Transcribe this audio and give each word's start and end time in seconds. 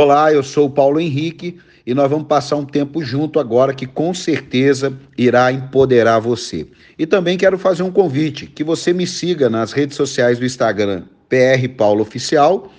Olá, 0.00 0.32
eu 0.32 0.44
sou 0.44 0.66
o 0.66 0.70
Paulo 0.70 1.00
Henrique 1.00 1.58
e 1.84 1.92
nós 1.92 2.08
vamos 2.08 2.28
passar 2.28 2.54
um 2.54 2.64
tempo 2.64 3.02
junto 3.02 3.40
agora 3.40 3.74
que 3.74 3.84
com 3.84 4.14
certeza 4.14 4.96
irá 5.18 5.50
empoderar 5.50 6.20
você. 6.20 6.68
E 6.96 7.04
também 7.04 7.36
quero 7.36 7.58
fazer 7.58 7.82
um 7.82 7.90
convite 7.90 8.46
que 8.46 8.62
você 8.62 8.92
me 8.92 9.08
siga 9.08 9.50
nas 9.50 9.72
redes 9.72 9.96
sociais 9.96 10.38
do 10.38 10.46
Instagram 10.46 11.02
PR 11.28 11.68
Paulo 11.76 12.02
Oficial, 12.02 12.72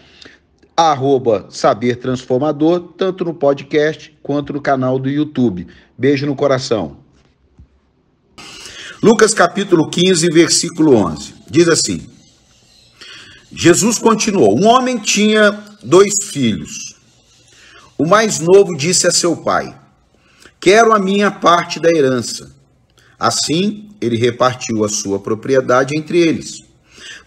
arroba 0.77 1.47
Saber 1.49 1.97
Transformador, 1.97 2.93
tanto 2.97 3.25
no 3.25 3.33
podcast 3.33 4.17
quanto 4.23 4.53
no 4.53 4.61
canal 4.61 4.97
do 4.97 5.09
YouTube. 5.09 5.67
Beijo 5.97 6.25
no 6.25 6.37
coração. 6.37 6.99
Lucas 9.03 9.33
capítulo 9.33 9.89
15, 9.89 10.25
versículo 10.27 10.95
11. 10.95 11.33
Diz 11.49 11.67
assim: 11.67 12.09
Jesus 13.51 13.99
continuou: 13.99 14.57
Um 14.57 14.67
homem 14.67 14.97
tinha 14.97 15.51
dois 15.83 16.13
filhos. 16.31 16.88
O 18.01 18.07
mais 18.07 18.39
novo 18.39 18.77
disse 18.77 19.07
a 19.07 19.11
seu 19.11 19.35
pai: 19.35 19.75
Quero 20.57 20.93
a 20.93 20.99
minha 20.99 21.29
parte 21.29 21.81
da 21.81 21.91
herança. 21.91 22.55
Assim, 23.19 23.89
ele 23.99 24.15
repartiu 24.15 24.85
a 24.85 24.89
sua 24.89 25.19
propriedade 25.19 25.97
entre 25.97 26.17
eles. 26.17 26.59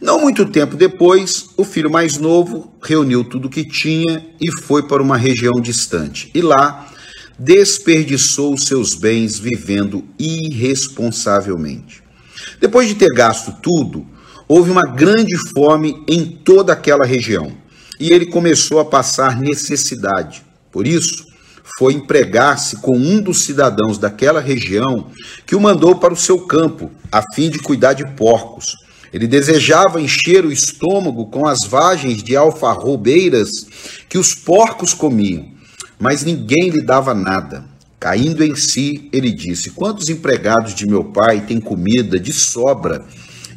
Não 0.00 0.18
muito 0.18 0.46
tempo 0.46 0.74
depois, 0.74 1.50
o 1.58 1.64
filho 1.64 1.90
mais 1.90 2.16
novo 2.16 2.72
reuniu 2.82 3.22
tudo 3.22 3.48
o 3.48 3.50
que 3.50 3.64
tinha 3.64 4.26
e 4.40 4.50
foi 4.62 4.84
para 4.84 5.02
uma 5.02 5.18
região 5.18 5.60
distante. 5.60 6.30
E 6.34 6.40
lá 6.40 6.90
desperdiçou 7.38 8.56
seus 8.56 8.94
bens 8.94 9.38
vivendo 9.38 10.02
irresponsavelmente. 10.18 12.02
Depois 12.58 12.88
de 12.88 12.94
ter 12.94 13.10
gasto 13.14 13.54
tudo, 13.60 14.06
houve 14.48 14.70
uma 14.70 14.86
grande 14.86 15.36
fome 15.54 16.02
em 16.08 16.24
toda 16.24 16.72
aquela 16.72 17.04
região 17.04 17.52
e 18.00 18.10
ele 18.10 18.24
começou 18.24 18.80
a 18.80 18.86
passar 18.86 19.38
necessidade. 19.38 20.42
Por 20.72 20.86
isso, 20.86 21.26
foi 21.78 21.94
empregar-se 21.94 22.76
com 22.76 22.96
um 22.96 23.20
dos 23.20 23.42
cidadãos 23.42 23.98
daquela 23.98 24.40
região 24.40 25.10
que 25.46 25.54
o 25.54 25.60
mandou 25.60 25.96
para 25.96 26.12
o 26.12 26.16
seu 26.16 26.40
campo, 26.40 26.90
a 27.10 27.22
fim 27.34 27.50
de 27.50 27.58
cuidar 27.58 27.92
de 27.92 28.06
porcos. 28.16 28.74
Ele 29.12 29.26
desejava 29.26 30.00
encher 30.00 30.44
o 30.44 30.50
estômago 30.50 31.26
com 31.26 31.46
as 31.46 31.66
vagens 31.68 32.22
de 32.22 32.34
alfarrobeiras 32.34 33.50
que 34.08 34.16
os 34.16 34.34
porcos 34.34 34.94
comiam, 34.94 35.46
mas 36.00 36.24
ninguém 36.24 36.70
lhe 36.70 36.82
dava 36.82 37.14
nada. 37.14 37.64
Caindo 38.00 38.42
em 38.42 38.56
si, 38.56 39.08
ele 39.12 39.30
disse: 39.30 39.70
Quantos 39.70 40.08
empregados 40.08 40.74
de 40.74 40.86
meu 40.86 41.04
pai 41.04 41.42
têm 41.42 41.60
comida 41.60 42.18
de 42.18 42.32
sobra 42.32 43.04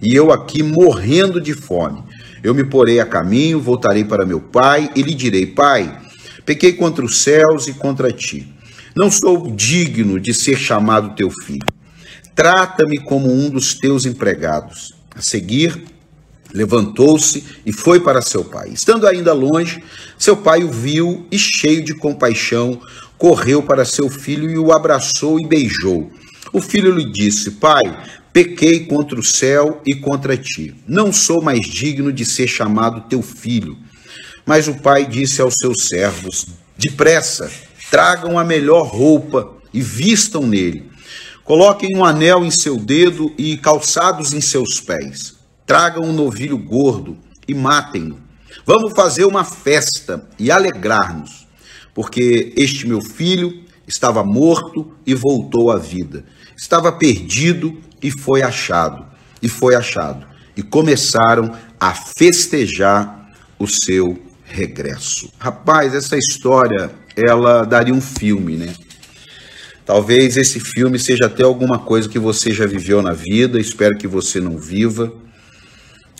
e 0.04 0.14
eu 0.14 0.32
aqui 0.32 0.62
morrendo 0.62 1.40
de 1.40 1.54
fome? 1.54 2.04
Eu 2.44 2.54
me 2.54 2.64
porei 2.64 3.00
a 3.00 3.06
caminho, 3.06 3.60
voltarei 3.60 4.04
para 4.04 4.26
meu 4.26 4.40
pai 4.40 4.92
e 4.96 5.02
lhe 5.02 5.16
direi: 5.16 5.48
Pai, 5.48 6.05
Pequei 6.46 6.74
contra 6.74 7.04
os 7.04 7.20
céus 7.20 7.68
e 7.68 7.74
contra 7.74 8.12
ti. 8.12 8.48
Não 8.96 9.10
sou 9.10 9.52
digno 9.52 10.20
de 10.20 10.34
ser 10.34 10.58
chamado 10.58 11.16
teu 11.16 11.30
filho. 11.30 11.66
Trata-me 12.36 13.00
como 13.00 13.32
um 13.32 13.50
dos 13.50 13.74
teus 13.74 14.06
empregados. 14.06 14.94
A 15.16 15.22
seguir, 15.22 15.84
levantou-se 16.54 17.44
e 17.66 17.74
foi 17.74 18.00
para 18.00 18.22
seu 18.22 18.44
pai. 18.44 18.70
Estando 18.70 19.08
ainda 19.08 19.34
longe, 19.34 19.84
seu 20.18 20.38
pai 20.38 20.64
o 20.64 20.72
viu 20.72 21.26
e, 21.32 21.40
cheio 21.40 21.84
de 21.84 21.94
compaixão, 21.94 22.80
correu 23.18 23.64
para 23.64 23.84
seu 23.84 24.10
filho 24.10 24.50
e 24.50 24.58
o 24.58 24.72
abraçou 24.72 25.40
e 25.40 25.48
beijou. 25.48 26.12
O 26.54 26.62
filho 26.62 26.94
lhe 26.94 27.12
disse: 27.12 27.52
Pai, 27.52 27.84
pequei 28.32 28.82
contra 28.86 29.20
o 29.20 29.24
céu 29.24 29.82
e 29.86 29.96
contra 29.96 30.38
ti. 30.38 30.76
Não 30.88 31.12
sou 31.12 31.42
mais 31.42 31.62
digno 31.68 32.14
de 32.14 32.24
ser 32.24 32.48
chamado 32.48 33.10
teu 33.10 33.22
filho. 33.22 33.78
Mas 34.46 34.68
o 34.68 34.76
pai 34.76 35.06
disse 35.06 35.42
aos 35.42 35.56
seus 35.56 35.88
servos: 35.88 36.48
Depressa, 36.78 37.52
tragam 37.90 38.38
a 38.38 38.44
melhor 38.44 38.88
roupa 38.88 39.54
e 39.74 39.82
vistam 39.82 40.46
nele. 40.46 40.92
Coloquem 41.44 41.96
um 41.96 42.04
anel 42.04 42.44
em 42.44 42.52
seu 42.52 42.78
dedo 42.78 43.34
e 43.38 43.58
calçados 43.58 44.34
em 44.34 44.42
seus 44.42 44.80
pés. 44.80 45.36
Tragam 45.66 46.04
um 46.04 46.14
novilho 46.14 46.58
gordo 46.58 47.18
e 47.48 47.54
matem-no. 47.54 48.20
Vamos 48.66 48.94
fazer 48.94 49.26
uma 49.26 49.44
festa 49.44 50.28
e 50.40 50.50
alegrar-nos, 50.50 51.48
porque 51.94 52.54
este 52.56 52.88
meu 52.88 53.02
filho 53.02 53.64
estava 53.88 54.24
morto 54.24 54.92
e 55.06 55.14
voltou 55.14 55.72
à 55.72 55.78
vida. 55.78 56.26
Estava 56.58 56.92
perdido 56.92 57.80
e 58.02 58.10
foi 58.10 58.42
achado. 58.42 59.06
E 59.42 59.48
foi 59.48 59.76
achado. 59.76 60.26
E 60.56 60.64
começaram 60.64 61.56
a 61.80 61.94
festejar 61.94 63.32
o 63.60 63.68
seu 63.68 64.25
regresso. 64.56 65.30
Rapaz, 65.38 65.94
essa 65.94 66.18
história, 66.18 66.90
ela 67.16 67.66
daria 67.66 67.94
um 67.94 68.02
filme, 68.02 68.56
né? 68.56 68.74
Talvez 69.86 70.38
esse 70.38 70.60
filme 70.60 70.98
seja 70.98 71.26
até 71.26 71.44
alguma 71.44 71.78
coisa 71.78 72.10
que 72.10 72.18
você 72.18 72.52
já 72.52 72.66
viveu 72.66 73.02
na 73.02 73.12
vida, 73.14 73.60
espero 73.60 73.98
que 73.98 74.08
você 74.08 74.40
não 74.40 74.58
viva. 74.58 75.14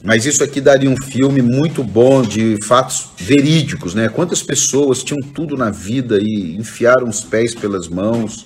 Mas 0.04 0.26
isso 0.26 0.44
aqui 0.44 0.62
daria 0.62 0.90
um 0.90 1.02
filme 1.02 1.42
muito 1.42 1.84
bom 1.84 2.22
de 2.22 2.60
fatos 2.64 3.10
verídicos, 3.18 3.96
né? 3.96 4.08
Quantas 4.08 4.44
pessoas 4.44 5.02
tinham 5.02 5.22
tudo 5.34 5.58
na 5.58 5.72
vida 5.72 6.20
e 6.22 6.56
enfiaram 6.58 7.10
os 7.10 7.22
pés 7.22 7.56
pelas 7.56 7.88
mãos? 7.88 8.46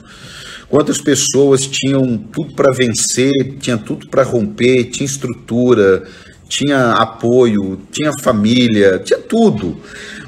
Quantas 0.69 1.01
pessoas 1.01 1.67
tinham 1.67 2.17
tudo 2.17 2.53
para 2.53 2.71
vencer, 2.71 3.57
tinha 3.59 3.77
tudo 3.77 4.07
para 4.07 4.23
romper, 4.23 4.85
tinha 4.85 5.05
estrutura, 5.05 6.07
tinha 6.49 6.93
apoio, 6.93 7.79
tinha 7.91 8.11
família, 8.19 8.99
tinha 8.99 9.19
tudo. 9.19 9.79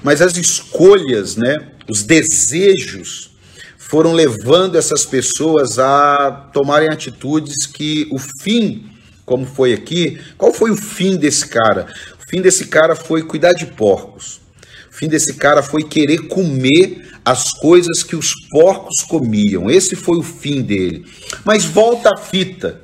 Mas 0.03 0.21
as 0.21 0.37
escolhas, 0.37 1.35
né, 1.35 1.57
os 1.89 2.03
desejos 2.03 3.31
foram 3.77 4.13
levando 4.13 4.77
essas 4.77 5.03
pessoas 5.03 5.77
a 5.79 6.49
tomarem 6.53 6.89
atitudes 6.89 7.65
que 7.65 8.07
o 8.11 8.19
fim, 8.19 8.89
como 9.25 9.45
foi 9.45 9.73
aqui, 9.73 10.17
qual 10.37 10.53
foi 10.53 10.71
o 10.71 10.77
fim 10.77 11.17
desse 11.17 11.47
cara? 11.47 11.87
O 12.23 12.29
fim 12.29 12.41
desse 12.41 12.67
cara 12.67 12.95
foi 12.95 13.23
cuidar 13.23 13.51
de 13.51 13.65
porcos. 13.65 14.39
O 14.89 14.93
fim 14.93 15.09
desse 15.09 15.33
cara 15.33 15.63
foi 15.63 15.83
querer 15.83 16.27
comer 16.27 17.09
as 17.25 17.51
coisas 17.51 18.03
que 18.03 18.15
os 18.15 18.33
porcos 18.49 19.01
comiam. 19.03 19.69
Esse 19.69 19.95
foi 19.95 20.17
o 20.17 20.23
fim 20.23 20.61
dele. 20.61 21.05
Mas 21.43 21.65
volta 21.65 22.11
a 22.13 22.17
fita. 22.17 22.81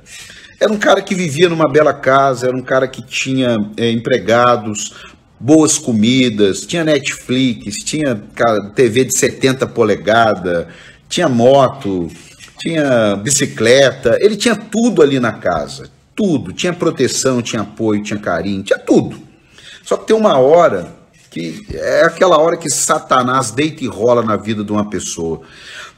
Era 0.60 0.72
um 0.72 0.78
cara 0.78 1.02
que 1.02 1.14
vivia 1.14 1.48
numa 1.50 1.70
bela 1.70 1.94
casa, 1.94 2.48
era 2.48 2.58
um 2.58 2.64
cara 2.64 2.88
que 2.88 3.02
tinha 3.02 3.56
é, 3.78 3.92
empregados, 3.92 4.94
boas 5.40 5.78
comidas, 5.78 6.66
tinha 6.66 6.84
Netflix, 6.84 7.76
tinha 7.84 8.20
TV 8.74 9.06
de 9.06 9.16
70 9.16 9.68
polegadas, 9.68 10.66
tinha 11.08 11.30
moto, 11.30 12.10
tinha 12.58 13.16
bicicleta, 13.18 14.18
ele 14.20 14.36
tinha 14.36 14.56
tudo 14.56 15.04
ali 15.04 15.20
na 15.20 15.32
casa, 15.32 15.92
tudo, 16.16 16.52
tinha 16.52 16.74
proteção, 16.74 17.40
tinha 17.42 17.62
apoio, 17.62 18.02
tinha 18.02 18.20
carinho, 18.20 18.64
tinha 18.64 18.80
tudo. 18.80 19.20
Só 19.84 19.96
que 19.96 20.08
tem 20.08 20.16
uma 20.16 20.40
hora 20.40 20.92
que 21.30 21.68
é 21.72 22.02
aquela 22.02 22.40
hora 22.40 22.58
que 22.58 22.70
Satanás 22.70 23.52
deita 23.52 23.84
e 23.84 23.88
rola 23.88 24.24
na 24.24 24.36
vida 24.36 24.64
de 24.64 24.72
uma 24.72 24.90
pessoa. 24.90 25.42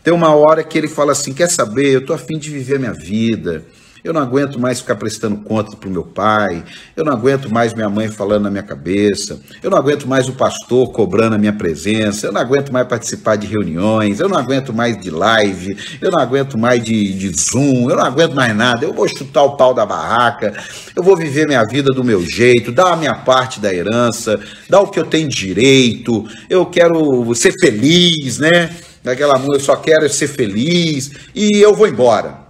Tem 0.03 0.13
uma 0.13 0.35
hora 0.35 0.63
que 0.65 0.77
ele 0.77 0.89
fala 0.89 1.13
assim: 1.13 1.33
quer 1.33 1.49
saber, 1.49 1.93
eu 1.93 2.05
tô 2.05 2.13
afim 2.13 2.37
de 2.37 2.49
viver 2.49 2.77
minha 2.77 2.93
vida. 2.93 3.63
Eu 4.03 4.13
não 4.13 4.21
aguento 4.21 4.57
mais 4.59 4.79
ficar 4.79 4.95
prestando 4.95 5.37
conta 5.37 5.75
para 5.75 5.89
o 5.89 5.91
meu 5.91 6.03
pai. 6.03 6.63
Eu 6.95 7.03
não 7.03 7.11
aguento 7.11 7.51
mais 7.51 7.73
minha 7.73 7.89
mãe 7.89 8.07
falando 8.07 8.43
na 8.43 8.49
minha 8.49 8.63
cabeça. 8.63 9.41
Eu 9.61 9.69
não 9.69 9.77
aguento 9.77 10.07
mais 10.07 10.29
o 10.29 10.33
pastor 10.33 10.91
cobrando 10.91 11.35
a 11.35 11.37
minha 11.37 11.51
presença. 11.51 12.27
Eu 12.27 12.31
não 12.31 12.39
aguento 12.39 12.71
mais 12.71 12.87
participar 12.87 13.35
de 13.35 13.45
reuniões. 13.45 14.19
Eu 14.19 14.29
não 14.29 14.37
aguento 14.37 14.73
mais 14.73 14.97
de 14.99 15.09
live. 15.09 15.77
Eu 16.01 16.11
não 16.11 16.19
aguento 16.19 16.57
mais 16.57 16.81
de, 16.81 17.13
de 17.13 17.29
Zoom. 17.37 17.89
Eu 17.89 17.97
não 17.97 18.05
aguento 18.05 18.33
mais 18.33 18.55
nada. 18.55 18.85
Eu 18.85 18.93
vou 18.93 19.07
chutar 19.07 19.43
o 19.43 19.57
pau 19.57 19.73
da 19.73 19.85
barraca. 19.85 20.53
Eu 20.95 21.03
vou 21.03 21.17
viver 21.17 21.45
minha 21.45 21.65
vida 21.65 21.91
do 21.93 22.03
meu 22.03 22.21
jeito. 22.25 22.71
Dar 22.71 22.93
a 22.93 22.97
minha 22.97 23.15
parte 23.15 23.59
da 23.59 23.73
herança. 23.73 24.39
Dar 24.69 24.79
o 24.79 24.87
que 24.87 24.99
eu 24.99 25.05
tenho 25.05 25.27
direito. 25.27 26.25
Eu 26.49 26.65
quero 26.65 27.35
ser 27.35 27.53
feliz, 27.59 28.39
né? 28.39 28.69
Daquela 29.03 29.35
música, 29.35 29.55
eu 29.55 29.59
só 29.59 29.75
quero 29.75 30.09
ser 30.09 30.27
feliz. 30.27 31.11
E 31.35 31.59
eu 31.61 31.73
vou 31.73 31.87
embora. 31.87 32.48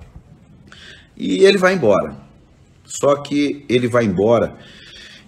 E 1.19 1.44
ele 1.44 1.57
vai 1.57 1.74
embora. 1.74 2.16
Só 2.86 3.18
que 3.18 3.66
ele 3.69 3.88
vai 3.88 4.06
embora 4.06 4.56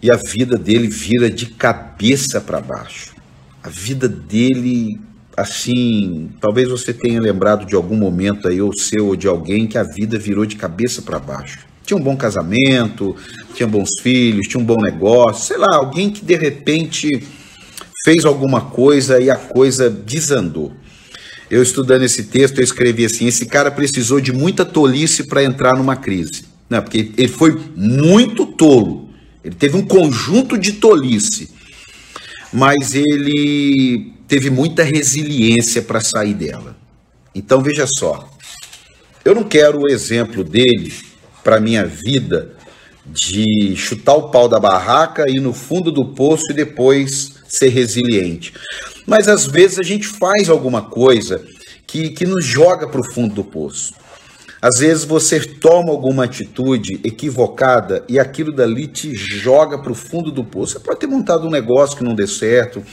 e 0.01 0.09
a 0.09 0.15
vida 0.15 0.57
dele 0.57 0.88
vira 0.88 1.29
de 1.29 1.45
cabeça 1.45 2.41
para 2.41 2.59
baixo. 2.59 3.13
A 3.61 3.69
vida 3.69 4.07
dele, 4.09 4.99
assim, 5.38 6.31
talvez 6.41 6.69
você 6.69 6.91
tenha 6.91 7.21
lembrado 7.21 7.67
de 7.67 7.75
algum 7.75 7.95
momento 7.95 8.47
aí, 8.47 8.59
ou 8.59 8.75
seu 8.75 9.07
ou 9.07 9.15
de 9.15 9.27
alguém, 9.27 9.67
que 9.67 9.77
a 9.77 9.83
vida 9.83 10.17
virou 10.17 10.45
de 10.45 10.55
cabeça 10.55 11.03
para 11.03 11.19
baixo. 11.19 11.59
Tinha 11.85 11.97
um 11.97 12.03
bom 12.03 12.17
casamento, 12.17 13.15
tinha 13.53 13.67
bons 13.67 13.89
filhos, 14.01 14.47
tinha 14.47 14.59
um 14.59 14.65
bom 14.65 14.81
negócio, 14.81 15.45
sei 15.45 15.57
lá, 15.57 15.75
alguém 15.75 16.09
que 16.09 16.25
de 16.25 16.35
repente 16.35 17.07
fez 18.03 18.25
alguma 18.25 18.61
coisa 18.61 19.19
e 19.19 19.29
a 19.29 19.35
coisa 19.35 19.88
desandou. 19.88 20.73
Eu 21.51 21.62
estudando 21.62 22.03
esse 22.03 22.24
texto, 22.24 22.59
eu 22.59 22.63
escrevi 22.63 23.03
assim: 23.03 23.27
esse 23.27 23.45
cara 23.45 23.69
precisou 23.69 24.21
de 24.21 24.31
muita 24.31 24.63
tolice 24.63 25.25
para 25.25 25.44
entrar 25.44 25.75
numa 25.75 25.98
crise. 25.98 26.45
Né? 26.69 26.80
Porque 26.80 27.12
ele 27.18 27.27
foi 27.27 27.62
muito 27.75 28.45
tolo. 28.45 29.09
Ele 29.44 29.53
teve 29.56 29.75
um 29.75 29.86
conjunto 29.86 30.57
de 30.57 30.74
tolice. 30.74 31.50
mas 32.53 32.95
ele 32.95 34.13
teve 34.27 34.50
muita 34.50 34.83
resiliência 34.83 35.81
para 35.81 36.00
sair 36.00 36.33
dela. 36.33 36.77
Então 37.33 37.62
veja 37.62 37.86
só, 37.88 38.30
eu 39.24 39.36
não 39.36 39.44
quero 39.44 39.81
o 39.81 39.89
exemplo 39.89 40.44
dele 40.44 40.94
para 41.44 41.59
minha 41.59 41.86
vida 41.86 42.56
de 43.06 43.75
chutar 43.75 44.15
o 44.15 44.30
pau 44.30 44.48
da 44.48 44.59
barraca, 44.59 45.30
ir 45.30 45.39
no 45.39 45.53
fundo 45.53 45.92
do 45.92 46.13
poço 46.13 46.44
e 46.50 46.53
depois 46.53 47.33
ser 47.48 47.69
resiliente. 47.69 48.53
Mas 49.06 49.27
às 49.27 49.45
vezes 49.45 49.80
a 49.80 49.83
gente 49.83 50.07
faz 50.07 50.50
alguma 50.50 50.81
coisa 50.81 51.44
que, 51.86 52.09
que 52.09 52.25
nos 52.25 52.45
joga 52.45 52.88
para 52.88 53.01
o 53.01 53.13
fundo 53.13 53.36
do 53.36 53.44
poço. 53.44 53.94
Às 54.62 54.78
vezes 54.78 55.04
você 55.06 55.40
toma 55.40 55.90
alguma 55.90 56.25
atitude 56.25 57.00
equivocada 57.04 58.04
e 58.08 58.19
aquilo 58.19 58.54
dali 58.54 58.86
te 58.86 59.16
joga 59.16 59.81
para 59.81 59.92
o 59.92 59.96
fundo 59.96 60.31
do 60.31 60.44
poço. 60.44 60.74
Você 60.74 60.80
pode 60.80 61.00
ter 61.00 61.08
montado 61.08 61.48
um 61.48 61.50
negócio 61.50 61.98
que 61.98 62.04
não 62.04 62.13
dê 62.13 62.28
certo. 62.28 62.84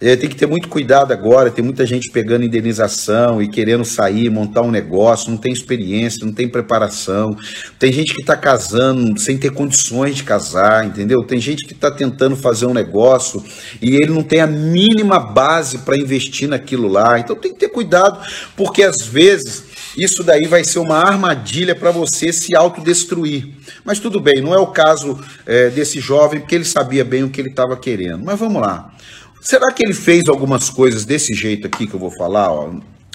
É, 0.00 0.16
tem 0.16 0.28
que 0.28 0.36
ter 0.36 0.46
muito 0.46 0.68
cuidado 0.68 1.10
agora. 1.12 1.50
Tem 1.50 1.64
muita 1.64 1.86
gente 1.86 2.10
pegando 2.10 2.44
indenização 2.44 3.42
e 3.42 3.48
querendo 3.48 3.86
sair, 3.86 4.28
montar 4.28 4.60
um 4.60 4.70
negócio, 4.70 5.30
não 5.30 5.38
tem 5.38 5.50
experiência, 5.50 6.26
não 6.26 6.32
tem 6.32 6.46
preparação. 6.46 7.34
Tem 7.78 7.90
gente 7.90 8.12
que 8.12 8.20
está 8.20 8.36
casando 8.36 9.18
sem 9.18 9.38
ter 9.38 9.50
condições 9.50 10.14
de 10.14 10.24
casar, 10.24 10.84
entendeu? 10.84 11.24
Tem 11.24 11.40
gente 11.40 11.64
que 11.64 11.72
está 11.72 11.90
tentando 11.90 12.36
fazer 12.36 12.66
um 12.66 12.74
negócio 12.74 13.42
e 13.80 13.94
ele 13.94 14.12
não 14.12 14.22
tem 14.22 14.40
a 14.40 14.46
mínima 14.46 15.18
base 15.18 15.78
para 15.78 15.96
investir 15.96 16.48
naquilo 16.50 16.86
lá. 16.86 17.18
Então 17.18 17.34
tem 17.34 17.54
que 17.54 17.60
ter 17.60 17.68
cuidado, 17.68 18.20
porque 18.54 18.82
às 18.82 19.00
vezes 19.00 19.67
isso 19.98 20.22
daí 20.22 20.46
vai 20.46 20.62
ser 20.62 20.78
uma 20.78 20.96
armadilha 20.96 21.74
para 21.74 21.90
você 21.90 22.32
se 22.32 22.54
autodestruir. 22.54 23.48
Mas 23.84 23.98
tudo 23.98 24.20
bem, 24.20 24.40
não 24.40 24.54
é 24.54 24.58
o 24.58 24.68
caso 24.68 25.18
é, 25.44 25.70
desse 25.70 26.00
jovem, 26.00 26.40
porque 26.40 26.54
ele 26.54 26.64
sabia 26.64 27.04
bem 27.04 27.24
o 27.24 27.30
que 27.30 27.40
ele 27.40 27.50
estava 27.50 27.76
querendo. 27.76 28.24
Mas 28.24 28.38
vamos 28.38 28.62
lá. 28.62 28.94
Será 29.40 29.72
que 29.72 29.84
ele 29.84 29.94
fez 29.94 30.28
algumas 30.28 30.70
coisas 30.70 31.04
desse 31.04 31.34
jeito 31.34 31.66
aqui 31.66 31.86
que 31.86 31.94
eu 31.94 32.00
vou 32.00 32.10
falar? 32.10 32.52
Ó? 32.52 32.74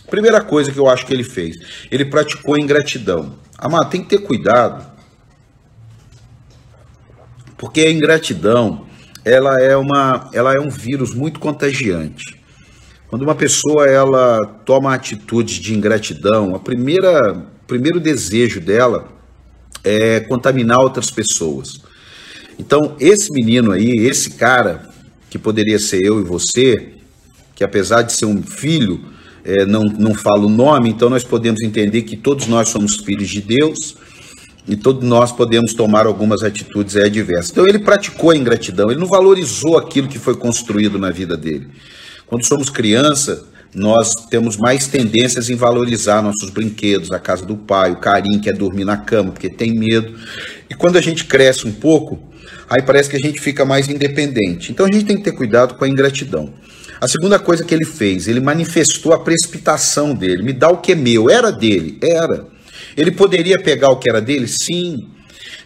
Primeira 0.10 0.42
coisa 0.42 0.72
que 0.72 0.78
eu 0.78 0.90
acho 0.90 1.06
que 1.06 1.14
ele 1.14 1.24
fez, 1.24 1.56
ele 1.90 2.06
praticou 2.06 2.58
ingratidão. 2.58 3.36
Amado, 3.58 3.90
tem 3.90 4.04
que 4.04 4.10
ter 4.10 4.20
cuidado, 4.20 4.86
porque 7.58 7.82
a 7.82 7.90
ingratidão 7.90 8.86
ela 9.24 9.62
é, 9.62 9.76
uma, 9.78 10.30
ela 10.34 10.54
é 10.54 10.60
um 10.60 10.70
vírus 10.70 11.14
muito 11.14 11.40
contagiante. 11.40 12.43
Quando 13.14 13.22
uma 13.22 13.36
pessoa 13.36 13.86
ela 13.86 14.44
toma 14.66 14.92
atitudes 14.92 15.58
de 15.58 15.76
ingratidão, 15.76 16.56
a 16.56 16.60
primeira 16.60 17.46
primeiro 17.68 18.00
desejo 18.00 18.60
dela 18.60 19.08
é 19.84 20.20
contaminar 20.22 20.80
outras 20.80 21.12
pessoas. 21.12 21.80
Então, 22.58 22.98
esse 23.00 23.32
menino 23.32 23.72
aí, 23.72 23.92
esse 24.00 24.32
cara, 24.32 24.90
que 25.30 25.38
poderia 25.38 25.78
ser 25.78 26.04
eu 26.04 26.22
e 26.22 26.24
você, 26.24 26.94
que 27.54 27.64
apesar 27.64 28.02
de 28.02 28.14
ser 28.14 28.26
um 28.26 28.42
filho, 28.42 29.06
é, 29.46 29.64
não, 29.64 29.84
não 29.84 30.16
fala 30.16 30.48
o 30.48 30.50
nome, 30.50 30.90
então 30.90 31.08
nós 31.08 31.24
podemos 31.24 31.62
entender 31.62 32.02
que 32.02 32.18
todos 32.18 32.48
nós 32.48 32.70
somos 32.70 32.96
filhos 32.96 33.30
de 33.30 33.42
Deus 33.42 33.96
e 34.68 34.76
todos 34.76 35.08
nós 35.08 35.32
podemos 35.32 35.76
tomar 35.76 36.08
algumas 36.08 36.42
atitudes 36.42 36.96
adversas. 36.96 37.52
Então, 37.52 37.68
ele 37.68 37.78
praticou 37.78 38.32
a 38.32 38.36
ingratidão, 38.36 38.90
ele 38.90 39.00
não 39.00 39.06
valorizou 39.06 39.78
aquilo 39.78 40.08
que 40.08 40.18
foi 40.18 40.36
construído 40.36 40.98
na 40.98 41.12
vida 41.12 41.38
dele. 41.38 41.70
Quando 42.34 42.48
somos 42.48 42.68
criança, 42.68 43.46
nós 43.76 44.16
temos 44.28 44.58
mais 44.58 44.88
tendências 44.88 45.52
em 45.52 45.56
valorizar 45.56 46.20
nossos 46.24 46.50
brinquedos, 46.50 47.12
a 47.12 47.20
casa 47.20 47.46
do 47.46 47.56
pai, 47.56 47.92
o 47.92 47.98
carinho 47.98 48.42
que 48.42 48.50
é 48.50 48.52
dormir 48.52 48.86
na 48.86 48.98
cama, 48.98 49.32
porque 49.32 49.52
tem 49.52 49.72
medo. 49.72 50.16
E 50.68 50.74
quando 50.74 50.98
a 50.98 51.02
gente 51.02 51.26
cresce 51.26 51.68
um 51.68 51.72
pouco, 51.72 52.20
aí 52.68 52.82
parece 52.82 53.08
que 53.08 53.16
a 53.18 53.20
gente 53.20 53.40
fica 53.40 53.64
mais 53.64 53.88
independente. 53.88 54.72
Então 54.72 54.88
a 54.88 54.92
gente 54.92 55.06
tem 55.06 55.16
que 55.16 55.22
ter 55.22 55.34
cuidado 55.34 55.76
com 55.76 55.86
a 55.86 55.88
ingratidão. 55.88 56.52
A 57.00 57.08
segunda 57.08 57.38
coisa 57.38 57.64
que 57.64 57.76
ele 57.76 57.86
fez, 57.86 58.28
ele 58.28 58.40
manifestou 58.40 59.14
a 59.14 59.20
precipitação 59.20 60.16
dele. 60.16 60.42
Me 60.42 60.54
dá 60.54 60.70
o 60.70 60.78
que 60.78 60.94
é 60.94 60.96
meu. 60.96 61.30
Era 61.30 61.52
dele? 61.52 62.00
Era. 62.02 62.48
Ele 62.98 63.12
poderia 63.12 63.62
pegar 63.62 63.90
o 63.90 63.98
que 63.98 64.10
era 64.10 64.20
dele? 64.20 64.48
Sim. 64.48 65.08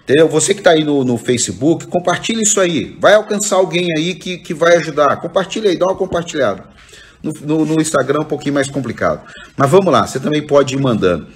Entendeu? 0.04 0.28
Você 0.30 0.54
que 0.54 0.62
está 0.62 0.72
aí 0.72 0.84
no, 0.84 1.04
no 1.04 1.18
Facebook, 1.18 1.88
compartilha 1.88 2.42
isso 2.42 2.60
aí. 2.60 2.96
Vai 3.00 3.14
alcançar 3.14 3.58
alguém 3.58 3.88
aí 3.98 4.16
que, 4.16 4.38
que 4.38 4.54
vai 4.54 4.78
ajudar. 4.78 5.18
Compartilha 5.18 5.70
aí, 5.70 5.78
dá 5.78 5.86
uma 5.86 5.96
compartilhada. 5.96 6.64
No, 7.22 7.34
no, 7.42 7.66
no 7.66 7.82
Instagram 7.82 8.20
é 8.20 8.22
um 8.22 8.28
pouquinho 8.28 8.54
mais 8.54 8.70
complicado. 8.70 9.22
Mas 9.56 9.70
vamos 9.70 9.92
lá, 9.92 10.06
você 10.06 10.20
também 10.20 10.46
pode 10.46 10.76
ir 10.76 10.80
mandando. 10.80 11.28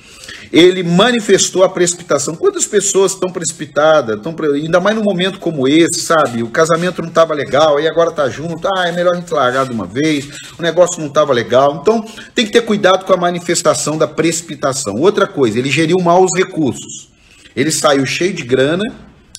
Ele 0.52 0.84
manifestou 0.84 1.64
a 1.64 1.70
precipitação. 1.70 2.36
Quantas 2.36 2.66
pessoas 2.66 3.14
estão 3.14 3.30
precipitadas, 3.30 4.18
estão, 4.18 4.36
ainda 4.54 4.80
mais 4.80 4.96
num 4.96 5.04
momento 5.04 5.40
como 5.40 5.68
esse, 5.68 6.02
sabe? 6.02 6.44
O 6.44 6.50
casamento 6.50 7.02
não 7.02 7.10
estava 7.10 7.34
legal, 7.34 7.78
aí 7.78 7.88
agora 7.88 8.10
está 8.10 8.30
junto. 8.30 8.68
Ah, 8.76 8.88
é 8.88 8.92
melhor 8.92 9.14
a 9.14 9.20
gente 9.20 9.34
largar 9.34 9.66
de 9.66 9.72
uma 9.72 9.86
vez. 9.86 10.28
O 10.58 10.62
negócio 10.62 11.00
não 11.00 11.08
estava 11.08 11.34
legal. 11.34 11.80
Então, 11.82 12.06
tem 12.36 12.46
que 12.46 12.52
ter 12.52 12.62
cuidado 12.62 13.06
com 13.06 13.14
a 13.14 13.18
manifestação 13.18 13.98
da 13.98 14.08
precipitação. 14.08 14.96
Outra 14.96 15.26
coisa, 15.26 15.58
ele 15.58 15.72
geriu 15.72 16.00
mal 16.00 16.24
os 16.24 16.32
recursos. 16.38 17.11
Ele 17.56 17.72
saiu 17.72 18.06
cheio 18.06 18.34
de 18.34 18.44
grana, 18.44 18.84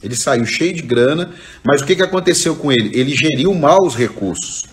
ele 0.03 0.17
saiu 0.17 0.44
cheio 0.44 0.75
de 0.75 0.82
grana, 0.82 1.32
mas 1.64 1.81
o 1.81 1.85
que, 1.85 1.97
que 1.97 2.03
aconteceu 2.03 2.56
com 2.56 2.73
ele? 2.73 2.91
Ele 2.99 3.14
geriu 3.14 3.55
mal 3.55 3.79
os 3.87 3.94
recursos. 3.94 4.64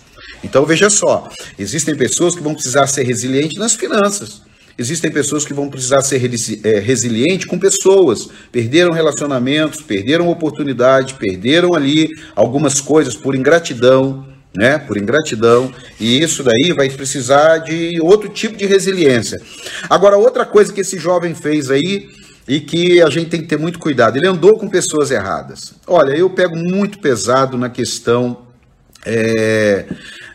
Então 0.42 0.64
veja 0.64 0.88
só, 0.88 1.28
existem 1.58 1.94
pessoas 1.94 2.34
que 2.34 2.42
vão 2.42 2.54
precisar 2.54 2.86
ser 2.86 3.04
resilientes 3.04 3.58
nas 3.58 3.74
finanças. 3.74 4.42
Existem 4.80 5.10
pessoas 5.10 5.44
que 5.44 5.52
vão 5.52 5.68
precisar 5.68 6.00
ser 6.00 6.18
é, 6.64 6.78
resilientes 6.78 7.46
com 7.46 7.58
pessoas. 7.58 8.30
Perderam 8.50 8.92
relacionamentos, 8.94 9.82
perderam 9.82 10.30
oportunidade, 10.30 11.14
perderam 11.14 11.74
ali 11.74 12.08
algumas 12.34 12.80
coisas 12.80 13.14
por 13.14 13.34
ingratidão, 13.34 14.26
né? 14.56 14.78
Por 14.78 14.96
ingratidão. 14.96 15.70
E 16.00 16.22
isso 16.22 16.42
daí 16.42 16.72
vai 16.74 16.88
precisar 16.88 17.58
de 17.58 18.00
outro 18.00 18.30
tipo 18.30 18.56
de 18.56 18.64
resiliência. 18.64 19.38
Agora, 19.88 20.16
outra 20.16 20.46
coisa 20.46 20.72
que 20.72 20.80
esse 20.80 20.98
jovem 20.98 21.34
fez 21.34 21.70
aí 21.70 22.08
e 22.50 22.58
que 22.58 23.00
a 23.00 23.08
gente 23.08 23.30
tem 23.30 23.40
que 23.40 23.46
ter 23.46 23.56
muito 23.56 23.78
cuidado. 23.78 24.16
Ele 24.16 24.26
andou 24.26 24.58
com 24.58 24.68
pessoas 24.68 25.12
erradas. 25.12 25.72
Olha, 25.86 26.16
eu 26.16 26.28
pego 26.28 26.56
muito 26.56 26.98
pesado 26.98 27.56
na 27.56 27.70
questão 27.70 28.38
é, 29.06 29.86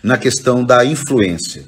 na 0.01 0.17
questão 0.17 0.63
da 0.63 0.85
influência. 0.85 1.65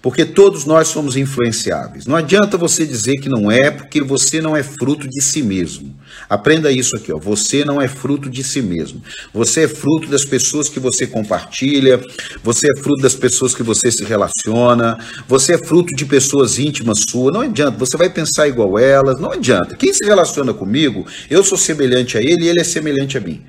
Porque 0.00 0.24
todos 0.24 0.64
nós 0.64 0.88
somos 0.88 1.16
influenciáveis. 1.16 2.06
Não 2.06 2.16
adianta 2.16 2.56
você 2.56 2.86
dizer 2.86 3.16
que 3.16 3.28
não 3.28 3.50
é, 3.50 3.70
porque 3.70 4.00
você 4.00 4.40
não 4.40 4.56
é 4.56 4.62
fruto 4.62 5.08
de 5.08 5.20
si 5.20 5.42
mesmo. 5.42 5.94
Aprenda 6.28 6.70
isso 6.70 6.96
aqui, 6.96 7.12
ó. 7.12 7.18
Você 7.18 7.64
não 7.64 7.80
é 7.80 7.88
fruto 7.88 8.28
de 8.30 8.44
si 8.44 8.62
mesmo. 8.62 9.02
Você 9.32 9.64
é 9.64 9.68
fruto 9.68 10.08
das 10.08 10.24
pessoas 10.24 10.68
que 10.68 10.78
você 10.78 11.06
compartilha, 11.06 12.00
você 12.42 12.66
é 12.70 12.76
fruto 12.80 13.02
das 13.02 13.14
pessoas 13.14 13.54
que 13.54 13.62
você 13.62 13.90
se 13.90 14.04
relaciona, 14.04 14.98
você 15.26 15.54
é 15.54 15.58
fruto 15.58 15.94
de 15.94 16.04
pessoas 16.04 16.58
íntimas 16.58 17.00
suas. 17.08 17.32
Não 17.32 17.40
adianta, 17.40 17.78
você 17.78 17.96
vai 17.96 18.10
pensar 18.10 18.48
igual 18.48 18.78
elas, 18.78 19.20
não 19.20 19.32
adianta. 19.32 19.76
Quem 19.76 19.92
se 19.92 20.04
relaciona 20.04 20.54
comigo, 20.54 21.06
eu 21.30 21.42
sou 21.42 21.58
semelhante 21.58 22.16
a 22.16 22.20
ele 22.20 22.44
e 22.44 22.48
ele 22.48 22.60
é 22.60 22.64
semelhante 22.64 23.16
a 23.16 23.20
mim. 23.20 23.42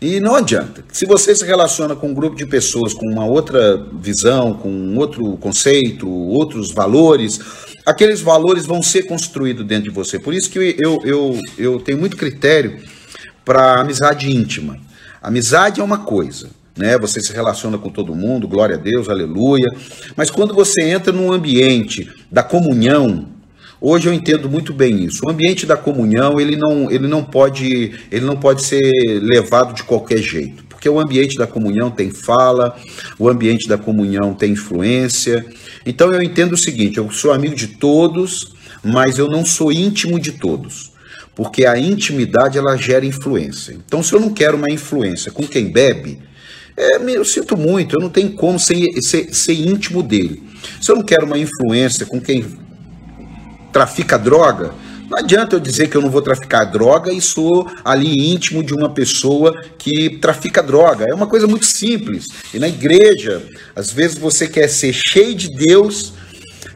E 0.00 0.20
não 0.20 0.36
adianta. 0.36 0.84
Se 0.92 1.04
você 1.04 1.34
se 1.34 1.44
relaciona 1.44 1.96
com 1.96 2.08
um 2.08 2.14
grupo 2.14 2.36
de 2.36 2.46
pessoas 2.46 2.94
com 2.94 3.06
uma 3.06 3.26
outra 3.26 3.76
visão, 3.92 4.54
com 4.54 4.96
outro 4.96 5.36
conceito, 5.38 6.08
outros 6.08 6.70
valores, 6.70 7.40
aqueles 7.84 8.20
valores 8.20 8.64
vão 8.64 8.80
ser 8.80 9.04
construídos 9.04 9.66
dentro 9.66 9.84
de 9.84 9.90
você. 9.90 10.18
Por 10.18 10.32
isso 10.32 10.50
que 10.50 10.76
eu, 10.78 11.00
eu, 11.04 11.40
eu 11.58 11.80
tenho 11.80 11.98
muito 11.98 12.16
critério 12.16 12.78
para 13.44 13.80
amizade 13.80 14.30
íntima. 14.30 14.78
Amizade 15.20 15.80
é 15.80 15.84
uma 15.84 15.98
coisa, 15.98 16.50
né? 16.76 16.96
Você 16.98 17.20
se 17.20 17.32
relaciona 17.32 17.76
com 17.76 17.90
todo 17.90 18.14
mundo, 18.14 18.46
glória 18.46 18.76
a 18.76 18.78
Deus, 18.78 19.08
aleluia. 19.08 19.66
Mas 20.14 20.30
quando 20.30 20.54
você 20.54 20.82
entra 20.82 21.12
num 21.12 21.32
ambiente 21.32 22.08
da 22.30 22.44
comunhão, 22.44 23.26
Hoje 23.80 24.08
eu 24.08 24.12
entendo 24.12 24.50
muito 24.50 24.72
bem 24.72 25.04
isso. 25.04 25.22
O 25.24 25.30
ambiente 25.30 25.64
da 25.64 25.76
comunhão 25.76 26.40
ele 26.40 26.56
não, 26.56 26.90
ele 26.90 27.06
não, 27.06 27.22
pode, 27.22 27.92
ele 28.10 28.24
não 28.24 28.36
pode 28.36 28.62
ser 28.62 28.92
levado 29.22 29.72
de 29.72 29.84
qualquer 29.84 30.18
jeito, 30.18 30.64
porque 30.64 30.88
o 30.88 30.98
ambiente 30.98 31.38
da 31.38 31.46
comunhão 31.46 31.88
tem 31.88 32.10
fala, 32.10 32.76
o 33.18 33.28
ambiente 33.28 33.68
da 33.68 33.78
comunhão 33.78 34.34
tem 34.34 34.52
influência. 34.52 35.46
Então 35.86 36.12
eu 36.12 36.20
entendo 36.20 36.54
o 36.54 36.58
seguinte: 36.58 36.98
eu 36.98 37.08
sou 37.12 37.32
amigo 37.32 37.54
de 37.54 37.68
todos, 37.68 38.52
mas 38.82 39.16
eu 39.16 39.28
não 39.28 39.44
sou 39.44 39.70
íntimo 39.70 40.18
de 40.18 40.32
todos, 40.32 40.92
porque 41.36 41.64
a 41.64 41.78
intimidade 41.78 42.58
ela 42.58 42.76
gera 42.76 43.06
influência. 43.06 43.72
Então 43.86 44.02
se 44.02 44.12
eu 44.12 44.18
não 44.18 44.34
quero 44.34 44.56
uma 44.56 44.70
influência 44.70 45.30
com 45.30 45.46
quem 45.46 45.70
bebe, 45.70 46.18
é, 46.76 46.96
eu 46.96 47.24
sinto 47.24 47.56
muito, 47.56 47.94
eu 47.94 48.00
não 48.00 48.10
tenho 48.10 48.32
como 48.32 48.58
ser, 48.58 48.86
ser, 49.02 49.32
ser 49.32 49.54
íntimo 49.54 50.02
dele. 50.02 50.42
Se 50.80 50.90
eu 50.90 50.96
não 50.96 51.04
quero 51.04 51.26
uma 51.26 51.38
influência 51.38 52.04
com 52.04 52.20
quem 52.20 52.44
trafica 53.72 54.18
droga, 54.18 54.72
não 55.10 55.18
adianta 55.18 55.56
eu 55.56 55.60
dizer 55.60 55.88
que 55.88 55.96
eu 55.96 56.02
não 56.02 56.10
vou 56.10 56.20
traficar 56.20 56.64
droga 56.64 57.10
e 57.10 57.20
sou 57.20 57.66
ali 57.82 58.30
íntimo 58.30 58.62
de 58.62 58.74
uma 58.74 58.90
pessoa 58.90 59.58
que 59.78 60.18
trafica 60.18 60.62
droga. 60.62 61.06
É 61.08 61.14
uma 61.14 61.26
coisa 61.26 61.46
muito 61.46 61.64
simples. 61.64 62.26
E 62.52 62.58
na 62.58 62.68
igreja, 62.68 63.42
às 63.74 63.90
vezes 63.90 64.18
você 64.18 64.46
quer 64.46 64.68
ser 64.68 64.92
cheio 64.92 65.34
de 65.34 65.48
Deus, 65.48 66.12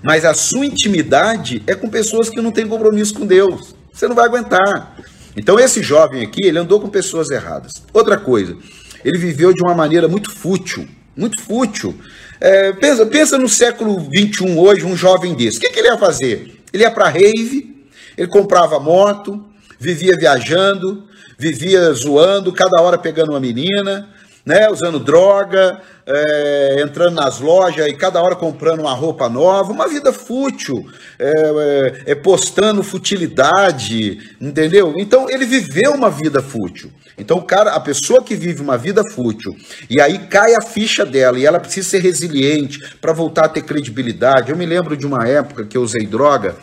mas 0.02 0.24
a 0.24 0.32
sua 0.32 0.64
intimidade 0.64 1.62
é 1.66 1.74
com 1.74 1.90
pessoas 1.90 2.30
que 2.30 2.40
não 2.40 2.50
têm 2.50 2.66
compromisso 2.66 3.12
com 3.12 3.26
Deus. 3.26 3.74
Você 3.92 4.08
não 4.08 4.14
vai 4.14 4.24
aguentar. 4.24 4.96
Então 5.36 5.60
esse 5.60 5.82
jovem 5.82 6.22
aqui, 6.22 6.46
ele 6.46 6.58
andou 6.58 6.80
com 6.80 6.88
pessoas 6.88 7.28
erradas. 7.28 7.82
Outra 7.92 8.16
coisa, 8.16 8.56
ele 9.04 9.18
viveu 9.18 9.52
de 9.52 9.62
uma 9.62 9.74
maneira 9.74 10.08
muito 10.08 10.30
fútil, 10.30 10.88
muito 11.14 11.38
fútil. 11.42 11.94
É, 12.40 12.72
pensa, 12.72 13.04
pensa 13.04 13.36
no 13.36 13.48
século 13.48 14.00
XXI 14.06 14.56
hoje, 14.56 14.86
um 14.86 14.96
jovem 14.96 15.34
desse. 15.34 15.58
O 15.58 15.60
que, 15.60 15.68
que 15.68 15.78
ele 15.80 15.88
ia 15.88 15.98
fazer? 15.98 16.61
Ele 16.72 16.82
ia 16.82 16.90
para 16.90 17.08
rave, 17.08 17.86
ele 18.16 18.28
comprava 18.28 18.78
moto, 18.80 19.44
vivia 19.78 20.16
viajando, 20.16 21.08
vivia 21.38 21.92
zoando, 21.92 22.52
cada 22.52 22.80
hora 22.80 22.96
pegando 22.96 23.32
uma 23.32 23.40
menina, 23.40 24.08
né, 24.44 24.68
usando 24.68 24.98
droga, 24.98 25.80
é, 26.04 26.82
entrando 26.82 27.14
nas 27.14 27.38
lojas 27.38 27.86
e 27.86 27.94
cada 27.94 28.20
hora 28.20 28.34
comprando 28.34 28.80
uma 28.80 28.92
roupa 28.92 29.28
nova, 29.28 29.72
uma 29.72 29.88
vida 29.88 30.12
fútil, 30.12 30.84
é, 31.18 31.30
é, 31.30 32.12
é, 32.12 32.14
postando 32.14 32.82
futilidade, 32.82 34.18
entendeu? 34.40 34.94
Então 34.98 35.30
ele 35.30 35.46
viveu 35.46 35.92
uma 35.92 36.10
vida 36.10 36.42
fútil. 36.42 36.90
Então 37.16 37.38
o 37.38 37.42
cara, 37.42 37.72
a 37.72 37.80
pessoa 37.80 38.22
que 38.22 38.34
vive 38.34 38.60
uma 38.60 38.76
vida 38.76 39.02
fútil 39.12 39.54
e 39.88 40.00
aí 40.00 40.18
cai 40.18 40.54
a 40.54 40.62
ficha 40.62 41.06
dela 41.06 41.38
e 41.38 41.46
ela 41.46 41.60
precisa 41.60 41.90
ser 41.90 42.00
resiliente 42.00 42.78
para 43.00 43.12
voltar 43.12 43.44
a 43.44 43.48
ter 43.48 43.62
credibilidade. 43.62 44.50
Eu 44.50 44.56
me 44.56 44.66
lembro 44.66 44.96
de 44.96 45.06
uma 45.06 45.26
época 45.28 45.64
que 45.64 45.76
eu 45.76 45.82
usei 45.82 46.06
droga. 46.06 46.56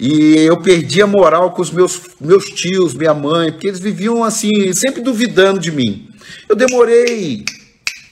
E 0.00 0.36
eu 0.36 0.56
perdi 0.58 1.02
a 1.02 1.08
moral 1.08 1.50
com 1.50 1.60
os 1.60 1.72
meus, 1.72 2.00
meus 2.20 2.44
tios, 2.44 2.94
minha 2.94 3.12
mãe, 3.12 3.50
porque 3.50 3.66
eles 3.66 3.80
viviam 3.80 4.22
assim, 4.22 4.72
sempre 4.72 5.00
duvidando 5.02 5.58
de 5.58 5.72
mim. 5.72 6.07
Eu 6.48 6.56
demorei, 6.56 7.44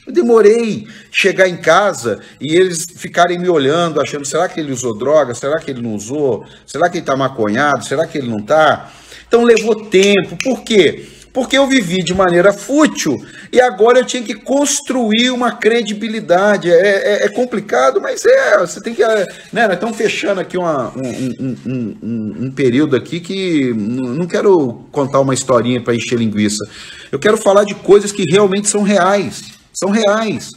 eu 0.06 0.12
demorei 0.12 0.86
chegar 1.10 1.48
em 1.48 1.56
casa 1.56 2.20
e 2.40 2.54
eles 2.54 2.86
ficarem 2.96 3.38
me 3.38 3.48
olhando, 3.48 4.00
achando, 4.00 4.24
será 4.24 4.48
que 4.48 4.60
ele 4.60 4.72
usou 4.72 4.96
droga? 4.96 5.34
Será 5.34 5.58
que 5.58 5.70
ele 5.70 5.82
não 5.82 5.94
usou? 5.94 6.44
Será 6.66 6.88
que 6.88 6.98
ele 6.98 7.02
está 7.02 7.16
maconhado? 7.16 7.84
Será 7.84 8.06
que 8.06 8.18
ele 8.18 8.28
não 8.28 8.38
está? 8.38 8.90
Então 9.26 9.42
levou 9.42 9.74
tempo. 9.86 10.36
Por 10.42 10.62
quê? 10.62 11.15
Porque 11.36 11.58
eu 11.58 11.66
vivi 11.66 12.02
de 12.02 12.14
maneira 12.14 12.50
fútil 12.50 13.22
e 13.52 13.60
agora 13.60 13.98
eu 13.98 14.06
tinha 14.06 14.22
que 14.22 14.32
construir 14.32 15.28
uma 15.28 15.52
credibilidade. 15.52 16.72
É, 16.72 17.24
é, 17.24 17.26
é 17.26 17.28
complicado, 17.28 18.00
mas 18.00 18.24
é, 18.24 18.58
você 18.58 18.80
tem 18.80 18.94
que. 18.94 19.02
É, 19.02 19.26
né, 19.52 19.66
nós 19.66 19.74
estamos 19.74 19.98
fechando 19.98 20.40
aqui 20.40 20.56
uma, 20.56 20.90
um, 20.96 21.34
um, 21.38 21.56
um, 21.66 22.36
um, 22.46 22.50
período 22.52 22.96
aqui 22.96 23.20
que 23.20 23.74
não 23.74 24.26
quero 24.26 24.86
contar 24.90 25.20
uma 25.20 25.34
historinha 25.34 25.78
para 25.78 25.94
encher 25.94 26.18
linguiça. 26.18 26.64
Eu 27.12 27.18
quero 27.18 27.36
falar 27.36 27.64
de 27.64 27.74
coisas 27.74 28.10
que 28.10 28.24
realmente 28.30 28.66
são 28.66 28.82
reais. 28.82 29.42
São 29.74 29.90
reais. 29.90 30.52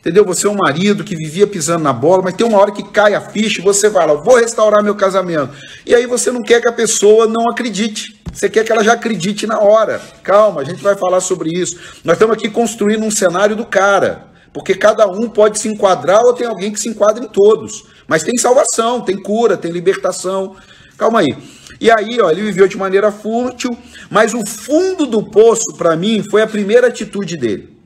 Entendeu? 0.00 0.24
Você 0.24 0.46
é 0.46 0.50
um 0.50 0.56
marido 0.56 1.04
que 1.04 1.14
vivia 1.14 1.46
pisando 1.46 1.84
na 1.84 1.92
bola, 1.92 2.22
mas 2.22 2.34
tem 2.34 2.46
uma 2.46 2.58
hora 2.58 2.72
que 2.72 2.82
cai 2.82 3.14
a 3.14 3.20
ficha 3.20 3.60
e 3.60 3.64
você 3.64 3.90
vai 3.90 4.06
lá, 4.06 4.14
vou 4.14 4.36
restaurar 4.36 4.82
meu 4.82 4.94
casamento. 4.94 5.52
E 5.84 5.94
aí 5.94 6.06
você 6.06 6.32
não 6.32 6.42
quer 6.42 6.60
que 6.60 6.68
a 6.68 6.72
pessoa 6.72 7.26
não 7.26 7.50
acredite. 7.50 8.18
Você 8.32 8.48
quer 8.48 8.64
que 8.64 8.72
ela 8.72 8.82
já 8.82 8.94
acredite 8.94 9.46
na 9.46 9.60
hora. 9.60 10.00
Calma, 10.22 10.62
a 10.62 10.64
gente 10.64 10.82
vai 10.82 10.96
falar 10.96 11.20
sobre 11.20 11.50
isso. 11.50 11.78
Nós 12.02 12.14
estamos 12.14 12.34
aqui 12.34 12.48
construindo 12.48 13.04
um 13.04 13.10
cenário 13.10 13.54
do 13.54 13.66
cara. 13.66 14.30
Porque 14.52 14.74
cada 14.74 15.06
um 15.06 15.28
pode 15.28 15.58
se 15.58 15.68
enquadrar 15.68 16.22
ou 16.24 16.32
tem 16.32 16.46
alguém 16.46 16.72
que 16.72 16.80
se 16.80 16.88
enquadra 16.88 17.22
em 17.22 17.28
todos. 17.28 17.84
Mas 18.08 18.22
tem 18.22 18.36
salvação, 18.36 19.00
tem 19.00 19.16
cura, 19.16 19.56
tem 19.56 19.70
libertação. 19.70 20.56
Calma 20.96 21.20
aí. 21.20 21.36
E 21.80 21.90
aí, 21.90 22.20
ó, 22.20 22.30
ele 22.30 22.42
viveu 22.42 22.66
de 22.66 22.76
maneira 22.76 23.12
fútil, 23.12 23.76
mas 24.10 24.34
o 24.34 24.44
fundo 24.44 25.06
do 25.06 25.22
poço, 25.22 25.74
para 25.76 25.96
mim, 25.96 26.22
foi 26.30 26.42
a 26.42 26.46
primeira 26.46 26.88
atitude 26.88 27.36
dele. 27.36 27.79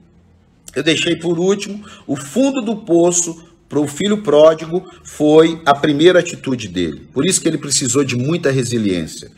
Eu 0.74 0.82
deixei 0.82 1.16
por 1.16 1.38
último, 1.38 1.84
o 2.06 2.16
fundo 2.16 2.60
do 2.60 2.76
poço 2.76 3.44
para 3.68 3.80
o 3.80 3.88
filho 3.88 4.22
pródigo 4.22 4.84
foi 5.02 5.60
a 5.64 5.74
primeira 5.74 6.20
atitude 6.20 6.68
dele. 6.68 7.08
Por 7.12 7.26
isso 7.26 7.40
que 7.40 7.48
ele 7.48 7.58
precisou 7.58 8.04
de 8.04 8.16
muita 8.16 8.50
resiliência. 8.50 9.30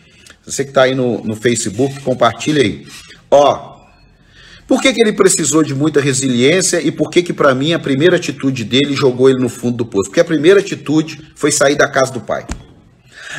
Você 0.45 0.65
que 0.65 0.71
está 0.71 0.83
aí 0.83 0.95
no, 0.95 1.23
no 1.25 1.35
Facebook, 1.35 2.01
compartilha 2.01 2.63
aí. 2.63 2.87
Ó, 3.31 3.77
por 4.67 4.83
que, 4.83 4.93
que 4.93 5.01
ele 5.01 5.13
precisou 5.13 5.63
de 5.63 5.75
muita 5.75 6.01
resiliência 6.01 6.81
e 6.81 6.91
por 6.91 7.11
que 7.11 7.23
que 7.23 7.33
para 7.33 7.55
mim 7.55 7.73
a 7.73 7.79
primeira 7.79 8.17
atitude 8.17 8.65
dele 8.65 8.95
jogou 8.95 9.31
ele 9.31 9.41
no 9.41 9.49
fundo 9.49 9.79
do 9.79 9.87
poço? 9.87 10.11
Porque 10.11 10.21
a 10.21 10.25
primeira 10.25 10.61
atitude 10.61 11.33
foi 11.35 11.53
sair 11.53 11.77
da 11.77 11.89
casa 11.89 12.13
do 12.13 12.21
pai. 12.21 12.47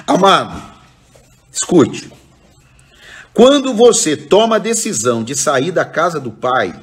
Amado, 0.05 0.61
escute. 1.51 2.09
Quando 3.33 3.73
você 3.73 4.15
toma 4.17 4.55
a 4.55 4.59
decisão 4.59 5.23
de 5.23 5.35
sair 5.35 5.71
da 5.71 5.85
casa 5.85 6.19
do 6.19 6.31
pai, 6.31 6.73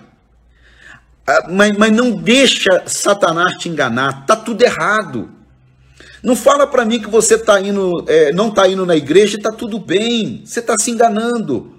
mas, 1.49 1.77
mas 1.77 1.93
não 1.93 2.11
deixa 2.11 2.83
Satanás 2.87 3.57
te 3.59 3.69
enganar, 3.69 4.27
tá 4.27 4.37
tudo 4.37 4.63
errado. 4.63 5.31
Não 6.23 6.35
fala 6.35 6.67
para 6.67 6.85
mim 6.85 7.01
que 7.01 7.09
você 7.09 7.37
tá 7.37 7.61
indo, 7.61 8.05
é, 8.09 8.33
não 8.33 8.49
está 8.49 8.67
indo 8.67 8.87
na 8.87 8.97
igreja 8.97 9.35
e 9.35 9.39
está 9.39 9.53
tudo 9.53 9.79
bem. 9.79 10.43
Você 10.45 10.61
está 10.61 10.77
se 10.79 10.91
enganando. 10.91 11.75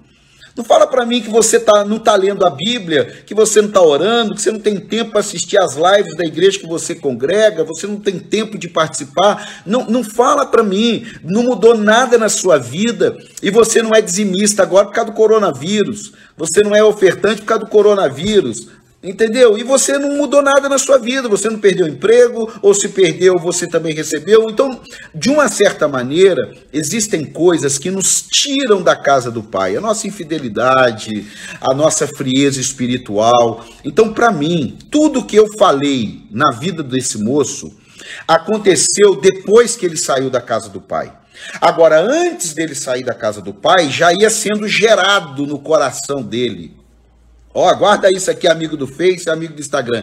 Não 0.56 0.64
fala 0.64 0.86
para 0.86 1.04
mim 1.04 1.20
que 1.20 1.28
você 1.28 1.60
tá, 1.60 1.84
não 1.84 1.96
está 1.96 2.16
lendo 2.16 2.46
a 2.46 2.48
Bíblia, 2.48 3.04
que 3.26 3.34
você 3.34 3.60
não 3.60 3.68
está 3.68 3.82
orando, 3.82 4.34
que 4.34 4.40
você 4.40 4.50
não 4.50 4.58
tem 4.58 4.80
tempo 4.80 5.10
para 5.10 5.20
assistir 5.20 5.58
as 5.58 5.74
lives 5.74 6.16
da 6.16 6.24
igreja 6.24 6.58
que 6.58 6.66
você 6.66 6.94
congrega, 6.94 7.62
você 7.62 7.86
não 7.86 8.00
tem 8.00 8.18
tempo 8.18 8.56
de 8.56 8.66
participar. 8.66 9.62
Não, 9.66 9.84
não 9.84 10.02
fala 10.02 10.46
para 10.46 10.62
mim, 10.62 11.04
não 11.22 11.42
mudou 11.42 11.76
nada 11.76 12.16
na 12.16 12.30
sua 12.30 12.56
vida 12.56 13.18
e 13.42 13.50
você 13.50 13.82
não 13.82 13.94
é 13.94 14.00
dizimista 14.00 14.62
agora 14.62 14.86
por 14.86 14.94
causa 14.94 15.10
do 15.10 15.16
coronavírus. 15.16 16.12
Você 16.38 16.62
não 16.62 16.74
é 16.74 16.82
ofertante 16.82 17.42
por 17.42 17.48
causa 17.48 17.64
do 17.64 17.70
coronavírus. 17.70 18.68
Entendeu? 19.02 19.58
E 19.58 19.62
você 19.62 19.98
não 19.98 20.16
mudou 20.16 20.42
nada 20.42 20.68
na 20.68 20.78
sua 20.78 20.98
vida, 20.98 21.28
você 21.28 21.50
não 21.50 21.58
perdeu 21.58 21.86
emprego, 21.86 22.50
ou 22.62 22.74
se 22.74 22.88
perdeu, 22.88 23.38
você 23.38 23.66
também 23.66 23.94
recebeu. 23.94 24.48
Então, 24.48 24.80
de 25.14 25.28
uma 25.28 25.48
certa 25.48 25.86
maneira, 25.86 26.50
existem 26.72 27.24
coisas 27.24 27.78
que 27.78 27.90
nos 27.90 28.22
tiram 28.22 28.82
da 28.82 28.96
casa 28.96 29.30
do 29.30 29.42
Pai, 29.42 29.76
a 29.76 29.80
nossa 29.80 30.08
infidelidade, 30.08 31.26
a 31.60 31.74
nossa 31.74 32.06
frieza 32.06 32.60
espiritual. 32.60 33.64
Então, 33.84 34.12
para 34.12 34.32
mim, 34.32 34.78
tudo 34.90 35.24
que 35.24 35.36
eu 35.36 35.46
falei 35.58 36.22
na 36.30 36.50
vida 36.52 36.82
desse 36.82 37.18
moço 37.18 37.72
aconteceu 38.26 39.20
depois 39.20 39.76
que 39.76 39.84
ele 39.84 39.96
saiu 39.96 40.30
da 40.30 40.40
casa 40.40 40.70
do 40.70 40.80
Pai. 40.80 41.12
Agora, 41.60 42.00
antes 42.00 42.54
dele 42.54 42.74
sair 42.74 43.04
da 43.04 43.14
casa 43.14 43.42
do 43.42 43.52
Pai, 43.52 43.90
já 43.90 44.12
ia 44.12 44.30
sendo 44.30 44.66
gerado 44.66 45.46
no 45.46 45.58
coração 45.58 46.22
dele 46.22 46.85
Ó, 47.58 47.74
guarda 47.74 48.10
isso 48.10 48.30
aqui, 48.30 48.46
amigo 48.46 48.76
do 48.76 48.86
Face, 48.86 49.30
amigo 49.30 49.54
do 49.54 49.62
Instagram. 49.62 50.02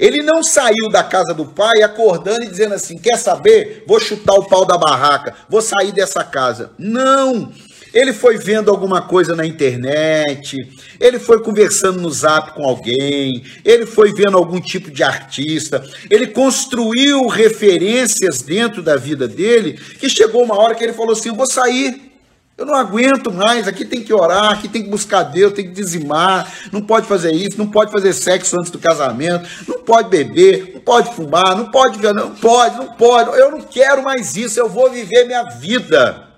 Ele 0.00 0.22
não 0.22 0.42
saiu 0.42 0.88
da 0.90 1.04
casa 1.04 1.34
do 1.34 1.44
pai 1.44 1.82
acordando 1.82 2.44
e 2.44 2.48
dizendo 2.48 2.74
assim: 2.74 2.96
quer 2.96 3.18
saber? 3.18 3.84
Vou 3.86 4.00
chutar 4.00 4.32
o 4.32 4.48
pau 4.48 4.64
da 4.64 4.78
barraca, 4.78 5.34
vou 5.46 5.60
sair 5.60 5.92
dessa 5.92 6.24
casa. 6.24 6.70
Não! 6.78 7.52
Ele 7.92 8.14
foi 8.14 8.38
vendo 8.38 8.70
alguma 8.70 9.02
coisa 9.02 9.36
na 9.36 9.44
internet, 9.44 10.56
ele 10.98 11.18
foi 11.18 11.42
conversando 11.42 12.00
no 12.00 12.10
zap 12.10 12.54
com 12.54 12.64
alguém, 12.64 13.44
ele 13.62 13.84
foi 13.84 14.12
vendo 14.14 14.38
algum 14.38 14.58
tipo 14.58 14.90
de 14.90 15.02
artista, 15.02 15.84
ele 16.10 16.28
construiu 16.28 17.28
referências 17.28 18.40
dentro 18.40 18.82
da 18.82 18.96
vida 18.96 19.28
dele, 19.28 19.74
que 19.74 20.08
chegou 20.08 20.42
uma 20.42 20.58
hora 20.58 20.74
que 20.74 20.82
ele 20.82 20.94
falou 20.94 21.12
assim: 21.12 21.32
vou 21.32 21.46
sair. 21.46 22.13
Eu 22.56 22.64
não 22.64 22.74
aguento 22.76 23.32
mais, 23.32 23.66
aqui 23.66 23.84
tem 23.84 24.04
que 24.04 24.12
orar, 24.12 24.52
aqui 24.52 24.68
tem 24.68 24.84
que 24.84 24.88
buscar 24.88 25.24
Deus, 25.24 25.52
tem 25.52 25.66
que 25.66 25.72
dizimar, 25.72 26.52
não 26.70 26.80
pode 26.80 27.06
fazer 27.08 27.32
isso, 27.32 27.58
não 27.58 27.66
pode 27.66 27.90
fazer 27.90 28.12
sexo 28.12 28.56
antes 28.56 28.70
do 28.70 28.78
casamento, 28.78 29.48
não 29.66 29.82
pode 29.82 30.08
beber, 30.08 30.70
não 30.74 30.80
pode 30.80 31.12
fumar, 31.14 31.56
não 31.56 31.68
pode, 31.72 32.00
não 32.00 32.30
pode, 32.30 32.76
não 32.76 32.94
pode, 32.94 33.30
eu 33.40 33.50
não 33.50 33.60
quero 33.60 34.04
mais 34.04 34.36
isso, 34.36 34.60
eu 34.60 34.68
vou 34.68 34.88
viver 34.88 35.26
minha 35.26 35.42
vida. 35.42 36.28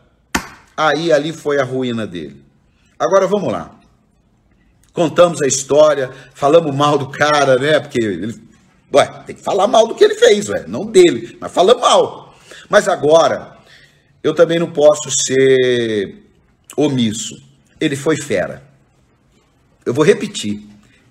Aí 0.75 1.13
ali 1.13 1.35
foi 1.35 1.61
a 1.61 1.65
ruína 1.65 2.07
dele. 2.07 2.43
Agora 2.99 3.27
vamos 3.27 3.53
lá. 3.53 3.73
Contamos 4.95 5.43
a 5.43 5.47
história, 5.47 6.11
falamos 6.35 6.75
mal 6.75 6.97
do 6.97 7.11
cara, 7.11 7.59
né? 7.59 7.79
Porque 7.79 8.03
ele, 8.03 8.43
ué, 8.95 9.05
tem 9.27 9.37
que 9.37 9.43
falar 9.43 9.67
mal 9.67 9.87
do 9.87 9.95
que 9.95 10.03
ele 10.03 10.15
fez, 10.15 10.49
ué, 10.49 10.65
não 10.67 10.87
dele, 10.87 11.37
mas 11.39 11.53
falamos 11.53 11.83
mal. 11.83 12.35
Mas 12.71 12.89
agora, 12.89 13.56
eu 14.27 14.35
também 14.35 14.59
não 14.59 14.71
posso 14.71 15.11
ser 15.11 16.17
omisso. 16.77 17.41
Ele 17.81 17.95
foi 17.95 18.17
fera. 18.17 18.63
Eu 19.85 19.95
vou 19.95 20.05
repetir. 20.05 20.63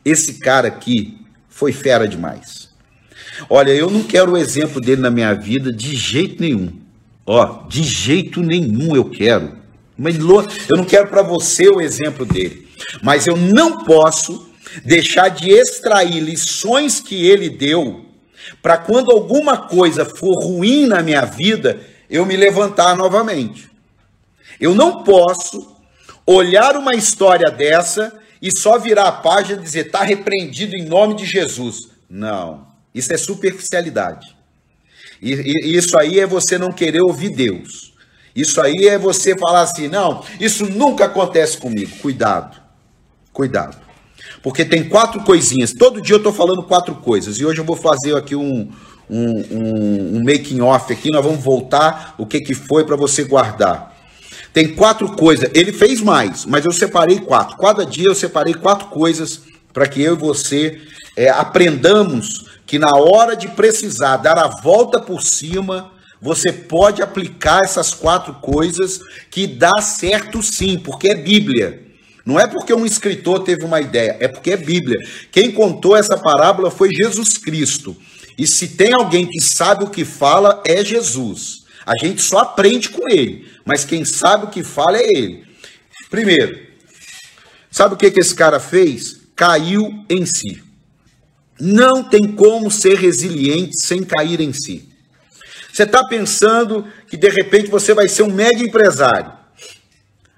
Esse 0.03 0.35
cara 0.35 0.67
aqui 0.67 1.17
foi 1.47 1.71
fera 1.71 2.07
demais. 2.07 2.69
Olha, 3.49 3.71
eu 3.71 3.89
não 3.89 4.03
quero 4.03 4.33
o 4.33 4.37
exemplo 4.37 4.81
dele 4.81 5.01
na 5.01 5.09
minha 5.09 5.33
vida 5.33 5.71
de 5.71 5.95
jeito 5.95 6.41
nenhum. 6.41 6.73
Ó, 7.25 7.65
de 7.67 7.83
jeito 7.83 8.41
nenhum 8.41 8.95
eu 8.95 9.05
quero. 9.05 9.57
Mas 9.97 10.17
eu 10.17 10.77
não 10.77 10.83
quero 10.83 11.07
para 11.07 11.21
você 11.21 11.69
o 11.69 11.79
exemplo 11.79 12.25
dele. 12.25 12.67
Mas 13.01 13.27
eu 13.27 13.37
não 13.37 13.83
posso 13.85 14.49
deixar 14.83 15.29
de 15.29 15.49
extrair 15.49 16.19
lições 16.19 16.99
que 16.99 17.25
ele 17.25 17.49
deu 17.49 18.05
para 18.61 18.77
quando 18.77 19.11
alguma 19.11 19.57
coisa 19.57 20.03
for 20.03 20.43
ruim 20.43 20.85
na 20.85 21.01
minha 21.01 21.23
vida, 21.23 21.79
eu 22.09 22.25
me 22.25 22.35
levantar 22.35 22.95
novamente. 22.95 23.69
Eu 24.59 24.73
não 24.73 25.03
posso 25.03 25.75
olhar 26.25 26.75
uma 26.75 26.95
história 26.95 27.51
dessa 27.51 28.19
e 28.41 28.55
só 28.55 28.77
virar 28.77 29.07
a 29.07 29.11
página 29.11 29.59
e 29.59 29.63
dizer 29.63 29.87
está 29.87 30.03
repreendido 30.03 30.75
em 30.75 30.85
nome 30.85 31.15
de 31.15 31.25
Jesus. 31.25 31.89
Não, 32.09 32.67
isso 32.93 33.11
é 33.13 33.17
superficialidade. 33.17 34.35
E, 35.21 35.33
e, 35.33 35.75
isso 35.75 35.97
aí 35.97 36.19
é 36.19 36.27
você 36.27 36.57
não 36.57 36.71
querer 36.71 37.01
ouvir 37.01 37.29
Deus. 37.29 37.93
Isso 38.35 38.61
aí 38.61 38.87
é 38.87 38.97
você 38.97 39.37
falar 39.37 39.61
assim: 39.61 39.87
não, 39.87 40.23
isso 40.39 40.65
nunca 40.65 41.05
acontece 41.05 41.57
comigo. 41.57 41.95
Cuidado, 41.97 42.61
cuidado. 43.31 43.77
porque 44.43 44.65
tem 44.65 44.87
quatro 44.87 45.23
coisinhas. 45.23 45.73
Todo 45.73 46.01
dia 46.01 46.15
eu 46.15 46.17
estou 46.17 46.33
falando 46.33 46.63
quatro 46.63 46.95
coisas. 46.95 47.39
E 47.39 47.45
hoje 47.45 47.59
eu 47.59 47.65
vou 47.65 47.75
fazer 47.75 48.15
aqui 48.15 48.35
um, 48.35 48.71
um, 49.09 49.29
um, 49.29 50.17
um 50.17 50.23
making 50.23 50.61
off 50.61 50.91
aqui. 50.91 51.11
Nós 51.11 51.23
vamos 51.23 51.43
voltar 51.43 52.15
o 52.17 52.25
que, 52.25 52.41
que 52.41 52.53
foi 52.53 52.83
para 52.85 52.95
você 52.95 53.23
guardar. 53.23 53.95
Tem 54.53 54.73
quatro 54.73 55.09
coisas. 55.15 55.49
Ele 55.53 55.73
fez 55.73 56.01
mais, 56.01 56.45
mas 56.45 56.63
eu 56.65 56.71
separei 56.71 57.19
quatro. 57.19 57.57
Cada 57.57 57.85
dia 57.85 58.05
eu 58.07 58.15
separei 58.15 58.53
quatro 58.53 58.87
coisas 58.87 59.41
para 59.73 59.87
que 59.87 60.01
eu 60.01 60.13
e 60.13 60.17
você 60.17 60.81
é, 61.17 61.29
aprendamos 61.29 62.45
que 62.65 62.79
na 62.79 62.95
hora 62.95 63.35
de 63.35 63.49
precisar 63.49 64.17
dar 64.17 64.37
a 64.39 64.47
volta 64.47 64.99
por 64.99 65.21
cima, 65.21 65.91
você 66.21 66.51
pode 66.51 67.01
aplicar 67.01 67.61
essas 67.63 67.93
quatro 67.93 68.33
coisas 68.35 68.99
que 69.29 69.45
dá 69.45 69.81
certo 69.81 70.41
sim, 70.41 70.79
porque 70.79 71.11
é 71.11 71.15
Bíblia. 71.15 71.83
Não 72.25 72.39
é 72.39 72.47
porque 72.47 72.73
um 72.73 72.85
escritor 72.85 73.43
teve 73.43 73.63
uma 73.63 73.79
ideia, 73.79 74.17
é 74.19 74.27
porque 74.27 74.51
é 74.51 74.57
Bíblia. 74.57 74.97
Quem 75.31 75.51
contou 75.51 75.95
essa 75.95 76.17
parábola 76.17 76.71
foi 76.71 76.89
Jesus 76.89 77.37
Cristo. 77.37 77.95
E 78.37 78.45
se 78.45 78.69
tem 78.69 78.93
alguém 78.93 79.25
que 79.25 79.39
sabe 79.39 79.83
o 79.83 79.89
que 79.89 80.03
fala, 80.03 80.61
é 80.65 80.83
Jesus. 80.83 81.65
A 81.85 81.93
gente 82.03 82.21
só 82.21 82.39
aprende 82.39 82.89
com 82.89 83.07
ele, 83.09 83.49
mas 83.63 83.85
quem 83.85 84.03
sabe 84.03 84.45
o 84.45 84.49
que 84.49 84.63
fala 84.63 84.97
é 84.97 85.07
ele. 85.07 85.45
Primeiro, 86.09 86.59
sabe 87.69 87.93
o 87.93 87.97
que, 87.97 88.11
que 88.11 88.19
esse 88.19 88.33
cara 88.33 88.59
fez? 88.59 89.21
Caiu 89.35 90.03
em 90.09 90.25
si. 90.25 90.63
Não 91.59 92.03
tem 92.03 92.31
como 92.31 92.69
ser 92.71 92.97
resiliente 92.97 93.79
sem 93.79 94.03
cair 94.03 94.41
em 94.41 94.51
si. 94.51 94.89
Você 95.71 95.83
está 95.83 96.05
pensando 96.07 96.85
que 97.07 97.17
de 97.17 97.29
repente 97.29 97.69
você 97.69 97.93
vai 97.93 98.07
ser 98.07 98.23
um 98.23 98.31
mega 98.31 98.63
empresário. 98.63 99.31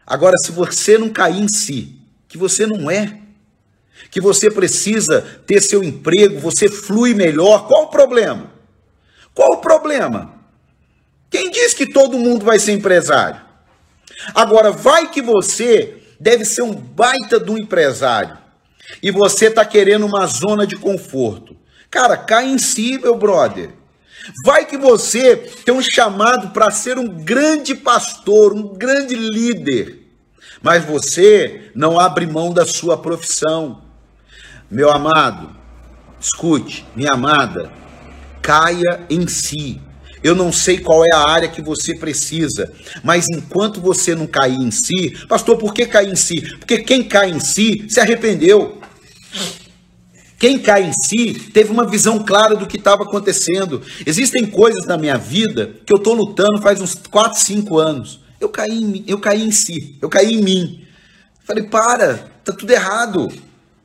Agora, 0.05 0.35
se 0.37 0.51
você 0.51 0.97
não 0.97 1.09
cair 1.09 1.39
em 1.39 1.47
si, 1.47 1.99
que 2.27 2.37
você 2.37 2.65
não 2.65 2.89
é, 2.89 3.19
que 4.17 4.21
você 4.21 4.50
precisa 4.50 5.21
ter 5.45 5.62
seu 5.62 5.83
emprego, 5.83 6.39
você 6.39 6.67
flui 6.67 7.13
melhor, 7.13 7.67
qual 7.67 7.83
o 7.83 7.88
problema? 7.89 8.50
Qual 9.31 9.51
o 9.51 9.57
problema? 9.57 10.33
Quem 11.29 11.51
diz 11.51 11.71
que 11.75 11.86
todo 11.86 12.17
mundo 12.17 12.43
vai 12.43 12.57
ser 12.57 12.71
empresário? 12.71 13.39
Agora, 14.33 14.71
vai 14.71 15.12
que 15.12 15.21
você 15.21 16.01
deve 16.19 16.45
ser 16.45 16.63
um 16.63 16.74
baita 16.74 17.39
do 17.39 17.59
empresário 17.59 18.36
e 19.03 19.12
você 19.12 19.50
está 19.50 19.63
querendo 19.63 20.07
uma 20.07 20.25
zona 20.25 20.65
de 20.65 20.77
conforto. 20.77 21.55
Cara, 21.88 22.17
cai 22.17 22.47
em 22.47 22.57
si, 22.57 22.97
meu 22.97 23.15
brother. 23.15 23.69
Vai 24.43 24.65
que 24.65 24.79
você 24.79 25.36
tem 25.63 25.75
um 25.75 25.81
chamado 25.83 26.50
para 26.50 26.71
ser 26.71 26.97
um 26.97 27.07
grande 27.07 27.75
pastor, 27.75 28.51
um 28.51 28.74
grande 28.74 29.15
líder, 29.15 30.07
mas 30.59 30.83
você 30.83 31.69
não 31.75 32.00
abre 32.00 32.25
mão 32.25 32.51
da 32.51 32.65
sua 32.65 32.97
profissão. 32.97 33.86
Meu 34.69 34.91
amado, 34.91 35.55
escute, 36.19 36.86
minha 36.93 37.13
amada, 37.13 37.71
caia 38.41 39.05
em 39.09 39.25
si. 39.25 39.79
Eu 40.21 40.36
não 40.36 40.51
sei 40.51 40.79
qual 40.79 41.05
é 41.05 41.13
a 41.13 41.29
área 41.29 41.47
que 41.47 41.62
você 41.62 41.97
precisa, 41.97 42.74
mas 43.01 43.27
enquanto 43.31 43.79
você 43.79 44.13
não 44.13 44.27
cair 44.27 44.57
em 44.57 44.69
si, 44.69 45.15
pastor, 45.29 45.57
por 45.57 45.74
que 45.74 45.86
cair 45.86 46.12
em 46.12 46.17
si? 46.17 46.41
Porque 46.57 46.79
quem 46.79 47.01
cai 47.01 47.29
em 47.29 47.39
si 47.39 47.86
se 47.88 48.01
arrependeu. 48.01 48.81
Quem 50.38 50.59
cai 50.59 50.83
em 50.83 50.91
si 50.91 51.33
teve 51.53 51.71
uma 51.71 51.86
visão 51.86 52.19
clara 52.19 52.55
do 52.55 52.67
que 52.67 52.75
estava 52.75 53.03
acontecendo. 53.03 53.81
Existem 54.05 54.45
coisas 54.45 54.86
na 54.86 54.97
minha 54.97 55.17
vida 55.17 55.75
que 55.86 55.93
eu 55.93 55.97
estou 55.97 56.13
lutando 56.13 56.62
faz 56.62 56.81
uns 56.81 56.93
4, 57.09 57.39
5 57.39 57.77
anos. 57.77 58.19
Eu 58.39 58.50
caí, 58.50 58.83
em, 58.83 59.03
eu 59.07 59.17
caí 59.17 59.43
em 59.43 59.51
si, 59.51 59.97
eu 60.01 60.09
caí 60.09 60.33
em 60.33 60.43
mim. 60.43 60.86
Falei, 61.45 61.63
para, 61.63 62.27
tá 62.43 62.51
tudo 62.51 62.71
errado. 62.71 63.31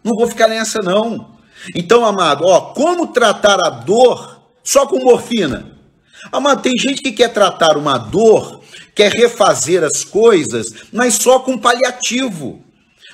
Não 0.02 0.14
vou 0.14 0.26
ficar 0.26 0.48
nessa 0.48 0.80
não. 0.80 1.30
Então, 1.74 2.04
amado, 2.04 2.44
ó, 2.44 2.72
como 2.72 3.08
tratar 3.08 3.58
a 3.64 3.70
dor 3.70 4.40
só 4.64 4.86
com 4.86 5.04
morfina? 5.04 5.72
Amado, 6.30 6.62
tem 6.62 6.72
gente 6.76 7.02
que 7.02 7.12
quer 7.12 7.32
tratar 7.32 7.76
uma 7.76 7.98
dor, 7.98 8.60
quer 8.94 9.12
refazer 9.12 9.82
as 9.82 10.04
coisas, 10.04 10.72
mas 10.92 11.14
só 11.14 11.40
com 11.40 11.58
paliativo 11.58 12.62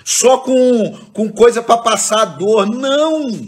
só 0.09 0.39
com, 0.39 0.97
com 1.13 1.29
coisa 1.29 1.63
para 1.63 1.77
passar 1.77 2.23
a 2.23 2.25
dor. 2.25 2.67
Não! 2.67 3.47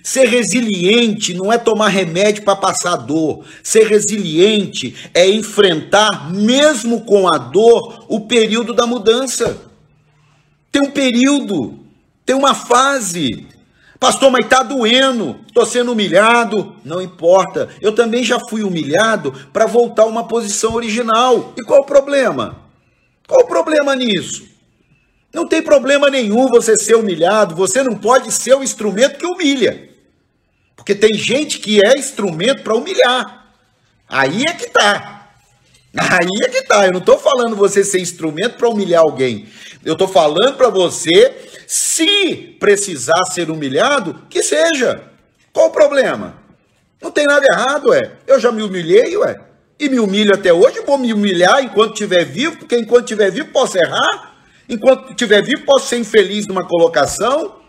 Ser 0.00 0.28
resiliente 0.28 1.34
não 1.34 1.52
é 1.52 1.58
tomar 1.58 1.88
remédio 1.88 2.44
para 2.44 2.54
passar 2.54 2.94
dor. 2.94 3.44
Ser 3.64 3.88
resiliente 3.88 4.94
é 5.12 5.28
enfrentar, 5.28 6.32
mesmo 6.32 7.00
com 7.00 7.26
a 7.26 7.36
dor, 7.36 8.04
o 8.08 8.20
período 8.20 8.72
da 8.72 8.86
mudança. 8.86 9.60
Tem 10.70 10.82
um 10.82 10.92
período, 10.92 11.80
tem 12.24 12.36
uma 12.36 12.54
fase. 12.54 13.46
Pastor, 13.98 14.30
mas 14.30 14.44
está 14.44 14.62
doendo, 14.62 15.38
estou 15.46 15.64
sendo 15.64 15.92
humilhado. 15.92 16.76
Não 16.84 17.00
importa, 17.00 17.68
eu 17.80 17.94
também 17.94 18.24
já 18.24 18.38
fui 18.48 18.62
humilhado 18.62 19.32
para 19.52 19.66
voltar 19.66 20.02
a 20.02 20.06
uma 20.06 20.26
posição 20.26 20.74
original. 20.74 21.52
E 21.56 21.62
qual 21.62 21.82
o 21.82 21.86
problema? 21.86 22.60
Qual 23.28 23.42
o 23.42 23.46
problema 23.46 23.94
nisso? 23.94 24.48
Não 25.32 25.46
tem 25.46 25.62
problema 25.62 26.10
nenhum 26.10 26.48
você 26.48 26.76
ser 26.76 26.96
humilhado, 26.96 27.54
você 27.54 27.82
não 27.82 27.96
pode 27.96 28.30
ser 28.32 28.54
o 28.54 28.62
instrumento 28.62 29.18
que 29.18 29.26
humilha. 29.26 29.88
Porque 30.76 30.94
tem 30.94 31.14
gente 31.14 31.58
que 31.58 31.80
é 31.84 31.96
instrumento 31.96 32.62
para 32.62 32.74
humilhar. 32.74 33.46
Aí 34.08 34.42
é 34.42 34.52
que 34.52 34.68
tá. 34.68 35.21
Aí 35.96 36.28
é 36.44 36.48
que 36.48 36.62
tá. 36.62 36.86
Eu 36.86 36.92
não 36.92 37.00
estou 37.00 37.18
falando 37.18 37.56
você 37.56 37.84
ser 37.84 38.00
instrumento 38.00 38.56
para 38.56 38.68
humilhar 38.68 39.02
alguém. 39.02 39.46
Eu 39.84 39.92
estou 39.92 40.08
falando 40.08 40.56
para 40.56 40.68
você, 40.68 41.34
se 41.66 42.56
precisar 42.58 43.24
ser 43.26 43.50
humilhado, 43.50 44.22
que 44.30 44.42
seja. 44.42 45.02
Qual 45.52 45.68
o 45.68 45.72
problema? 45.72 46.36
Não 47.00 47.10
tem 47.10 47.26
nada 47.26 47.44
errado, 47.52 47.90
ué. 47.90 48.12
Eu 48.26 48.38
já 48.40 48.50
me 48.50 48.62
humilhei, 48.62 49.16
ué. 49.16 49.38
E 49.78 49.88
me 49.88 49.98
humilho 49.98 50.34
até 50.34 50.52
hoje, 50.52 50.80
vou 50.86 50.96
me 50.96 51.12
humilhar 51.12 51.62
enquanto 51.62 51.92
estiver 51.92 52.24
vivo, 52.24 52.58
porque 52.58 52.76
enquanto 52.76 53.04
estiver 53.04 53.30
vivo 53.30 53.48
posso 53.50 53.76
errar. 53.76 54.36
Enquanto 54.68 55.10
estiver 55.10 55.42
vivo, 55.42 55.64
posso 55.64 55.88
ser 55.88 55.98
infeliz 55.98 56.46
numa 56.46 56.66
colocação. 56.66 57.61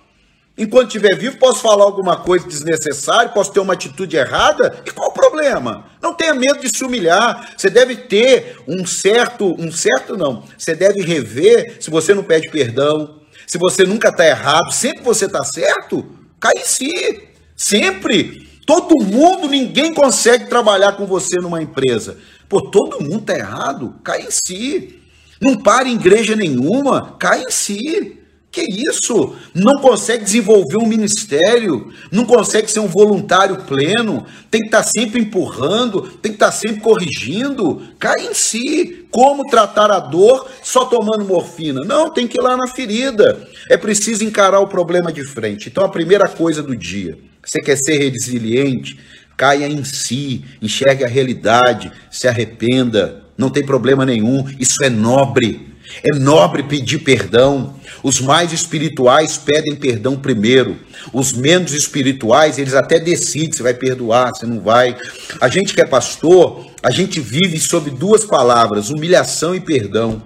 Enquanto 0.56 0.88
estiver 0.88 1.18
vivo, 1.18 1.38
posso 1.38 1.62
falar 1.62 1.84
alguma 1.84 2.18
coisa 2.18 2.48
desnecessária, 2.48 3.30
posso 3.30 3.52
ter 3.52 3.60
uma 3.60 3.74
atitude 3.74 4.16
errada. 4.16 4.84
E 4.86 4.92
qual 4.92 5.10
o 5.10 5.14
problema? 5.14 5.86
Não 6.00 6.14
tenha 6.14 6.36
medo 6.36 6.60
de 6.60 6.70
se 6.70 6.84
humilhar. 6.84 7.54
Você 7.58 7.72
deve 7.72 7.96
ter 7.96 8.58
um 8.68 8.86
certo, 8.86 9.56
um 9.60 9.72
certo 9.72 10.16
não. 10.16 10.44
Você 10.56 10.76
deve 10.76 11.02
rever 11.02 11.78
se 11.80 11.90
você 11.90 12.14
não 12.14 12.24
pede 12.24 12.52
perdão, 12.52 13.22
se 13.48 13.58
você 13.58 13.84
nunca 13.84 14.10
está 14.10 14.26
errado, 14.28 14.72
sempre 14.72 15.04
você 15.04 15.26
está 15.26 15.44
certo, 15.44 16.06
cai 16.40 16.54
em 16.58 16.66
si. 16.66 17.24
Sempre. 17.56 18.48
Todo 18.66 19.04
mundo, 19.04 19.48
ninguém 19.48 19.94
consegue 19.94 20.46
trabalhar 20.46 20.94
com 20.94 21.06
você 21.06 21.38
numa 21.38 21.62
empresa. 21.62 22.18
Pô, 22.48 22.62
todo 22.62 23.02
mundo 23.02 23.20
está 23.20 23.36
errado, 23.36 23.96
cai 24.04 24.22
em 24.22 24.32
si. 24.32 25.00
Não 25.42 25.58
para 25.58 25.90
em 25.90 25.96
igreja 25.96 26.36
nenhuma, 26.36 27.16
cai 27.20 27.42
em 27.42 27.52
si. 27.52 28.23
Que 28.54 28.62
isso? 28.62 29.36
Não 29.52 29.82
consegue 29.82 30.24
desenvolver 30.24 30.78
um 30.78 30.86
ministério, 30.86 31.92
não 32.12 32.24
consegue 32.24 32.70
ser 32.70 32.82
um 32.82 32.88
voluntário 32.88 33.58
pleno, 33.64 34.28
tem 34.52 34.62
que 34.62 34.68
estar 34.68 34.84
sempre 34.84 35.20
empurrando, 35.20 36.04
tem 36.22 36.32
que 36.32 36.36
estar 36.36 36.52
sempre 36.52 36.80
corrigindo. 36.80 37.82
Cai 37.98 38.28
em 38.28 38.34
si. 38.36 39.08
Como 39.10 39.48
tratar 39.48 39.90
a 39.90 40.00
dor 40.00 40.48
só 40.62 40.86
tomando 40.86 41.26
morfina? 41.26 41.82
Não, 41.82 42.12
tem 42.12 42.28
que 42.28 42.40
ir 42.40 42.44
lá 42.44 42.56
na 42.56 42.68
ferida. 42.68 43.48
É 43.72 43.76
preciso 43.76 44.24
encarar 44.24 44.60
o 44.60 44.68
problema 44.68 45.12
de 45.12 45.26
frente. 45.26 45.68
Então, 45.70 45.84
a 45.84 45.90
primeira 45.90 46.28
coisa 46.30 46.62
do 46.62 46.76
dia, 46.76 47.18
você 47.44 47.60
quer 47.60 47.76
ser 47.76 47.98
resiliente, 47.98 49.00
caia 49.36 49.68
em 49.68 49.84
si, 49.84 50.46
enxergue 50.62 51.04
a 51.04 51.08
realidade, 51.08 51.92
se 52.12 52.28
arrependa, 52.28 53.24
não 53.36 53.50
tem 53.50 53.66
problema 53.66 54.06
nenhum, 54.06 54.46
isso 54.60 54.84
é 54.84 54.92
nobre. 54.92 55.74
É 56.04 56.18
nobre 56.18 56.64
pedir 56.64 57.00
perdão. 57.00 57.76
Os 58.04 58.20
mais 58.20 58.52
espirituais 58.52 59.38
pedem 59.38 59.76
perdão 59.76 60.18
primeiro. 60.18 60.78
Os 61.14 61.32
menos 61.32 61.72
espirituais, 61.74 62.60
eles 62.60 62.74
até 62.74 63.00
decidem 63.00 63.54
se 63.54 63.64
vai 63.64 63.74
perdoar, 63.74 64.36
se 64.36 64.46
não 64.46 64.60
vai. 64.60 64.98
A 65.40 65.48
gente 65.48 65.74
que 65.74 65.82
é 65.82 65.86
pastor, 65.86 66.68
a 66.84 66.92
gente 66.92 67.22
vive 67.22 67.58
sob 67.60 67.90
duas 67.90 68.26
palavras: 68.26 68.90
humilhação 68.90 69.56
e 69.56 69.62
perdão. 69.62 70.22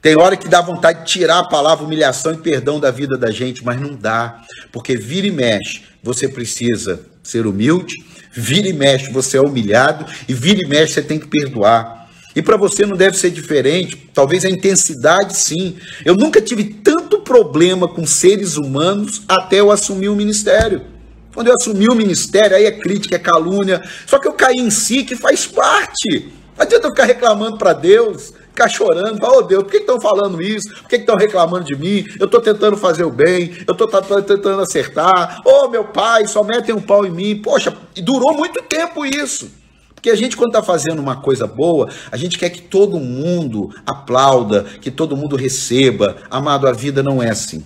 Tem 0.00 0.16
hora 0.16 0.36
que 0.36 0.48
dá 0.48 0.60
vontade 0.60 1.00
de 1.00 1.12
tirar 1.12 1.38
a 1.38 1.44
palavra 1.44 1.84
humilhação 1.84 2.32
e 2.32 2.38
perdão 2.38 2.80
da 2.80 2.90
vida 2.90 3.16
da 3.16 3.30
gente, 3.30 3.64
mas 3.64 3.80
não 3.80 3.94
dá, 3.94 4.42
porque 4.72 4.96
vira 4.96 5.28
e 5.28 5.30
mexe. 5.30 5.82
Você 6.02 6.26
precisa 6.26 7.02
ser 7.22 7.46
humilde, 7.46 7.94
vira 8.32 8.66
e 8.66 8.72
mexe, 8.72 9.12
você 9.12 9.36
é 9.36 9.40
humilhado, 9.40 10.04
e 10.28 10.34
vira 10.34 10.60
e 10.60 10.68
mexe, 10.68 10.94
você 10.94 11.02
tem 11.02 11.20
que 11.20 11.28
perdoar. 11.28 12.01
E 12.34 12.40
para 12.40 12.56
você 12.56 12.86
não 12.86 12.96
deve 12.96 13.16
ser 13.16 13.30
diferente, 13.30 14.10
talvez 14.14 14.44
a 14.44 14.50
intensidade 14.50 15.36
sim. 15.36 15.76
Eu 16.04 16.14
nunca 16.14 16.40
tive 16.40 16.64
tanto 16.64 17.20
problema 17.20 17.86
com 17.86 18.06
seres 18.06 18.56
humanos 18.56 19.22
até 19.28 19.60
eu 19.60 19.70
assumir 19.70 20.08
o 20.08 20.16
ministério. 20.16 20.82
Quando 21.34 21.48
eu 21.48 21.54
assumi 21.54 21.86
o 21.88 21.94
ministério, 21.94 22.56
aí 22.56 22.64
é 22.64 22.72
crítica, 22.72 23.16
é 23.16 23.18
calúnia. 23.18 23.82
Só 24.06 24.18
que 24.18 24.28
eu 24.28 24.32
caí 24.32 24.58
em 24.58 24.70
si, 24.70 25.02
que 25.02 25.16
faz 25.16 25.46
parte. 25.46 26.28
Não 26.56 26.64
adianta 26.64 26.86
eu 26.86 26.90
ficar 26.90 27.04
reclamando 27.04 27.56
para 27.56 27.72
Deus, 27.72 28.34
ficar 28.48 28.68
chorando, 28.68 29.18
falar, 29.18 29.38
oh 29.38 29.42
Deus, 29.42 29.62
por 29.62 29.70
que 29.70 29.78
estão 29.78 29.98
falando 29.98 30.42
isso? 30.42 30.68
Por 30.68 30.88
que 30.88 30.96
estão 30.96 31.16
reclamando 31.16 31.64
de 31.64 31.74
mim? 31.74 32.06
Eu 32.20 32.26
estou 32.26 32.40
tentando 32.40 32.76
fazer 32.76 33.04
o 33.04 33.10
bem, 33.10 33.52
eu 33.66 33.72
estou 33.72 33.88
tentando 34.22 34.60
acertar. 34.60 35.40
Oh, 35.44 35.68
meu 35.68 35.84
pai, 35.84 36.26
só 36.26 36.44
metem 36.44 36.74
um 36.74 36.80
pau 36.80 37.06
em 37.06 37.10
mim. 37.10 37.40
Poxa, 37.42 37.74
durou 37.96 38.34
muito 38.34 38.62
tempo 38.62 39.06
isso. 39.06 39.61
Porque 40.02 40.10
a 40.10 40.16
gente, 40.16 40.36
quando 40.36 40.48
está 40.48 40.60
fazendo 40.60 40.98
uma 40.98 41.14
coisa 41.14 41.46
boa, 41.46 41.88
a 42.10 42.16
gente 42.16 42.36
quer 42.36 42.50
que 42.50 42.60
todo 42.60 42.98
mundo 42.98 43.72
aplauda, 43.86 44.64
que 44.80 44.90
todo 44.90 45.16
mundo 45.16 45.36
receba. 45.36 46.16
Amado, 46.28 46.66
a 46.66 46.72
vida 46.72 47.04
não 47.04 47.22
é 47.22 47.30
assim. 47.30 47.64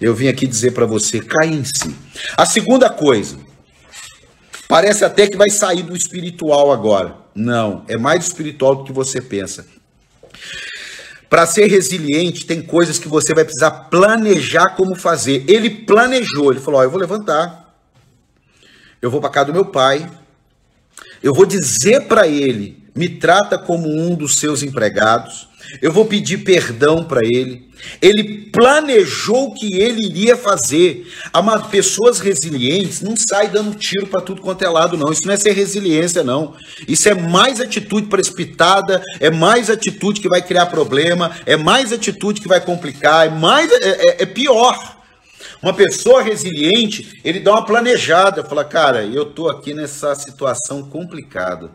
Eu 0.00 0.14
vim 0.14 0.26
aqui 0.28 0.46
dizer 0.46 0.70
para 0.70 0.86
você, 0.86 1.20
cai 1.20 1.48
em 1.48 1.62
si. 1.62 1.94
A 2.34 2.46
segunda 2.46 2.88
coisa, 2.88 3.36
parece 4.66 5.04
até 5.04 5.26
que 5.26 5.36
vai 5.36 5.50
sair 5.50 5.82
do 5.82 5.94
espiritual 5.94 6.72
agora. 6.72 7.14
Não, 7.34 7.84
é 7.88 7.98
mais 7.98 8.24
espiritual 8.24 8.76
do 8.76 8.84
que 8.84 8.92
você 8.92 9.20
pensa. 9.20 9.66
Para 11.28 11.44
ser 11.44 11.66
resiliente, 11.66 12.46
tem 12.46 12.62
coisas 12.62 12.98
que 12.98 13.06
você 13.06 13.34
vai 13.34 13.44
precisar 13.44 13.70
planejar 13.90 14.76
como 14.76 14.94
fazer. 14.94 15.44
Ele 15.46 15.68
planejou, 15.68 16.52
ele 16.52 16.60
falou: 16.60 16.80
ó, 16.80 16.84
eu 16.84 16.90
vou 16.90 16.98
levantar, 16.98 17.76
eu 19.02 19.10
vou 19.10 19.20
para 19.20 19.28
casa 19.28 19.46
do 19.48 19.52
meu 19.52 19.66
pai, 19.66 20.08
eu 21.24 21.32
vou 21.32 21.46
dizer 21.46 22.02
para 22.02 22.28
ele, 22.28 22.76
me 22.94 23.08
trata 23.08 23.56
como 23.56 23.88
um 23.88 24.14
dos 24.14 24.36
seus 24.36 24.62
empregados. 24.62 25.48
Eu 25.80 25.90
vou 25.90 26.04
pedir 26.04 26.44
perdão 26.44 27.02
para 27.02 27.20
ele. 27.24 27.66
Ele 28.00 28.50
planejou 28.52 29.48
o 29.48 29.54
que 29.54 29.74
ele 29.80 30.04
iria 30.04 30.36
fazer. 30.36 31.10
Amado, 31.32 31.70
pessoas 31.70 32.20
resilientes 32.20 33.00
não 33.00 33.14
saem 33.16 33.48
dando 33.48 33.74
tiro 33.74 34.06
para 34.06 34.20
tudo 34.20 34.42
quanto 34.42 34.62
é 34.62 34.68
lado, 34.68 34.98
não. 34.98 35.10
Isso 35.10 35.26
não 35.26 35.32
é 35.32 35.36
ser 35.38 35.52
resiliência, 35.52 36.22
não. 36.22 36.54
Isso 36.86 37.08
é 37.08 37.14
mais 37.14 37.58
atitude 37.58 38.06
precipitada, 38.06 39.02
é 39.18 39.30
mais 39.30 39.70
atitude 39.70 40.20
que 40.20 40.28
vai 40.28 40.42
criar 40.42 40.66
problema, 40.66 41.34
é 41.46 41.56
mais 41.56 41.90
atitude 41.90 42.42
que 42.42 42.48
vai 42.48 42.60
complicar, 42.60 43.26
é 43.26 43.30
mais 43.30 43.72
é, 43.72 43.88
é, 43.88 44.22
é 44.22 44.26
pior. 44.26 44.93
Uma 45.64 45.72
pessoa 45.72 46.20
resiliente, 46.20 47.22
ele 47.24 47.40
dá 47.40 47.52
uma 47.52 47.64
planejada, 47.64 48.44
fala, 48.44 48.66
cara, 48.66 49.02
eu 49.02 49.24
tô 49.24 49.48
aqui 49.48 49.72
nessa 49.72 50.14
situação 50.14 50.82
complicada, 50.82 51.70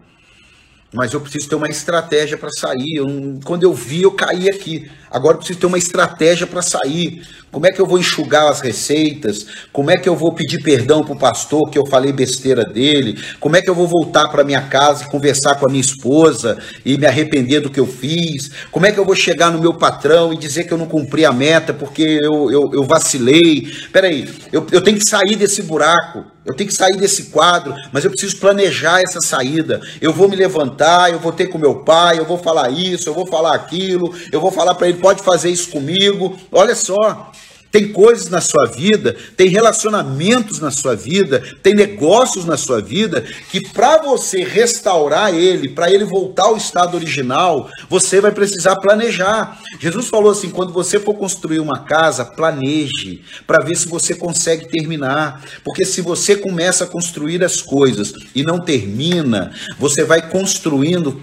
mas 0.93 1.13
eu 1.13 1.21
preciso 1.21 1.47
ter 1.47 1.55
uma 1.55 1.69
estratégia 1.69 2.37
para 2.37 2.49
sair. 2.49 2.95
Eu, 2.95 3.39
quando 3.43 3.63
eu 3.63 3.73
vi, 3.73 4.01
eu 4.01 4.11
caí 4.11 4.49
aqui. 4.49 4.89
Agora 5.11 5.35
eu 5.35 5.37
preciso 5.37 5.59
ter 5.59 5.65
uma 5.65 5.77
estratégia 5.77 6.47
para 6.47 6.61
sair. 6.61 7.21
Como 7.51 7.65
é 7.65 7.71
que 7.71 7.79
eu 7.79 7.85
vou 7.85 7.97
enxugar 7.97 8.47
as 8.47 8.61
receitas? 8.61 9.45
Como 9.73 9.89
é 9.89 9.97
que 9.97 10.07
eu 10.07 10.15
vou 10.15 10.33
pedir 10.33 10.61
perdão 10.61 11.03
para 11.03 11.13
o 11.13 11.19
pastor 11.19 11.69
que 11.69 11.77
eu 11.77 11.85
falei 11.85 12.11
besteira 12.11 12.63
dele? 12.63 13.19
Como 13.39 13.55
é 13.55 13.61
que 13.61 13.69
eu 13.69 13.75
vou 13.75 13.87
voltar 13.87 14.27
para 14.29 14.43
minha 14.43 14.61
casa 14.61 15.03
e 15.03 15.09
conversar 15.09 15.55
com 15.55 15.67
a 15.67 15.69
minha 15.69 15.81
esposa 15.81 16.59
e 16.85 16.97
me 16.97 17.07
arrepender 17.07 17.59
do 17.59 17.69
que 17.69 17.79
eu 17.79 17.87
fiz? 17.87 18.51
Como 18.71 18.85
é 18.85 18.91
que 18.91 18.99
eu 18.99 19.05
vou 19.05 19.15
chegar 19.15 19.51
no 19.51 19.59
meu 19.59 19.73
patrão 19.73 20.31
e 20.31 20.37
dizer 20.37 20.65
que 20.65 20.73
eu 20.73 20.77
não 20.77 20.85
cumpri 20.85 21.25
a 21.25 21.31
meta 21.31 21.73
porque 21.73 22.19
eu, 22.21 22.51
eu, 22.51 22.71
eu 22.73 22.83
vacilei? 22.83 23.67
Peraí, 23.91 24.29
eu, 24.51 24.65
eu 24.71 24.81
tenho 24.81 24.97
que 24.97 25.09
sair 25.09 25.35
desse 25.35 25.63
buraco. 25.63 26.25
Eu 26.49 26.55
tenho 26.55 26.67
que 26.67 26.75
sair 26.75 26.97
desse 26.97 27.25
quadro, 27.25 27.75
mas 27.91 28.03
eu 28.03 28.09
preciso 28.09 28.37
planejar 28.37 29.01
essa 29.01 29.21
saída. 29.21 29.79
Eu 30.01 30.11
vou 30.11 30.27
me 30.27 30.35
levantar, 30.35 31.11
eu 31.11 31.19
vou 31.19 31.31
ter 31.31 31.45
com 31.45 31.59
meu 31.59 31.75
pai, 31.75 32.17
eu 32.17 32.25
vou 32.25 32.39
falar 32.39 32.71
isso, 32.71 33.07
eu 33.07 33.13
vou 33.13 33.27
falar 33.27 33.53
aquilo, 33.53 34.11
eu 34.31 34.41
vou 34.41 34.51
falar 34.51 34.73
para 34.73 34.89
ele 34.89 34.97
pode 34.97 35.21
fazer 35.21 35.51
isso 35.51 35.69
comigo. 35.69 36.35
Olha 36.51 36.73
só, 36.73 37.31
tem 37.71 37.91
coisas 37.91 38.29
na 38.29 38.41
sua 38.41 38.67
vida, 38.67 39.15
tem 39.37 39.47
relacionamentos 39.47 40.59
na 40.59 40.71
sua 40.71 40.95
vida, 40.95 41.43
tem 41.61 41.73
negócios 41.73 42.45
na 42.45 42.57
sua 42.57 42.81
vida 42.81 43.23
que 43.51 43.61
para 43.69 43.97
você 44.01 44.43
restaurar 44.43 45.33
ele, 45.33 45.69
para 45.69 45.91
ele 45.91 46.03
voltar 46.03 46.43
ao 46.43 46.57
estado 46.57 46.95
original, 46.95 47.69
você 47.89 48.19
vai 48.19 48.31
precisar 48.31 48.75
planejar. 48.77 49.59
Jesus 49.79 50.07
falou 50.07 50.31
assim: 50.31 50.49
quando 50.49 50.73
você 50.73 50.99
for 50.99 51.13
construir 51.13 51.59
uma 51.59 51.79
casa, 51.79 52.25
planeje 52.25 53.21
para 53.45 53.63
ver 53.63 53.75
se 53.75 53.87
você 53.87 54.15
consegue 54.15 54.67
terminar, 54.67 55.43
porque 55.63 55.85
se 55.85 56.01
você 56.01 56.35
começa 56.35 56.83
a 56.83 56.87
construir 56.87 57.43
as 57.43 57.61
coisas 57.61 58.13
e 58.33 58.43
não 58.43 58.59
termina, 58.59 59.51
você 59.77 60.03
vai 60.03 60.27
construindo 60.29 61.21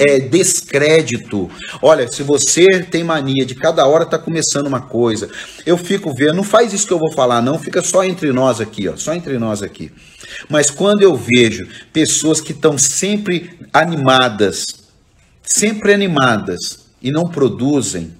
é, 0.00 0.18
descrédito. 0.18 1.50
Olha, 1.80 2.08
se 2.08 2.22
você 2.22 2.66
tem 2.90 3.04
mania 3.04 3.44
de 3.44 3.54
cada 3.54 3.86
hora 3.86 4.06
tá 4.06 4.18
começando 4.18 4.66
uma 4.66 4.80
coisa, 4.80 5.28
eu 5.66 5.81
fico 5.82 6.14
vendo, 6.14 6.34
não 6.34 6.42
faz 6.42 6.72
isso 6.72 6.86
que 6.86 6.92
eu 6.92 6.98
vou 6.98 7.12
falar, 7.12 7.42
não, 7.42 7.58
fica 7.58 7.82
só 7.82 8.04
entre 8.04 8.32
nós 8.32 8.60
aqui, 8.60 8.88
ó, 8.88 8.96
só 8.96 9.14
entre 9.14 9.38
nós 9.38 9.62
aqui. 9.62 9.92
Mas 10.48 10.70
quando 10.70 11.02
eu 11.02 11.14
vejo 11.14 11.68
pessoas 11.92 12.40
que 12.40 12.52
estão 12.52 12.78
sempre 12.78 13.58
animadas, 13.72 14.64
sempre 15.42 15.92
animadas 15.92 16.86
e 17.02 17.10
não 17.10 17.28
produzem, 17.28 18.14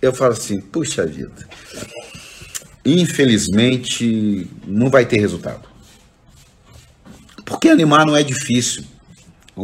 eu 0.00 0.12
falo 0.12 0.32
assim, 0.32 0.60
puxa 0.60 1.04
vida, 1.04 1.46
infelizmente 2.84 4.48
não 4.66 4.88
vai 4.88 5.04
ter 5.04 5.20
resultado. 5.20 5.68
Porque 7.44 7.68
animar 7.68 8.06
não 8.06 8.16
é 8.16 8.22
difícil. 8.22 8.84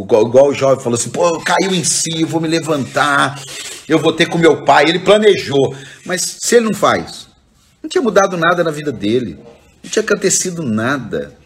Igual, 0.03 0.27
igual 0.27 0.49
o 0.49 0.55
jovem 0.55 0.83
falou 0.83 0.99
assim, 0.99 1.11
pô, 1.11 1.41
caiu 1.41 1.75
em 1.75 1.85
si, 1.85 2.23
eu 2.23 2.27
vou 2.27 2.41
me 2.41 2.49
levantar, 2.49 3.41
eu 3.89 3.99
vou 3.99 4.13
ter 4.13 4.27
com 4.27 4.39
meu 4.39 4.63
pai. 4.65 4.85
Ele 4.89 4.99
planejou. 4.99 5.75
Mas 6.05 6.39
se 6.41 6.57
ele 6.57 6.67
não 6.67 6.75
faz, 6.75 7.29
não 7.83 7.89
tinha 7.89 8.03
mudado 8.03 8.37
nada 8.37 8.65
na 8.65 8.71
vida 8.71 8.93
dele. 8.93 9.39
Não 9.83 9.91
tinha 9.91 10.03
acontecido 10.03 10.63
nada. 10.63 11.37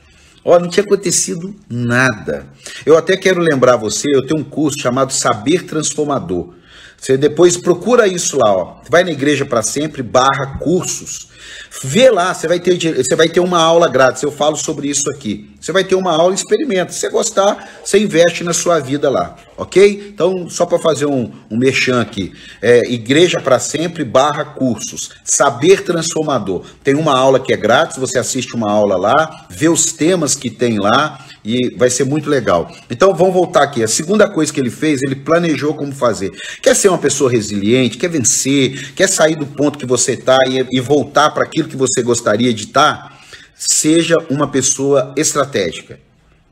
Ó, 0.45 0.59
não 0.59 0.69
tinha 0.69 0.85
acontecido 0.85 1.55
nada. 1.69 2.47
Eu 2.87 2.97
até 2.97 3.17
quero 3.17 3.41
lembrar 3.41 3.77
você, 3.77 4.07
eu 4.15 4.27
tenho 4.27 4.41
um 4.41 4.45
curso 4.45 4.81
chamado 4.81 5.13
Saber 5.13 5.65
Transformador. 5.65 6.55
Você 6.97 7.17
depois 7.17 7.57
procura 7.57 8.07
isso 8.07 8.39
lá, 8.39 8.55
ó. 8.55 8.77
Vai 8.89 9.05
na 9.05 9.11
igreja 9.11 9.45
para 9.45 9.63
sempre 9.63 10.03
barra 10.03 10.59
cursos. 10.59 11.30
Vê 11.83 12.11
lá, 12.11 12.35
você 12.35 12.49
vai 12.49 12.59
ter, 12.61 12.77
você 12.97 13.17
vai 13.17 13.29
ter 13.29 13.41
uma 13.41 13.59
aula 13.59 13.89
grátis. 13.89 14.23
Eu 14.23 14.33
falo 14.33 14.57
sobre 14.57 14.89
isso 14.89 15.11
aqui. 15.11 15.51
Você 15.61 15.73
vai 15.73 15.85
ter 15.85 15.95
uma 15.95 16.13
aula, 16.13 16.35
experimenta. 16.35 16.93
Se 16.93 17.01
você 17.01 17.11
gostar, 17.11 17.71
você 17.85 17.99
investe 17.99 18.43
na 18.43 18.53
sua 18.53 18.81
vida 18.81 19.11
lá, 19.11 19.37
ok? 19.57 20.11
Então, 20.13 20.49
só 20.49 20.65
para 20.65 20.79
fazer 20.79 21.07
um, 21.07 21.31
um 21.51 21.59
merchan 21.59 22.01
aqui, 22.01 22.33
é, 22.63 22.91
Igreja 22.91 23.41
para 23.41 23.59
Sempre 23.59 24.03
barra 24.03 24.45
cursos, 24.45 25.11
Saber 25.23 25.85
Transformador. 25.85 26.65
Tem 26.83 26.95
uma 26.95 27.17
aula 27.17 27.39
que 27.39 27.53
é 27.53 27.57
grátis, 27.57 27.99
você 27.99 28.19
assiste 28.19 28.55
uma 28.55 28.71
aula 28.71 28.97
lá, 28.97 29.47
vê 29.51 29.69
os 29.69 29.93
temas 29.93 30.35
que 30.35 30.49
tem 30.49 30.79
lá, 30.79 31.27
e 31.45 31.75
vai 31.77 31.91
ser 31.91 32.05
muito 32.05 32.29
legal. 32.29 32.71
Então 32.91 33.15
vamos 33.15 33.35
voltar 33.35 33.63
aqui. 33.63 33.83
A 33.83 33.89
segunda 33.89 34.29
coisa 34.29 34.53
que 34.53 34.61
ele 34.61 34.71
fez, 34.71 35.03
ele 35.03 35.15
planejou 35.15 35.75
como 35.75 35.93
fazer. 35.93 36.31
Quer 36.63 36.75
ser 36.77 36.89
uma 36.89 36.99
pessoa 36.99 37.31
resiliente, 37.31 37.99
quer 37.99 38.09
vencer, 38.09 38.93
quer 38.95 39.09
sair 39.09 39.37
do 39.37 39.47
ponto 39.47 39.79
que 39.79 39.87
você 39.87 40.13
está 40.13 40.37
e, 40.47 40.67
e 40.71 40.81
voltar 40.81 41.30
para 41.31 41.45
aquilo 41.45 41.69
que 41.69 41.77
você 41.77 42.03
gostaria 42.03 42.53
de 42.53 42.65
estar? 42.65 43.21
Seja 43.55 44.17
uma 44.29 44.49
pessoa 44.49 45.15
estratégica. 45.17 45.99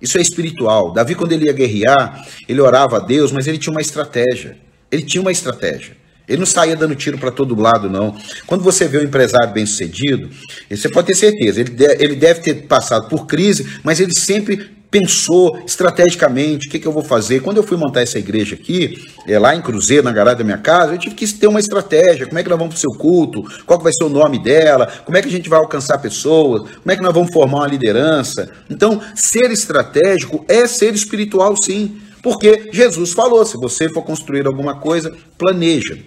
Isso 0.01 0.19
é 0.19 0.21
espiritual. 0.21 0.93
Davi, 0.93 1.15
quando 1.15 1.33
ele 1.33 1.47
ia 1.47 1.53
guerrear, 1.53 2.27
ele 2.49 2.61
orava 2.61 2.97
a 2.97 3.01
Deus, 3.01 3.33
mas 3.33 3.47
ele 3.47 3.59
tinha 3.59 3.73
uma 3.73 3.81
estratégia. 3.81 4.57
Ele 4.91 5.03
tinha 5.03 5.21
uma 5.21 5.33
estratégia. 5.33 5.97
Ele 6.29 6.39
não 6.39 6.47
saía 6.47 6.77
dando 6.77 6.95
tiro 6.95 7.19
para 7.19 7.31
todo 7.31 7.59
lado, 7.59 7.89
não. 7.89 8.15
Quando 8.47 8.63
você 8.63 8.87
vê 8.87 8.99
um 8.99 9.03
empresário 9.03 9.53
bem 9.53 9.65
sucedido, 9.65 10.29
você 10.71 10.89
pode 10.89 11.07
ter 11.07 11.15
certeza, 11.15 11.61
ele 11.61 12.15
deve 12.15 12.41
ter 12.41 12.67
passado 12.67 13.09
por 13.09 13.27
crise, 13.27 13.81
mas 13.83 13.99
ele 13.99 14.15
sempre 14.15 14.78
pensou 14.91 15.59
estrategicamente 15.67 16.67
o 16.67 16.71
que, 16.71 16.79
que, 16.79 16.87
eu 16.87 16.93
vou 16.93 17.03
fazer. 17.03 17.41
Quando 17.41 17.59
eu 17.59 17.63
fui 17.63 17.77
montar 17.77 18.03
essa 18.03 18.19
igreja 18.19 18.55
aqui, 18.55 18.97
é, 19.27 19.39
lá 19.39 19.55
em 19.55 19.61
Cruzeiro, 19.61 20.05
na 20.05 20.13
garagem 20.13 20.39
da 20.39 20.45
minha 20.45 20.59
casa, 20.59 20.95
eu 20.95 20.99
tive 20.99 21.15
que 21.15 21.27
ter 21.27 21.47
uma 21.47 21.61
estratégia. 21.61 22.27
Como 22.27 22.39
é 22.39 22.43
que 22.43 22.49
nós 22.49 22.59
vamos 22.59 22.75
para 22.75 22.79
o 22.79 22.81
seu 22.81 22.99
culto? 22.99 23.43
Qual 23.67 23.79
vai 23.79 23.93
ser 23.93 24.05
o 24.05 24.09
nome 24.09 24.39
dela? 24.39 24.87
Como 25.05 25.17
é 25.17 25.23
que 25.23 25.29
a 25.29 25.31
gente 25.33 25.49
vai 25.49 25.59
alcançar 25.59 25.99
pessoas? 25.99 26.63
Como 26.63 26.91
é 26.91 26.97
que 26.97 27.03
nós 27.03 27.13
vamos 27.13 27.33
formar 27.33 27.59
uma 27.59 27.67
liderança? 27.67 28.51
Então, 28.71 29.01
ser 29.15 29.51
estratégico 29.51 30.45
é 30.49 30.67
ser 30.67 30.95
espiritual, 30.95 31.55
sim. 31.63 32.01
Porque 32.23 32.71
Jesus 32.73 33.13
falou: 33.13 33.45
se 33.45 33.57
você 33.57 33.89
for 33.89 34.03
construir 34.03 34.47
alguma 34.47 34.77
coisa, 34.77 35.15
planeja. 35.37 35.99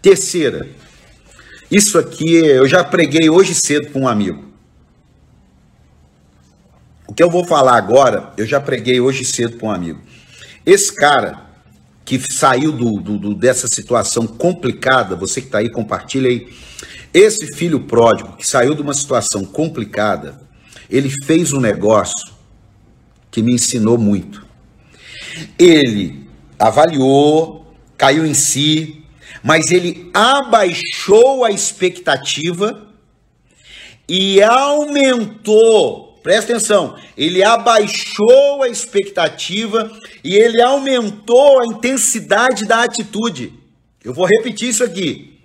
Terceira, 0.00 0.68
isso 1.70 1.98
aqui 1.98 2.34
eu 2.34 2.66
já 2.66 2.82
preguei 2.84 3.30
hoje 3.30 3.54
cedo 3.54 3.90
com 3.92 4.00
um 4.00 4.08
amigo. 4.08 4.51
O 7.12 7.14
que 7.14 7.22
eu 7.22 7.28
vou 7.28 7.44
falar 7.44 7.76
agora, 7.76 8.32
eu 8.38 8.46
já 8.46 8.58
preguei 8.58 8.98
hoje 8.98 9.22
cedo 9.22 9.58
para 9.58 9.68
um 9.68 9.70
amigo. 9.70 10.00
Esse 10.64 10.96
cara 10.96 11.44
que 12.06 12.18
saiu 12.18 12.72
do, 12.72 12.98
do, 13.02 13.18
do 13.18 13.34
dessa 13.34 13.68
situação 13.68 14.26
complicada, 14.26 15.14
você 15.14 15.42
que 15.42 15.48
está 15.48 15.58
aí, 15.58 15.70
compartilha 15.70 16.30
aí. 16.30 16.50
Esse 17.12 17.54
filho 17.54 17.80
pródigo 17.80 18.34
que 18.38 18.46
saiu 18.46 18.74
de 18.74 18.80
uma 18.80 18.94
situação 18.94 19.44
complicada, 19.44 20.40
ele 20.88 21.10
fez 21.26 21.52
um 21.52 21.60
negócio 21.60 22.32
que 23.30 23.42
me 23.42 23.52
ensinou 23.52 23.98
muito. 23.98 24.46
Ele 25.58 26.26
avaliou, 26.58 27.74
caiu 27.98 28.24
em 28.24 28.32
si, 28.32 29.04
mas 29.42 29.70
ele 29.70 30.10
abaixou 30.14 31.44
a 31.44 31.50
expectativa 31.50 32.88
e 34.08 34.40
aumentou 34.40 36.11
presta 36.22 36.52
atenção, 36.52 36.96
ele 37.16 37.42
abaixou 37.42 38.62
a 38.62 38.68
expectativa 38.68 39.90
e 40.22 40.34
ele 40.36 40.62
aumentou 40.62 41.60
a 41.62 41.66
intensidade 41.66 42.64
da 42.64 42.82
atitude. 42.82 43.52
Eu 44.04 44.14
vou 44.14 44.26
repetir 44.26 44.68
isso 44.68 44.84
aqui. 44.84 45.38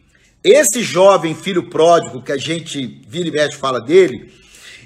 Esse 0.44 0.82
jovem 0.82 1.36
filho 1.36 1.70
pródigo 1.70 2.22
que 2.22 2.32
a 2.32 2.38
gente 2.38 3.02
vira 3.08 3.28
e 3.28 3.32
mexe 3.32 3.58
fala 3.58 3.82
dele, 3.82 4.32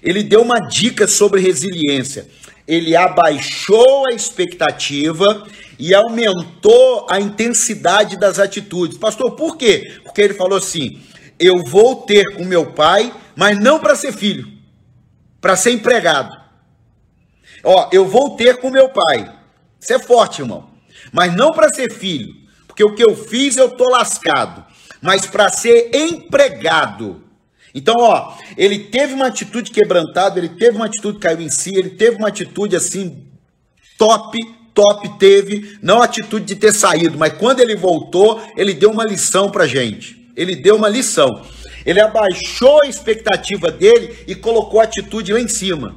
ele 0.02 0.24
deu 0.24 0.42
uma 0.42 0.60
dica 0.60 1.08
sobre 1.08 1.42
resiliência. 1.42 2.28
Ele 2.68 2.96
abaixou 2.96 4.08
a 4.08 4.14
expectativa 4.16 5.46
e 5.78 5.94
aumentou 5.94 7.06
a 7.10 7.20
intensidade 7.20 8.18
das 8.18 8.40
atitudes. 8.40 8.98
Pastor, 8.98 9.32
por 9.32 9.58
quê? 9.58 10.00
Porque 10.04 10.22
ele 10.22 10.34
falou 10.34 10.58
assim: 10.58 11.02
eu 11.40 11.58
vou 11.64 11.96
ter 11.96 12.36
com 12.36 12.46
meu 12.46 12.68
pai, 12.68 13.12
mas 13.36 13.60
não 13.60 13.80
para 13.80 13.96
ser 13.96 14.14
filho, 14.14 14.48
para 15.42 15.56
ser 15.56 15.72
empregado. 15.72 16.40
Ó, 17.64 17.90
eu 17.92 18.08
vou 18.08 18.36
ter 18.38 18.58
com 18.58 18.70
meu 18.70 18.90
pai. 18.90 19.36
Isso 19.80 19.92
é 19.94 20.00
forte, 20.00 20.42
irmão. 20.42 20.70
Mas 21.12 21.36
não 21.36 21.52
para 21.52 21.74
ser 21.74 21.92
filho, 21.92 22.34
porque 22.68 22.84
o 22.84 22.96
que 22.96 23.04
eu 23.04 23.16
fiz 23.16 23.58
eu 23.58 23.72
tô 23.72 23.90
lascado, 23.90 24.64
mas 25.02 25.26
para 25.26 25.50
ser 25.50 25.90
empregado. 25.94 27.24
Então, 27.74 27.96
ó, 27.98 28.38
ele 28.56 28.80
teve 28.80 29.14
uma 29.14 29.28
atitude 29.28 29.72
quebrantada, 29.72 30.40
ele 30.40 30.50
teve 30.50 30.78
uma 30.78 30.86
atitude 30.86 31.16
que 31.16 31.22
caiu 31.22 31.42
em 31.42 31.50
si, 31.50 31.76
ele 31.76 31.90
teve 31.92 32.18
uma 32.18 32.28
atitude 32.28 32.76
assim 32.76 33.26
top, 33.98 34.38
top 34.74 35.18
teve, 35.18 35.78
não 35.82 36.02
a 36.02 36.06
atitude 36.06 36.46
de 36.46 36.56
ter 36.56 36.72
saído, 36.72 37.18
mas 37.18 37.34
quando 37.34 37.60
ele 37.60 37.76
voltou, 37.76 38.42
ele 38.56 38.74
deu 38.74 38.92
uma 38.92 39.04
lição 39.04 39.50
pra 39.50 39.68
gente 39.68 40.22
ele 40.36 40.56
deu 40.56 40.76
uma 40.76 40.90
lição. 40.90 41.46
Ele 41.86 42.00
abaixou 42.00 42.82
a 42.84 42.88
expectativa 42.88 43.72
dele 43.72 44.24
e 44.28 44.36
colocou 44.36 44.80
a 44.80 44.84
atitude 44.84 45.34
lá 45.34 45.40
em 45.40 45.48
cima. 45.48 45.96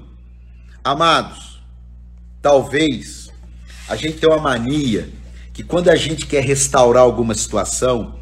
Amados, 0.83 1.61
talvez 2.41 3.31
a 3.89 3.97
gente 3.97 4.19
tenha 4.19 4.33
uma 4.33 4.43
mania 4.43 5.09
que 5.53 5.63
quando 5.63 5.89
a 5.89 5.97
gente 5.97 6.27
quer 6.27 6.43
restaurar 6.43 7.03
alguma 7.03 7.35
situação, 7.35 8.19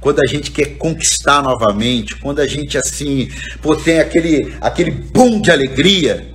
quando 0.00 0.20
a 0.20 0.26
gente 0.26 0.50
quer 0.50 0.76
conquistar 0.78 1.42
novamente, 1.42 2.16
quando 2.16 2.40
a 2.40 2.46
gente 2.46 2.76
assim, 2.76 3.30
pô, 3.62 3.76
tem 3.76 4.00
aquele 4.00 4.54
aquele 4.60 4.90
boom 4.90 5.40
de 5.40 5.50
alegria, 5.50 6.34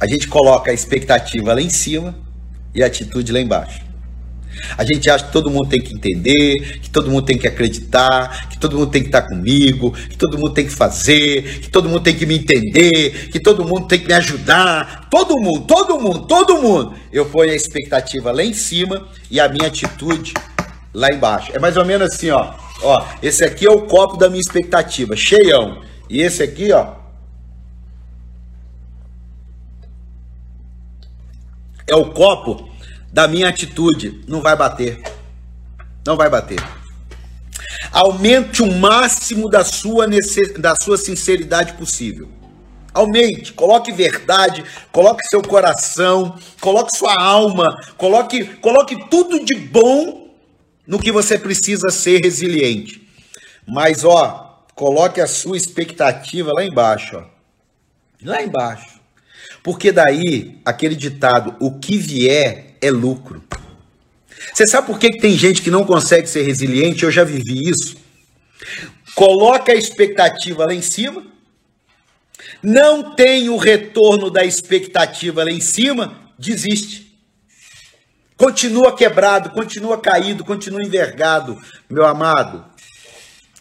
a 0.00 0.06
gente 0.06 0.26
coloca 0.26 0.70
a 0.70 0.74
expectativa 0.74 1.54
lá 1.54 1.60
em 1.60 1.70
cima 1.70 2.14
e 2.74 2.82
a 2.82 2.86
atitude 2.86 3.30
lá 3.30 3.40
embaixo. 3.40 3.85
A 4.76 4.84
gente 4.84 5.08
acha 5.10 5.24
que 5.24 5.32
todo 5.32 5.50
mundo 5.50 5.68
tem 5.68 5.80
que 5.80 5.94
entender, 5.94 6.80
que 6.80 6.90
todo 6.90 7.10
mundo 7.10 7.24
tem 7.24 7.38
que 7.38 7.46
acreditar, 7.46 8.48
que 8.48 8.58
todo 8.58 8.76
mundo 8.76 8.90
tem 8.90 9.02
que 9.02 9.08
estar 9.08 9.22
comigo, 9.22 9.92
que 9.92 10.16
todo 10.16 10.38
mundo 10.38 10.52
tem 10.52 10.66
que 10.66 10.72
fazer, 10.72 11.60
que 11.60 11.68
todo 11.68 11.88
mundo 11.88 12.02
tem 12.02 12.14
que 12.14 12.26
me 12.26 12.36
entender, 12.36 13.30
que 13.30 13.40
todo 13.40 13.64
mundo 13.64 13.86
tem 13.86 13.98
que 13.98 14.06
me 14.06 14.14
ajudar. 14.14 15.08
Todo 15.10 15.40
mundo, 15.40 15.66
todo 15.66 16.00
mundo, 16.00 16.26
todo 16.26 16.60
mundo. 16.60 16.94
Eu 17.12 17.26
ponho 17.26 17.52
a 17.52 17.54
expectativa 17.54 18.32
lá 18.32 18.42
em 18.42 18.52
cima 18.52 19.06
e 19.30 19.40
a 19.40 19.48
minha 19.48 19.68
atitude 19.68 20.34
lá 20.92 21.12
embaixo. 21.12 21.52
É 21.54 21.58
mais 21.58 21.76
ou 21.76 21.84
menos 21.84 22.12
assim, 22.12 22.30
ó. 22.30 22.54
Ó, 22.82 23.04
esse 23.22 23.44
aqui 23.44 23.66
é 23.66 23.70
o 23.70 23.82
copo 23.82 24.16
da 24.16 24.28
minha 24.28 24.40
expectativa, 24.40 25.16
cheião. 25.16 25.82
E 26.08 26.20
esse 26.20 26.42
aqui, 26.42 26.72
ó, 26.72 26.94
é 31.86 31.94
o 31.94 32.06
copo 32.06 32.68
da 33.16 33.26
minha 33.26 33.48
atitude, 33.48 34.22
não 34.28 34.42
vai 34.42 34.54
bater. 34.54 35.00
Não 36.06 36.18
vai 36.18 36.28
bater. 36.28 36.58
Aumente 37.90 38.62
o 38.62 38.70
máximo 38.70 39.48
da 39.48 39.64
sua, 39.64 40.06
da 40.58 40.76
sua 40.76 40.98
sinceridade 40.98 41.72
possível. 41.78 42.28
Aumente, 42.92 43.54
coloque 43.54 43.90
verdade, 43.90 44.62
coloque 44.92 45.26
seu 45.28 45.40
coração, 45.40 46.38
coloque 46.60 46.94
sua 46.94 47.14
alma, 47.18 47.74
coloque, 47.96 48.44
coloque 48.56 49.08
tudo 49.08 49.42
de 49.42 49.54
bom 49.54 50.28
no 50.86 50.98
que 50.98 51.10
você 51.10 51.38
precisa 51.38 51.88
ser 51.88 52.20
resiliente. 52.22 53.08
Mas 53.66 54.04
ó, 54.04 54.62
coloque 54.74 55.22
a 55.22 55.26
sua 55.26 55.56
expectativa 55.56 56.52
lá 56.54 56.62
embaixo, 56.62 57.16
ó. 57.16 57.24
Lá 58.22 58.42
embaixo. 58.42 59.00
Porque 59.62 59.90
daí, 59.90 60.60
aquele 60.66 60.94
ditado, 60.94 61.56
o 61.58 61.78
que 61.78 61.96
vier 61.96 62.65
é 62.80 62.90
lucro. 62.90 63.42
Você 64.52 64.66
sabe 64.66 64.86
por 64.86 64.98
que, 64.98 65.18
tem 65.18 65.36
gente 65.36 65.62
que 65.62 65.70
não 65.70 65.84
consegue 65.84 66.26
ser 66.26 66.42
resiliente? 66.42 67.04
Eu 67.04 67.10
já 67.10 67.24
vivi 67.24 67.68
isso. 67.68 67.96
Coloca 69.14 69.72
a 69.72 69.74
expectativa 69.74 70.66
lá 70.66 70.74
em 70.74 70.82
cima, 70.82 71.26
não 72.62 73.14
tem 73.14 73.48
o 73.48 73.56
retorno 73.56 74.30
da 74.30 74.44
expectativa 74.44 75.44
lá 75.44 75.50
em 75.50 75.60
cima, 75.60 76.32
desiste. 76.38 77.06
Continua 78.36 78.94
quebrado, 78.94 79.50
continua 79.50 79.98
caído, 79.98 80.44
continua 80.44 80.82
envergado. 80.82 81.58
Meu 81.88 82.04
amado, 82.04 82.64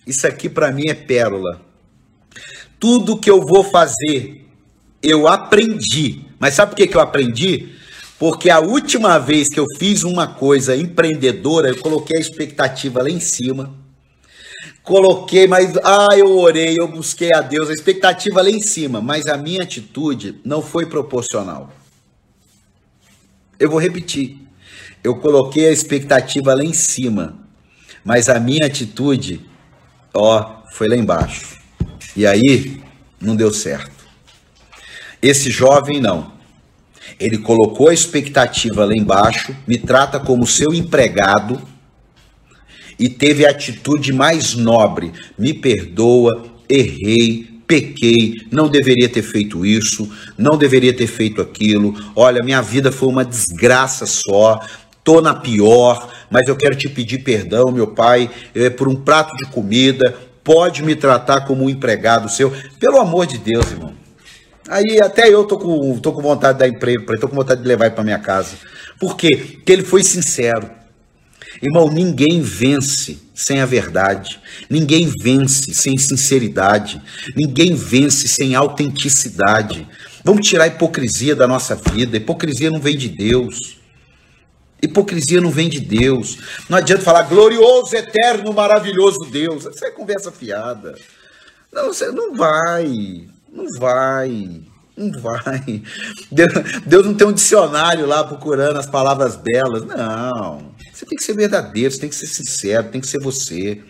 isso 0.06 0.28
aqui 0.28 0.50
para 0.50 0.72
mim 0.72 0.90
é 0.90 0.94
pérola. 0.94 1.62
Tudo 2.78 3.18
que 3.18 3.30
eu 3.30 3.42
vou 3.42 3.64
fazer, 3.64 4.46
eu 5.02 5.28
aprendi. 5.28 6.26
Mas 6.38 6.56
sabe 6.56 6.72
por 6.72 6.78
que, 6.78 6.88
que 6.88 6.98
eu 6.98 7.02
aprendi? 7.02 7.75
Porque 8.18 8.50
a 8.50 8.60
última 8.60 9.20
vez 9.20 9.50
que 9.50 9.60
eu 9.60 9.66
fiz 9.78 10.04
uma 10.04 10.26
coisa 10.26 10.76
empreendedora, 10.76 11.70
eu 11.70 11.78
coloquei 11.80 12.18
a 12.18 12.22
expectativa 12.22 13.02
lá 13.02 13.10
em 13.10 13.20
cima. 13.20 13.74
Coloquei, 14.84 15.48
mas 15.48 15.76
ah, 15.84 16.16
eu 16.16 16.38
orei, 16.38 16.76
eu 16.80 16.88
busquei 16.88 17.34
a 17.34 17.42
Deus, 17.42 17.70
a 17.70 17.74
expectativa 17.74 18.42
lá 18.42 18.50
em 18.50 18.62
cima, 18.62 19.02
mas 19.02 19.26
a 19.26 19.36
minha 19.36 19.64
atitude 19.64 20.40
não 20.46 20.62
foi 20.62 20.86
proporcional. 20.86 21.74
Eu 23.60 23.70
vou 23.70 23.80
repetir. 23.80 24.38
Eu 25.04 25.16
coloquei 25.16 25.68
a 25.68 25.72
expectativa 25.72 26.54
lá 26.54 26.64
em 26.64 26.74
cima, 26.74 27.38
mas 28.04 28.30
a 28.30 28.40
minha 28.40 28.68
atitude, 28.68 29.42
ó, 30.14 30.64
foi 30.72 30.88
lá 30.88 30.96
embaixo. 30.96 31.58
E 32.16 32.26
aí 32.26 32.82
não 33.20 33.36
deu 33.36 33.52
certo. 33.52 34.06
Esse 35.22 35.50
jovem 35.50 36.00
não. 36.00 36.35
Ele 37.20 37.38
colocou 37.38 37.90
a 37.90 37.94
expectativa 37.94 38.86
lá 38.86 38.94
embaixo, 38.94 39.56
me 39.68 39.78
trata 39.78 40.20
como 40.20 40.46
seu 40.46 40.74
empregado 40.74 41.62
e 42.98 43.10
teve 43.10 43.46
a 43.46 43.52
atitude 43.52 44.14
mais 44.14 44.54
nobre: 44.54 45.12
me 45.38 45.54
perdoa, 45.54 46.44
errei, 46.68 47.48
pequei, 47.68 48.34
não 48.52 48.68
deveria 48.68 49.10
ter 49.10 49.22
feito 49.22 49.66
isso, 49.66 50.10
não 50.38 50.58
deveria 50.58 50.94
ter 50.94 51.08
feito 51.08 51.42
aquilo. 51.42 51.94
Olha, 52.16 52.44
minha 52.44 52.62
vida 52.62 52.92
foi 52.92 53.10
uma 53.10 53.26
desgraça 53.26 54.06
só. 54.06 54.60
Tô 55.04 55.22
na 55.22 55.36
pior, 55.36 56.12
mas 56.32 56.48
eu 56.48 56.56
quero 56.56 56.76
te 56.76 56.90
pedir 56.90 57.20
perdão, 57.20 57.72
meu 57.72 57.88
pai, 57.88 58.30
é, 58.56 58.72
por 58.72 58.88
um 58.88 58.96
prato 58.96 59.36
de 59.38 59.46
comida. 59.46 60.16
Pode 60.44 60.84
me 60.84 60.96
tratar 60.96 61.42
como 61.42 61.66
um 61.66 61.70
empregado 61.70 62.30
seu. 62.30 62.52
Pelo 62.80 63.00
amor 63.00 63.26
de 63.26 63.38
Deus, 63.38 63.72
irmão. 63.72 64.05
Aí 64.68 65.00
até 65.02 65.30
eu 65.30 65.46
tô 65.46 65.58
com, 65.58 66.00
tô 66.00 66.12
com 66.12 66.22
vontade 66.22 66.54
de 66.54 66.60
dar 66.60 66.68
emprego 66.68 67.04
para 67.06 67.14
ele, 67.14 67.22
tô 67.22 67.30
com 67.30 67.36
vontade 67.36 67.62
de 67.62 67.68
levar 67.68 67.86
ele 67.86 67.96
para 67.96 68.04
minha 68.04 68.20
casa. 68.20 68.58
Por 69.00 69.16
quê? 69.16 69.56
Porque 69.58 69.72
ele 69.72 69.84
foi 69.84 70.04
sincero. 70.04 70.70
Irmão, 71.62 71.90
ninguém 71.90 72.42
vence 72.42 73.20
sem 73.34 73.62
a 73.62 73.66
verdade. 73.66 74.40
Ninguém 74.70 75.12
vence 75.22 75.74
sem 75.74 75.98
sinceridade. 75.98 77.02
Ninguém 77.36 77.76
vence 77.76 78.28
sem 78.28 78.56
autenticidade. 78.56 79.88
Vamos 80.24 80.48
tirar 80.48 80.66
a 80.66 80.68
hipocrisia 80.68 81.36
da 81.36 81.48
nossa 81.48 81.76
vida. 81.76 82.18
Hipocrisia 82.18 82.70
não 82.70 82.80
vem 82.80 82.98
de 82.98 83.10
Deus. 83.10 83.78
Hipocrisia 84.82 85.40
não 85.40 85.50
vem 85.50 85.70
de 85.70 85.80
Deus. 85.80 86.38
Não 86.70 86.78
adianta 86.78 87.04
falar 87.04 87.24
glorioso, 87.24 87.96
eterno, 87.96 88.52
maravilhoso 88.54 89.20
Deus. 89.32 89.66
Isso 89.66 89.86
é 89.86 89.92
conversa 89.92 90.32
fiada. 90.32 90.96
Não, 91.72 91.88
você 91.88 92.12
não 92.12 92.36
vai. 92.36 93.28
Não 93.56 93.66
vai. 93.80 94.62
Não 94.98 95.12
vai. 95.22 95.82
Deus, 96.86 97.06
não 97.06 97.14
tem 97.14 97.28
um 97.28 97.32
dicionário 97.32 98.06
lá 98.06 98.24
procurando 98.24 98.78
as 98.78 98.86
palavras 98.86 99.38
belas. 99.38 99.86
Não. 99.86 100.74
Você 100.94 101.06
tem 101.06 101.18
que 101.18 101.24
ser 101.24 101.34
verdadeiro, 101.34 101.92
você 101.92 102.00
tem 102.00 102.10
que 102.10 102.16
ser 102.16 102.28
sincero, 102.28 102.90
tem 102.90 103.00
que 103.00 103.08
ser 103.08 103.22
você. 103.22 103.82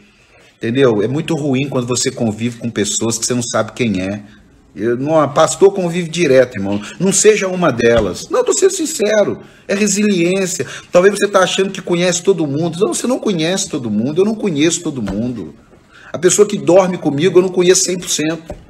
Entendeu? 0.58 1.01
É 1.01 1.08
muito 1.08 1.36
ruim 1.36 1.67
quando 1.67 1.88
você 1.88 2.12
convive 2.12 2.60
com 2.60 2.69
pessoas 2.69 3.17
que 3.17 3.25
você 3.25 3.34
não 3.34 3.43
sabe 3.43 3.73
quem 3.73 4.01
é. 4.01 4.23
Eu, 4.75 4.97
não, 4.97 5.28
pastor 5.32 5.73
convive 5.73 6.10
direto, 6.10 6.58
irmão. 6.58 6.82
Não 6.99 7.12
seja 7.12 7.47
uma 7.47 7.71
delas. 7.71 8.30
Não, 8.30 8.41
estou 8.41 8.54
sendo 8.54 8.71
sincero. 8.71 9.41
É 9.67 9.73
resiliência. 9.73 10.65
Talvez 10.91 11.17
você 11.17 11.25
está 11.25 11.39
achando 11.39 11.71
que 11.71 11.82
conhece 11.82 12.21
todo 12.21 12.45
mundo. 12.45 12.78
Não, 12.80 12.93
você 12.93 13.08
não 13.08 13.19
conhece 13.19 13.69
todo 13.69 13.89
mundo. 13.89 14.21
Eu 14.21 14.25
não 14.25 14.36
conheço 14.36 14.82
todo 14.82 15.01
mundo. 15.01 15.56
A 16.12 16.17
pessoa 16.17 16.47
que 16.47 16.58
dorme 16.58 16.97
comigo, 16.97 17.39
eu 17.39 17.43
não 17.43 17.49
conheço 17.49 17.89
100% 17.89 18.64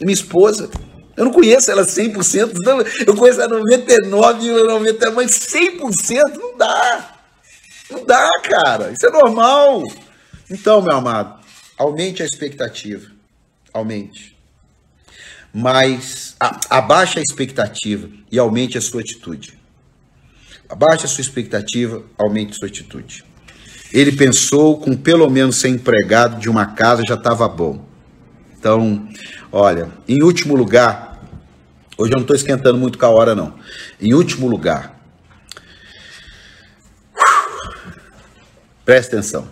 minha 0.00 0.14
esposa. 0.14 0.70
Eu 1.16 1.24
não 1.24 1.32
conheço 1.32 1.70
ela 1.70 1.82
100%, 1.82 2.56
eu 3.06 3.14
conheço 3.14 3.40
ela 3.40 3.56
99, 3.58 4.50
90, 4.50 5.10
mas 5.12 5.30
100% 5.30 6.36
não 6.36 6.56
dá. 6.56 7.14
Não 7.90 8.04
dá, 8.04 8.28
cara. 8.42 8.90
Isso 8.90 9.06
é 9.06 9.10
normal. 9.10 9.82
Então, 10.50 10.82
meu 10.82 10.96
amado, 10.96 11.40
aumente 11.78 12.22
a 12.22 12.26
expectativa. 12.26 13.12
Aumente. 13.72 14.36
mas 15.52 16.34
a, 16.38 16.60
abaixe 16.78 17.18
a 17.18 17.22
expectativa 17.22 18.08
e 18.30 18.38
aumente 18.38 18.76
a 18.76 18.80
sua 18.80 19.00
atitude. 19.00 19.58
Abaixe 20.68 21.06
a 21.06 21.08
sua 21.08 21.22
expectativa, 21.22 22.02
aumente 22.18 22.52
a 22.52 22.54
sua 22.54 22.68
atitude. 22.68 23.24
Ele 23.92 24.10
pensou 24.10 24.80
com 24.80 24.96
pelo 24.96 25.30
menos 25.30 25.56
ser 25.56 25.68
empregado 25.68 26.40
de 26.40 26.48
uma 26.48 26.66
casa 26.66 27.02
já 27.06 27.14
estava 27.14 27.48
bom. 27.48 27.84
Então, 28.58 29.08
olha, 29.54 29.88
em 30.08 30.20
último 30.20 30.56
lugar, 30.56 31.22
hoje 31.96 32.12
eu 32.12 32.16
não 32.16 32.22
estou 32.22 32.34
esquentando 32.34 32.76
muito 32.76 32.98
com 32.98 33.06
a 33.06 33.08
hora, 33.08 33.36
não. 33.36 33.54
Em 34.00 34.12
último 34.12 34.48
lugar, 34.48 35.00
preste 38.84 39.14
atenção. 39.14 39.48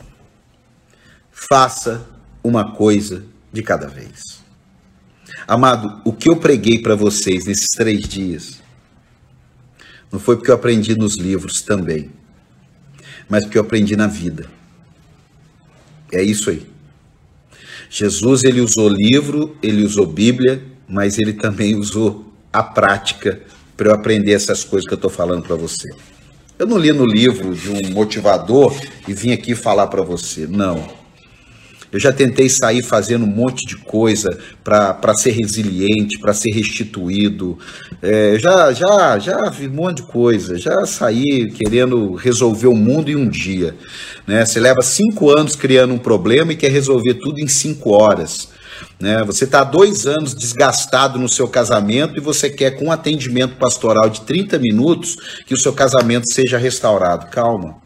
Faça 1.31 2.05
uma 2.43 2.73
coisa 2.73 3.25
de 3.53 3.63
cada 3.63 3.87
vez. 3.87 4.43
Amado, 5.47 6.03
o 6.05 6.13
que 6.13 6.29
eu 6.29 6.37
preguei 6.37 6.81
para 6.81 6.97
vocês 6.97 7.47
nesses 7.47 7.69
três 7.69 8.01
dias 8.09 8.61
não 10.11 10.19
foi 10.19 10.37
porque 10.37 10.51
eu 10.51 10.57
aprendi 10.57 10.97
nos 10.97 11.17
livros 11.17 11.63
também, 11.63 12.11
mas 13.29 13.45
porque 13.45 13.57
eu 13.57 13.63
aprendi 13.63 13.95
na 13.95 14.09
vida. 14.09 14.51
É 16.11 16.23
isso 16.23 16.51
aí. 16.51 16.72
Jesus 17.95 18.43
ele 18.43 18.63
usou 18.63 18.89
livro, 18.89 19.55
ele 19.63 19.85
usou 19.85 20.07
Bíblia, 20.07 20.63
mas 20.89 21.19
ele 21.19 21.35
também 21.35 21.77
usou 21.77 22.33
a 22.51 22.63
prática 22.63 23.43
para 23.77 23.91
eu 23.91 23.95
aprender 23.95 24.33
essas 24.33 24.65
coisas 24.65 24.89
que 24.89 24.95
eu 24.95 24.97
estou 24.97 25.11
falando 25.11 25.43
para 25.43 25.57
você. 25.57 25.91
Eu 26.59 26.67
não 26.67 26.79
li 26.79 26.91
no 26.91 27.05
livro 27.05 27.55
de 27.55 27.69
um 27.69 27.91
motivador 27.91 28.75
e 29.07 29.13
vim 29.13 29.33
aqui 29.33 29.55
falar 29.55 29.89
para 29.89 30.03
você. 30.03 30.47
Não. 30.47 31.02
Eu 31.93 32.01
já 32.01 32.11
tentei 32.11 32.49
sair 32.49 32.83
fazendo 32.83 33.25
um 33.25 33.29
monte 33.29 33.67
de 33.67 33.77
coisa 33.77 34.39
para 34.65 35.15
ser 35.15 35.33
resiliente, 35.33 36.19
para 36.19 36.33
ser 36.33 36.51
restituído. 36.51 37.59
É, 38.01 38.39
já, 38.39 38.73
já, 38.73 39.19
já 39.19 39.51
vi 39.51 39.69
um 39.69 39.75
monte 39.75 39.97
de 39.97 40.05
coisa. 40.05 40.57
Já 40.57 40.87
saí 40.87 41.51
querendo 41.51 42.15
resolver 42.15 42.69
o 42.69 42.75
mundo 42.75 43.11
em 43.11 43.17
um 43.17 43.29
dia. 43.29 43.77
Né? 44.27 44.45
Você 44.47 44.59
leva 44.59 44.81
cinco 44.81 45.39
anos 45.39 45.55
criando 45.55 45.93
um 45.93 45.99
problema 45.99 46.55
e 46.55 46.57
quer 46.57 46.71
resolver 46.71 47.15
tudo 47.15 47.39
em 47.39 47.47
cinco 47.47 47.91
horas. 47.91 48.49
Né? 48.99 49.23
Você 49.25 49.45
está 49.45 49.63
dois 49.63 50.07
anos 50.07 50.35
desgastado 50.35 51.19
no 51.19 51.29
seu 51.29 51.47
casamento 51.47 52.17
e 52.17 52.21
você 52.21 52.49
quer, 52.49 52.71
com 52.71 52.87
um 52.87 52.93
atendimento 52.93 53.57
pastoral 53.57 54.09
de 54.09 54.23
30 54.23 54.59
minutos, 54.59 55.17
que 55.47 55.53
o 55.53 55.59
seu 55.59 55.75
casamento 55.75 56.33
seja 56.33 56.57
restaurado. 56.57 57.27
Calma. 57.27 57.82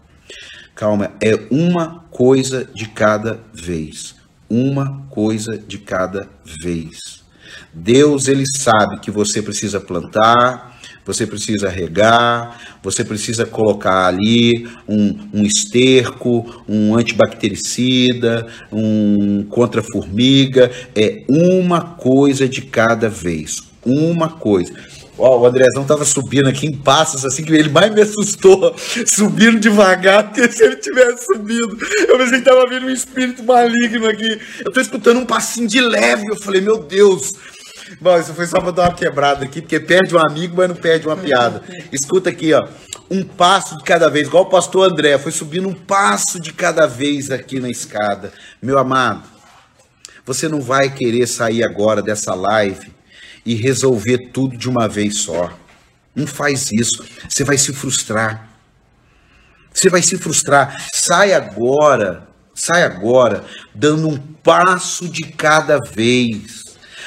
Calma, 0.77 1.13
é 1.23 1.35
uma 1.51 2.05
coisa 2.11 2.69
de 2.75 2.87
cada 2.87 3.41
vez. 3.51 4.15
Uma 4.47 5.07
coisa 5.09 5.57
de 5.57 5.79
cada 5.79 6.29
vez. 6.63 7.25
Deus, 7.73 8.29
ele 8.29 8.45
sabe 8.47 9.01
que 9.01 9.11
você 9.11 9.41
precisa 9.41 9.81
plantar, 9.81 10.79
você 11.03 11.27
precisa 11.27 11.71
regar, 11.71 12.61
você 12.83 13.03
precisa 13.03 13.47
colocar 13.47 14.07
ali 14.07 14.69
um, 14.87 15.19
um 15.33 15.43
esterco, 15.45 16.63
um 16.69 16.95
antibactericida, 16.95 18.47
um 18.71 19.45
contra-formiga. 19.45 20.71
É 20.95 21.25
uma 21.27 21.81
coisa 21.81 22.47
de 22.47 22.61
cada 22.61 23.09
vez. 23.09 23.63
Uma 23.83 24.29
coisa. 24.29 24.75
Ó, 25.19 25.41
o 25.41 25.47
Andrezão 25.47 25.85
tava 25.85 26.05
subindo 26.05 26.49
aqui 26.49 26.67
em 26.67 26.77
passos, 26.77 27.25
assim, 27.25 27.43
que 27.43 27.53
ele 27.53 27.71
mais 27.71 27.93
me 27.93 28.03
assustou, 28.03 28.75
subindo 29.07 29.59
devagar, 29.59 30.25
porque 30.25 30.47
se 30.53 30.63
ele 30.63 30.77
tivesse 30.77 31.27
subido, 31.27 31.79
eu 32.07 32.19
pensei 32.19 32.39
que 32.39 32.45
tava 32.45 32.69
vindo 32.69 32.87
um 32.87 32.91
espírito 32.91 33.43
maligno 33.43 34.07
aqui. 34.09 34.39
Eu 34.65 34.73
tô 34.73 34.81
escutando 34.81 35.19
um 35.19 35.27
passinho 35.27 35.67
de 35.67 35.81
leve, 35.81 36.25
eu 36.29 36.37
falei, 36.37 36.61
meu 36.61 36.79
Deus. 36.79 37.33
Bom, 38.01 38.19
isso 38.19 38.35
foi 38.35 38.47
só 38.47 38.61
pra 38.61 38.73
dar 38.73 38.89
uma 38.89 38.95
quebrada 38.95 39.45
aqui, 39.45 39.63
porque 39.63 39.81
perde 39.81 40.15
um 40.15 40.19
amigo, 40.19 40.55
mas 40.57 40.69
não 40.69 40.77
perde 40.77 41.07
uma 41.07 41.17
piada. 41.17 41.63
Escuta 41.93 42.29
aqui, 42.29 42.53
ó. 42.53 42.67
Um 43.09 43.23
passo 43.23 43.79
de 43.79 43.85
cada 43.85 44.11
vez, 44.11 44.27
igual 44.27 44.43
o 44.43 44.51
pastor 44.51 44.91
André, 44.91 45.17
foi 45.19 45.31
subindo 45.31 45.69
um 45.69 45.75
passo 45.75 46.41
de 46.41 46.53
cada 46.53 46.87
vez 46.87 47.31
aqui 47.31 47.61
na 47.61 47.71
escada. 47.71 48.33
Meu 48.61 48.77
amado, 48.77 49.23
você 50.27 50.49
não 50.49 50.61
vai 50.61 50.91
querer 50.91 51.27
sair 51.29 51.63
agora 51.63 52.03
dessa 52.03 52.35
live 52.35 52.96
e 53.47 53.55
resolver 53.55 54.31
tudo 54.33 54.57
de 54.57 54.69
uma 54.69 54.89
vez 54.89 55.19
só. 55.19 55.57
Não 56.15 56.27
faz 56.27 56.73
isso. 56.73 57.05
Você 57.29 57.45
vai 57.45 57.57
se 57.57 57.73
frustrar. 57.73 58.49
Você 59.73 59.89
vai 59.89 60.03
se 60.03 60.19
frustrar. 60.19 60.77
Sai 60.93 61.33
agora, 61.33 62.27
sai 62.55 62.83
agora, 62.83 63.45
dando 63.75 64.09
um 64.09 64.19
passo 64.19 65.09
de 65.09 65.23
cada 65.23 65.79
vez. 65.79 66.65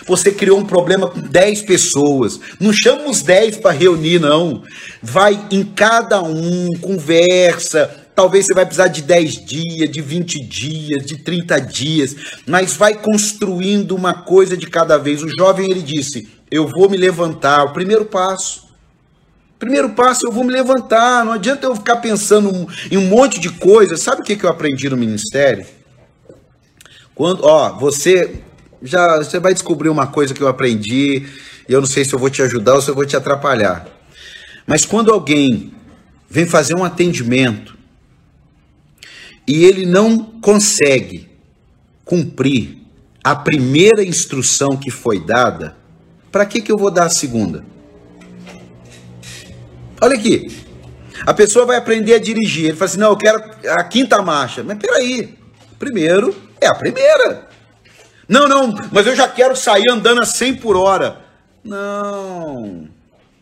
Você 0.08 0.32
criou 0.32 0.60
um 0.60 0.66
problema 0.66 1.08
com 1.08 1.20
10 1.20 1.64
pessoas. 1.64 2.40
Não 2.60 2.72
chama 2.72 3.10
os 3.10 3.22
10 3.22 3.58
para 3.58 3.72
reunir, 3.72 4.20
não. 4.20 4.64
Vai 5.02 5.48
em 5.52 5.64
cada 5.64 6.22
um, 6.22 6.68
conversa. 6.80 7.99
Talvez 8.20 8.48
você 8.48 8.54
vai 8.54 8.66
precisar 8.66 8.90
de 8.90 9.02
10 9.02 9.46
dias, 9.46 9.90
de 9.90 10.02
20 10.02 10.44
dias, 10.44 11.06
de 11.06 11.20
30 11.20 11.58
dias, 11.62 12.14
mas 12.46 12.76
vai 12.76 12.94
construindo 12.94 13.96
uma 13.96 14.14
coisa 14.14 14.58
de 14.58 14.68
cada 14.68 14.98
vez. 14.98 15.24
O 15.24 15.30
jovem 15.40 15.72
ele 15.72 15.82
disse: 15.82 16.28
Eu 16.52 16.68
vou 16.68 16.90
me 16.90 16.98
levantar. 16.98 17.64
O 17.64 17.72
primeiro 17.72 18.04
passo. 18.04 18.68
Primeiro 19.58 19.92
passo, 19.92 20.28
eu 20.28 20.34
vou 20.34 20.44
me 20.44 20.52
levantar. 20.52 21.24
Não 21.24 21.32
adianta 21.32 21.66
eu 21.66 21.74
ficar 21.74 21.96
pensando 21.96 22.68
em 22.92 22.98
um 22.98 23.08
monte 23.08 23.40
de 23.40 23.52
coisas. 23.52 24.02
Sabe 24.02 24.20
o 24.20 24.26
que 24.26 24.44
eu 24.44 24.50
aprendi 24.50 24.90
no 24.90 24.98
ministério? 24.98 25.66
Quando, 27.16 27.46
ó, 27.46 27.72
você 27.80 28.42
já 28.84 29.16
você 29.16 29.40
vai 29.40 29.54
descobrir 29.54 29.88
uma 29.88 30.08
coisa 30.08 30.34
que 30.34 30.42
eu 30.42 30.50
aprendi. 30.50 31.26
Eu 31.70 31.80
não 31.80 31.88
sei 31.88 32.04
se 32.04 32.14
eu 32.14 32.20
vou 32.20 32.30
te 32.30 32.42
ajudar 32.42 32.74
ou 32.74 32.82
se 32.82 32.92
eu 32.92 32.96
vou 32.96 33.06
te 33.06 33.16
atrapalhar. 33.16 33.88
Mas 34.68 34.84
quando 34.84 35.10
alguém 35.10 35.72
vem 36.30 36.46
fazer 36.46 36.76
um 36.76 36.84
atendimento 36.84 37.79
e 39.50 39.66
ele 39.66 39.84
não 39.84 40.20
consegue 40.20 41.28
cumprir 42.06 42.78
a 43.24 43.36
primeira 43.36 44.04
instrução 44.04 44.78
que 44.78 44.92
foi 44.92 45.20
dada, 45.20 45.76
para 46.32 46.46
que, 46.46 46.62
que 46.62 46.72
eu 46.72 46.78
vou 46.78 46.92
dar 46.92 47.06
a 47.06 47.10
segunda? 47.10 47.66
Olha 50.00 50.16
aqui. 50.16 50.56
A 51.26 51.34
pessoa 51.34 51.66
vai 51.66 51.78
aprender 51.78 52.14
a 52.14 52.20
dirigir. 52.20 52.66
Ele 52.66 52.78
fala 52.78 52.86
assim: 52.86 53.00
não, 53.00 53.10
eu 53.10 53.18
quero 53.18 53.44
a 53.70 53.84
quinta 53.86 54.22
marcha. 54.22 54.64
Mas 54.64 54.78
peraí. 54.78 55.36
Primeiro 55.80 56.36
é 56.62 56.68
a 56.68 56.76
primeira. 56.76 57.50
Não, 58.28 58.48
não, 58.48 58.76
mas 58.92 59.08
eu 59.08 59.16
já 59.16 59.28
quero 59.28 59.56
sair 59.56 59.90
andando 59.90 60.22
a 60.22 60.26
100 60.26 60.58
por 60.58 60.78
hora. 60.78 61.26
Não. 61.64 62.88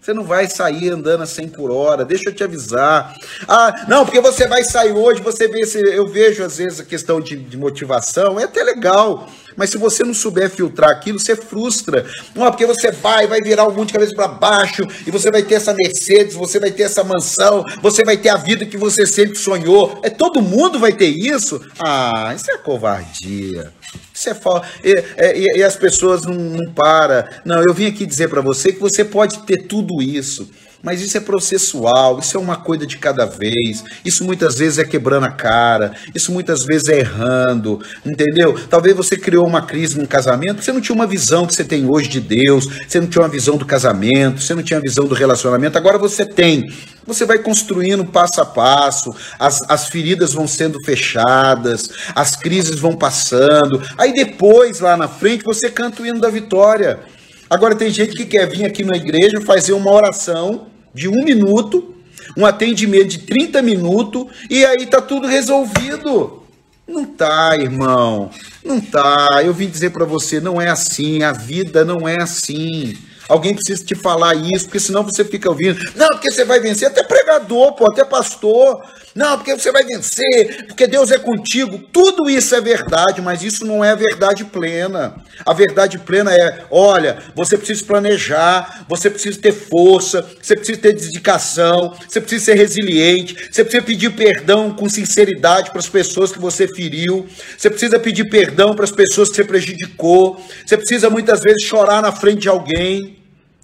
Você 0.07 0.13
não 0.13 0.23
vai 0.23 0.49
sair 0.49 0.89
andando 0.89 1.23
a 1.23 1.25
100 1.25 1.49
por 1.49 1.69
hora, 1.69 2.05
deixa 2.05 2.29
eu 2.29 2.33
te 2.33 2.41
avisar. 2.41 3.13
Ah, 3.45 3.83
não, 3.89 4.05
porque 4.05 4.21
você 4.21 4.47
vai 4.47 4.63
sair 4.63 4.93
hoje, 4.93 5.21
você 5.21 5.49
vê, 5.49 5.63
eu 5.93 6.07
vejo 6.07 6.45
às 6.45 6.59
vezes 6.59 6.79
a 6.79 6.85
questão 6.85 7.19
de, 7.19 7.35
de 7.35 7.57
motivação, 7.57 8.39
é 8.39 8.45
até 8.45 8.63
legal. 8.63 9.27
Mas 9.57 9.69
se 9.69 9.77
você 9.77 10.05
não 10.05 10.13
souber 10.13 10.49
filtrar 10.49 10.91
aquilo, 10.91 11.19
você 11.19 11.35
frustra. 11.35 12.05
Não, 12.33 12.45
porque 12.49 12.65
você 12.65 12.89
vai, 12.89 13.27
vai 13.27 13.41
virar 13.41 13.67
o 13.67 13.73
mundo 13.73 13.87
de 13.87 13.93
cabeça 13.93 14.15
para 14.15 14.29
baixo, 14.29 14.87
e 15.05 15.11
você 15.11 15.29
vai 15.29 15.43
ter 15.43 15.55
essa 15.55 15.73
Mercedes, 15.73 16.35
você 16.35 16.57
vai 16.57 16.71
ter 16.71 16.83
essa 16.83 17.03
mansão, 17.03 17.65
você 17.81 18.05
vai 18.05 18.15
ter 18.15 18.29
a 18.29 18.37
vida 18.37 18.65
que 18.65 18.77
você 18.77 19.05
sempre 19.05 19.37
sonhou. 19.37 19.99
É 20.03 20.09
todo 20.09 20.41
mundo 20.41 20.79
vai 20.79 20.93
ter 20.93 21.09
isso? 21.09 21.59
Ah, 21.83 22.33
isso 22.33 22.49
é 22.49 22.57
covardia. 22.57 23.73
Isso 24.17 24.31
é 24.31 24.33
falta. 24.33 24.67
E, 24.83 24.91
e, 24.91 25.59
e, 25.59 25.63
as 25.63 25.75
pessoas 25.75 26.23
não, 26.23 26.33
não 26.33 26.73
param. 26.73 27.23
Não, 27.45 27.61
eu 27.61 27.71
vim 27.71 27.85
aqui 27.85 28.03
dizer 28.03 28.27
para 28.29 28.41
você 28.41 28.73
que 28.73 28.79
você 28.79 29.05
pode 29.05 29.43
ter 29.43 29.67
tudo 29.67 30.01
isso. 30.01 30.49
Mas 30.87 31.01
isso 31.01 31.17
é 31.17 31.19
processual, 31.19 32.17
isso 32.17 32.37
é 32.37 32.39
uma 32.39 32.55
coisa 32.55 32.87
de 32.87 32.97
cada 32.97 33.25
vez. 33.25 33.83
Isso 34.05 34.23
muitas 34.23 34.57
vezes 34.57 34.79
é 34.79 34.85
quebrando 34.85 35.25
a 35.25 35.29
cara, 35.29 35.91
isso 36.15 36.31
muitas 36.31 36.63
vezes 36.63 36.87
é 36.87 36.99
errando, 36.99 37.81
entendeu? 38.05 38.57
Talvez 38.69 38.95
você 38.95 39.17
criou 39.17 39.45
uma 39.45 39.61
crise 39.61 39.99
no 39.99 40.07
casamento, 40.07 40.63
você 40.63 40.71
não 40.71 40.79
tinha 40.79 40.95
uma 40.95 41.05
visão 41.05 41.45
que 41.45 41.53
você 41.53 41.65
tem 41.65 41.85
hoje 41.85 42.07
de 42.07 42.21
Deus, 42.21 42.69
você 42.87 43.01
não 43.01 43.07
tinha 43.07 43.21
uma 43.21 43.27
visão 43.27 43.57
do 43.57 43.65
casamento, 43.65 44.41
você 44.41 44.55
não 44.55 44.63
tinha 44.63 44.77
uma 44.77 44.81
visão 44.81 45.05
do 45.05 45.13
relacionamento, 45.13 45.77
agora 45.77 45.97
você 45.97 46.25
tem. 46.25 46.73
Você 47.05 47.25
vai 47.25 47.39
construindo 47.39 48.05
passo 48.05 48.39
a 48.39 48.45
passo, 48.45 49.13
as, 49.37 49.69
as 49.69 49.89
feridas 49.89 50.31
vão 50.31 50.47
sendo 50.47 50.81
fechadas, 50.85 51.89
as 52.15 52.37
crises 52.37 52.79
vão 52.79 52.95
passando, 52.95 53.81
aí 53.97 54.13
depois, 54.13 54.79
lá 54.79 54.95
na 54.95 55.09
frente, 55.09 55.43
você 55.43 55.69
canta 55.69 56.01
o 56.01 56.05
hino 56.05 56.21
da 56.21 56.29
vitória. 56.29 57.01
Agora 57.49 57.75
tem 57.75 57.89
gente 57.89 58.15
que 58.15 58.25
quer 58.25 58.47
vir 58.47 58.63
aqui 58.63 58.85
na 58.85 58.95
igreja 58.95 59.41
fazer 59.41 59.73
uma 59.73 59.91
oração 59.91 60.76
de 60.97 61.07
um 61.07 61.23
minuto, 61.23 61.93
um 62.35 62.43
atendimento 62.43 63.09
de 63.09 63.19
30 63.19 63.61
minutos, 63.61 64.25
e 64.49 64.65
aí 64.65 64.87
tá 64.87 64.99
tudo 64.99 65.27
resolvido. 65.27 66.41
Não 66.87 67.05
tá, 67.05 67.55
irmão. 67.55 68.31
Não 68.65 68.81
tá. 68.81 69.41
Eu 69.43 69.53
vim 69.53 69.69
dizer 69.69 69.91
para 69.91 70.05
você, 70.05 70.39
não 70.39 70.59
é 70.59 70.69
assim. 70.69 71.21
A 71.21 71.31
vida 71.31 71.85
não 71.85 72.07
é 72.07 72.19
assim. 72.19 72.97
Alguém 73.27 73.53
precisa 73.53 73.83
te 73.83 73.95
falar 73.95 74.35
isso, 74.35 74.65
porque 74.65 74.79
senão 74.79 75.03
você 75.03 75.23
fica 75.25 75.49
ouvindo. 75.49 75.79
Não, 75.95 76.07
porque 76.09 76.31
você 76.31 76.45
vai 76.45 76.59
vencer. 76.59 76.87
Até 76.87 77.03
pregador, 77.03 77.73
pô, 77.73 77.89
até 77.91 78.05
pastor. 78.05 78.81
Não, 79.17 79.35
porque 79.35 79.55
você 79.55 79.71
vai 79.71 79.83
vencer, 79.83 80.67
porque 80.67 80.85
Deus 80.85 81.09
é 81.09 81.17
contigo. 81.17 81.79
Tudo 81.91 82.29
isso 82.29 82.53
é 82.53 82.61
verdade, 82.61 83.19
mas 83.19 83.41
isso 83.41 83.65
não 83.65 83.83
é 83.83 83.89
a 83.89 83.95
verdade 83.95 84.45
plena. 84.45 85.15
A 85.43 85.53
verdade 85.53 85.97
plena 85.97 86.31
é: 86.31 86.65
olha, 86.69 87.17
você 87.35 87.57
precisa 87.57 87.83
planejar, 87.83 88.85
você 88.87 89.09
precisa 89.09 89.39
ter 89.39 89.51
força, 89.51 90.23
você 90.39 90.55
precisa 90.55 90.79
ter 90.79 90.93
dedicação, 90.93 91.95
você 92.07 92.21
precisa 92.21 92.45
ser 92.45 92.53
resiliente, 92.53 93.49
você 93.51 93.63
precisa 93.63 93.83
pedir 93.83 94.11
perdão 94.11 94.71
com 94.71 94.87
sinceridade 94.87 95.71
para 95.71 95.79
as 95.79 95.89
pessoas 95.89 96.31
que 96.31 96.39
você 96.39 96.67
feriu, 96.67 97.25
você 97.57 97.71
precisa 97.71 97.97
pedir 97.97 98.29
perdão 98.29 98.75
para 98.75 98.85
as 98.85 98.91
pessoas 98.91 99.29
que 99.29 99.37
você 99.37 99.43
prejudicou, 99.43 100.39
você 100.63 100.77
precisa 100.77 101.09
muitas 101.09 101.41
vezes 101.41 101.63
chorar 101.63 102.03
na 102.03 102.11
frente 102.11 102.41
de 102.41 102.49
alguém. 102.49 103.16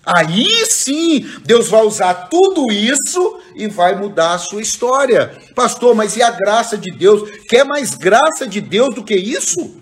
Aí 0.06 0.66
sim, 0.66 1.30
Deus 1.45 1.70
vai 1.70 1.82
usar 1.84 2.28
tudo 2.30 2.72
isso 2.72 3.39
e 3.56 3.68
vai 3.68 3.95
mudar 3.95 4.34
a 4.34 4.38
sua 4.38 4.62
história. 4.62 5.32
Pastor, 5.56 5.95
mas 5.95 6.18
e 6.18 6.22
a 6.22 6.30
graça 6.30 6.78
de 6.78 6.91
Deus? 6.91 7.30
Quer 7.47 7.64
mais 7.64 7.95
graça 7.95 8.45
de 8.45 8.60
Deus 8.60 8.93
do 8.93 9.04
que 9.04 9.16
isso? 9.16 9.82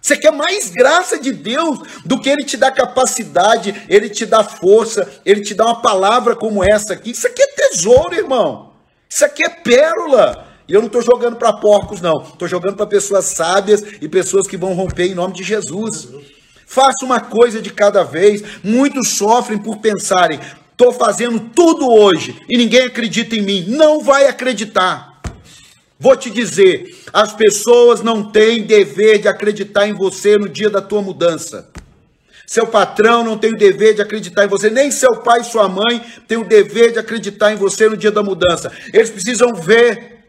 Você 0.00 0.16
quer 0.16 0.32
mais 0.32 0.70
graça 0.70 1.20
de 1.20 1.30
Deus 1.30 1.78
do 2.04 2.18
que 2.18 2.28
Ele 2.28 2.44
te 2.44 2.56
dá 2.56 2.72
capacidade, 2.72 3.86
Ele 3.88 4.08
te 4.08 4.26
dá 4.26 4.42
força, 4.42 5.08
Ele 5.24 5.42
te 5.42 5.54
dá 5.54 5.66
uma 5.66 5.82
palavra 5.82 6.34
como 6.34 6.64
essa 6.64 6.94
aqui. 6.94 7.10
Isso 7.10 7.26
aqui 7.26 7.42
é 7.42 7.46
tesouro, 7.46 8.14
irmão. 8.14 8.72
Isso 9.08 9.24
aqui 9.24 9.44
é 9.44 9.50
pérola. 9.50 10.48
E 10.66 10.72
eu 10.72 10.80
não 10.80 10.86
estou 10.86 11.02
jogando 11.02 11.36
para 11.36 11.52
porcos, 11.52 12.00
não. 12.00 12.22
Estou 12.22 12.48
jogando 12.48 12.76
para 12.76 12.86
pessoas 12.86 13.26
sábias 13.26 13.82
e 14.00 14.08
pessoas 14.08 14.46
que 14.46 14.56
vão 14.56 14.72
romper 14.72 15.06
em 15.06 15.14
nome 15.14 15.34
de 15.34 15.44
Jesus. 15.44 16.08
Faça 16.70 17.04
uma 17.04 17.18
coisa 17.18 17.60
de 17.60 17.68
cada 17.70 18.04
vez. 18.04 18.44
Muitos 18.62 19.08
sofrem 19.08 19.58
por 19.58 19.78
pensarem: 19.78 20.38
estou 20.70 20.92
fazendo 20.92 21.40
tudo 21.40 21.90
hoje 21.90 22.40
e 22.48 22.56
ninguém 22.56 22.82
acredita 22.82 23.34
em 23.34 23.42
mim. 23.42 23.64
Não 23.66 23.98
vai 23.98 24.28
acreditar. 24.28 25.20
Vou 25.98 26.16
te 26.16 26.30
dizer: 26.30 26.96
as 27.12 27.32
pessoas 27.32 28.02
não 28.02 28.30
têm 28.30 28.62
dever 28.62 29.18
de 29.18 29.26
acreditar 29.26 29.88
em 29.88 29.94
você 29.94 30.38
no 30.38 30.48
dia 30.48 30.70
da 30.70 30.80
tua 30.80 31.02
mudança. 31.02 31.68
Seu 32.46 32.68
patrão 32.68 33.24
não 33.24 33.36
tem 33.36 33.52
o 33.52 33.58
dever 33.58 33.94
de 33.94 34.02
acreditar 34.02 34.44
em 34.44 34.48
você, 34.48 34.70
nem 34.70 34.92
seu 34.92 35.16
pai 35.22 35.40
e 35.40 35.44
sua 35.44 35.68
mãe 35.68 36.00
têm 36.28 36.38
o 36.38 36.44
dever 36.44 36.92
de 36.92 37.00
acreditar 37.00 37.52
em 37.52 37.56
você 37.56 37.88
no 37.88 37.96
dia 37.96 38.12
da 38.12 38.22
mudança. 38.22 38.70
Eles 38.92 39.10
precisam 39.10 39.54
ver 39.54 40.19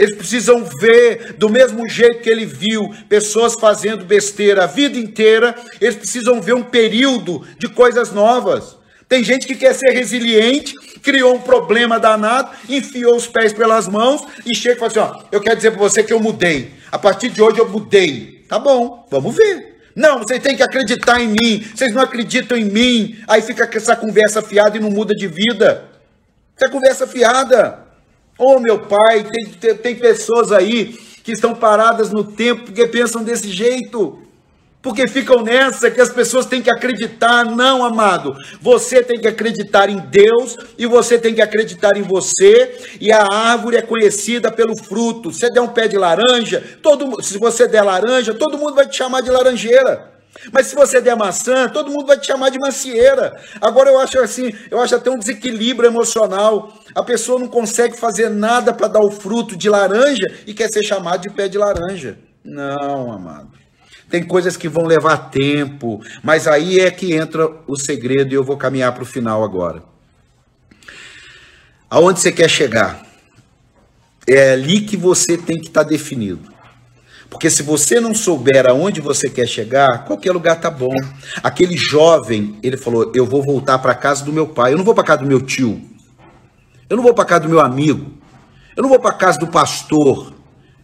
eles 0.00 0.16
precisam 0.16 0.64
ver, 0.64 1.34
do 1.34 1.50
mesmo 1.50 1.86
jeito 1.86 2.22
que 2.22 2.30
ele 2.30 2.46
viu 2.46 2.88
pessoas 3.06 3.52
fazendo 3.60 4.02
besteira 4.02 4.64
a 4.64 4.66
vida 4.66 4.96
inteira, 4.96 5.54
eles 5.78 5.94
precisam 5.94 6.40
ver 6.40 6.54
um 6.54 6.62
período 6.62 7.46
de 7.58 7.68
coisas 7.68 8.10
novas. 8.10 8.78
Tem 9.06 9.22
gente 9.22 9.46
que 9.46 9.54
quer 9.54 9.74
ser 9.74 9.90
resiliente, 9.90 10.72
criou 11.02 11.34
um 11.34 11.40
problema 11.42 12.00
danado, 12.00 12.50
enfiou 12.66 13.14
os 13.14 13.26
pés 13.26 13.52
pelas 13.52 13.86
mãos 13.86 14.22
e 14.46 14.56
chega 14.56 14.76
e 14.76 14.78
fala 14.78 14.90
assim: 14.90 15.00
Ó, 15.00 15.22
eu 15.30 15.40
quero 15.42 15.56
dizer 15.56 15.72
para 15.72 15.80
você 15.80 16.02
que 16.02 16.14
eu 16.14 16.20
mudei. 16.20 16.70
A 16.90 16.98
partir 16.98 17.28
de 17.28 17.42
hoje 17.42 17.58
eu 17.58 17.68
mudei. 17.68 18.42
Tá 18.48 18.58
bom, 18.58 19.06
vamos 19.10 19.36
ver. 19.36 19.82
Não, 19.94 20.20
vocês 20.20 20.42
têm 20.42 20.56
que 20.56 20.62
acreditar 20.62 21.20
em 21.20 21.28
mim. 21.28 21.62
Vocês 21.74 21.92
não 21.92 22.00
acreditam 22.00 22.56
em 22.56 22.64
mim. 22.64 23.18
Aí 23.28 23.42
fica 23.42 23.68
essa 23.70 23.94
conversa 23.94 24.40
fiada 24.40 24.78
e 24.78 24.80
não 24.80 24.90
muda 24.90 25.14
de 25.14 25.26
vida. 25.26 25.84
Essa 26.56 26.72
conversa 26.72 27.06
fiada. 27.06 27.89
Oh, 28.42 28.58
meu 28.58 28.78
pai, 28.78 29.22
tem, 29.60 29.74
tem, 29.76 29.94
pessoas 29.94 30.50
aí 30.50 30.98
que 31.22 31.32
estão 31.32 31.54
paradas 31.54 32.10
no 32.10 32.24
tempo 32.24 32.64
porque 32.64 32.86
pensam 32.86 33.22
desse 33.22 33.50
jeito. 33.50 34.18
Porque 34.80 35.06
ficam 35.06 35.42
nessa 35.42 35.90
que 35.90 36.00
as 36.00 36.08
pessoas 36.08 36.46
têm 36.46 36.62
que 36.62 36.70
acreditar. 36.70 37.44
Não, 37.44 37.84
amado. 37.84 38.34
Você 38.62 39.02
tem 39.02 39.20
que 39.20 39.28
acreditar 39.28 39.90
em 39.90 39.98
Deus 39.98 40.56
e 40.78 40.86
você 40.86 41.18
tem 41.18 41.34
que 41.34 41.42
acreditar 41.42 41.94
em 41.98 42.02
você. 42.02 42.96
E 42.98 43.12
a 43.12 43.26
árvore 43.30 43.76
é 43.76 43.82
conhecida 43.82 44.50
pelo 44.50 44.74
fruto. 44.74 45.30
Se 45.30 45.40
você 45.40 45.50
der 45.50 45.60
um 45.60 45.68
pé 45.68 45.86
de 45.86 45.98
laranja, 45.98 46.64
todo, 46.82 47.22
se 47.22 47.36
você 47.36 47.68
der 47.68 47.82
laranja, 47.82 48.32
todo 48.32 48.56
mundo 48.56 48.74
vai 48.74 48.88
te 48.88 48.96
chamar 48.96 49.20
de 49.20 49.28
laranjeira. 49.28 50.09
Mas 50.52 50.68
se 50.68 50.74
você 50.74 51.00
der 51.00 51.16
maçã, 51.16 51.68
todo 51.68 51.90
mundo 51.90 52.06
vai 52.06 52.18
te 52.18 52.26
chamar 52.26 52.50
de 52.50 52.58
macieira. 52.58 53.36
Agora 53.60 53.90
eu 53.90 53.98
acho 53.98 54.18
assim, 54.20 54.54
eu 54.70 54.80
acho 54.80 54.94
até 54.94 55.10
um 55.10 55.18
desequilíbrio 55.18 55.88
emocional. 55.88 56.72
A 56.94 57.02
pessoa 57.02 57.38
não 57.38 57.48
consegue 57.48 57.96
fazer 57.96 58.30
nada 58.30 58.72
para 58.72 58.88
dar 58.88 59.00
o 59.00 59.10
fruto 59.10 59.56
de 59.56 59.68
laranja 59.68 60.26
e 60.46 60.54
quer 60.54 60.68
ser 60.68 60.82
chamado 60.82 61.22
de 61.22 61.30
pé 61.30 61.48
de 61.48 61.58
laranja. 61.58 62.18
Não, 62.44 63.12
amado. 63.12 63.50
Tem 64.08 64.24
coisas 64.24 64.56
que 64.56 64.68
vão 64.68 64.86
levar 64.86 65.30
tempo, 65.30 66.02
mas 66.22 66.48
aí 66.48 66.80
é 66.80 66.90
que 66.90 67.12
entra 67.14 67.48
o 67.66 67.76
segredo 67.76 68.32
e 68.32 68.34
eu 68.34 68.42
vou 68.42 68.56
caminhar 68.56 68.92
para 68.92 69.04
o 69.04 69.06
final 69.06 69.44
agora. 69.44 69.82
Aonde 71.88 72.20
você 72.20 72.32
quer 72.32 72.48
chegar? 72.48 73.06
É 74.26 74.52
ali 74.52 74.80
que 74.80 74.96
você 74.96 75.36
tem 75.36 75.58
que 75.58 75.68
estar 75.68 75.84
tá 75.84 75.90
definido. 75.90 76.49
Porque 77.30 77.48
se 77.48 77.62
você 77.62 78.00
não 78.00 78.12
souber 78.12 78.68
aonde 78.68 79.00
você 79.00 79.30
quer 79.30 79.46
chegar, 79.46 80.04
qualquer 80.04 80.32
lugar 80.32 80.60
tá 80.60 80.68
bom. 80.68 80.94
Aquele 81.42 81.76
jovem, 81.76 82.58
ele 82.62 82.76
falou: 82.76 83.12
"Eu 83.14 83.24
vou 83.24 83.42
voltar 83.42 83.78
para 83.78 83.94
casa 83.94 84.24
do 84.24 84.32
meu 84.32 84.48
pai. 84.48 84.72
Eu 84.72 84.76
não 84.76 84.84
vou 84.84 84.94
para 84.94 85.04
casa 85.04 85.22
do 85.22 85.28
meu 85.28 85.40
tio. 85.40 85.80
Eu 86.88 86.96
não 86.96 87.04
vou 87.04 87.14
para 87.14 87.24
casa 87.24 87.42
do 87.42 87.48
meu 87.48 87.60
amigo. 87.60 88.12
Eu 88.76 88.82
não 88.82 88.90
vou 88.90 88.98
para 88.98 89.12
casa 89.12 89.38
do 89.38 89.46
pastor. 89.46 90.32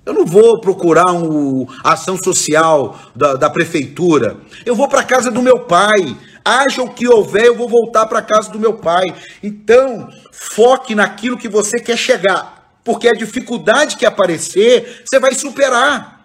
Eu 0.07 0.15
não 0.15 0.25
vou 0.25 0.61
procurar 0.61 1.13
um, 1.13 1.67
ação 1.83 2.17
social 2.17 2.97
da, 3.15 3.35
da 3.35 3.51
prefeitura. 3.51 4.37
Eu 4.65 4.77
vou 4.77 4.89
para 4.89 5.03
casa 5.03 5.33
do 5.33 5.43
meu 5.43 5.61
pai. 5.61 6.17
Haja 6.45 6.81
o 6.81 6.89
que 6.89 7.09
houver, 7.09 7.47
eu 7.47 7.57
vou 7.57 7.69
voltar 7.69 8.07
para 8.07 8.23
casa 8.23 8.53
do 8.53 8.61
meu 8.61 8.75
pai. 8.75 9.05
Então, 9.43 10.09
foque 10.31 10.95
naquilo 10.95 11.37
que 11.37 11.49
você 11.49 11.81
quer 11.81 11.97
chegar. 11.97 12.71
Porque 12.85 13.09
a 13.09 13.15
dificuldade 13.15 13.97
que 13.97 14.07
aparecer, 14.07 15.03
você 15.05 15.19
vai 15.19 15.35
superar. 15.35 16.16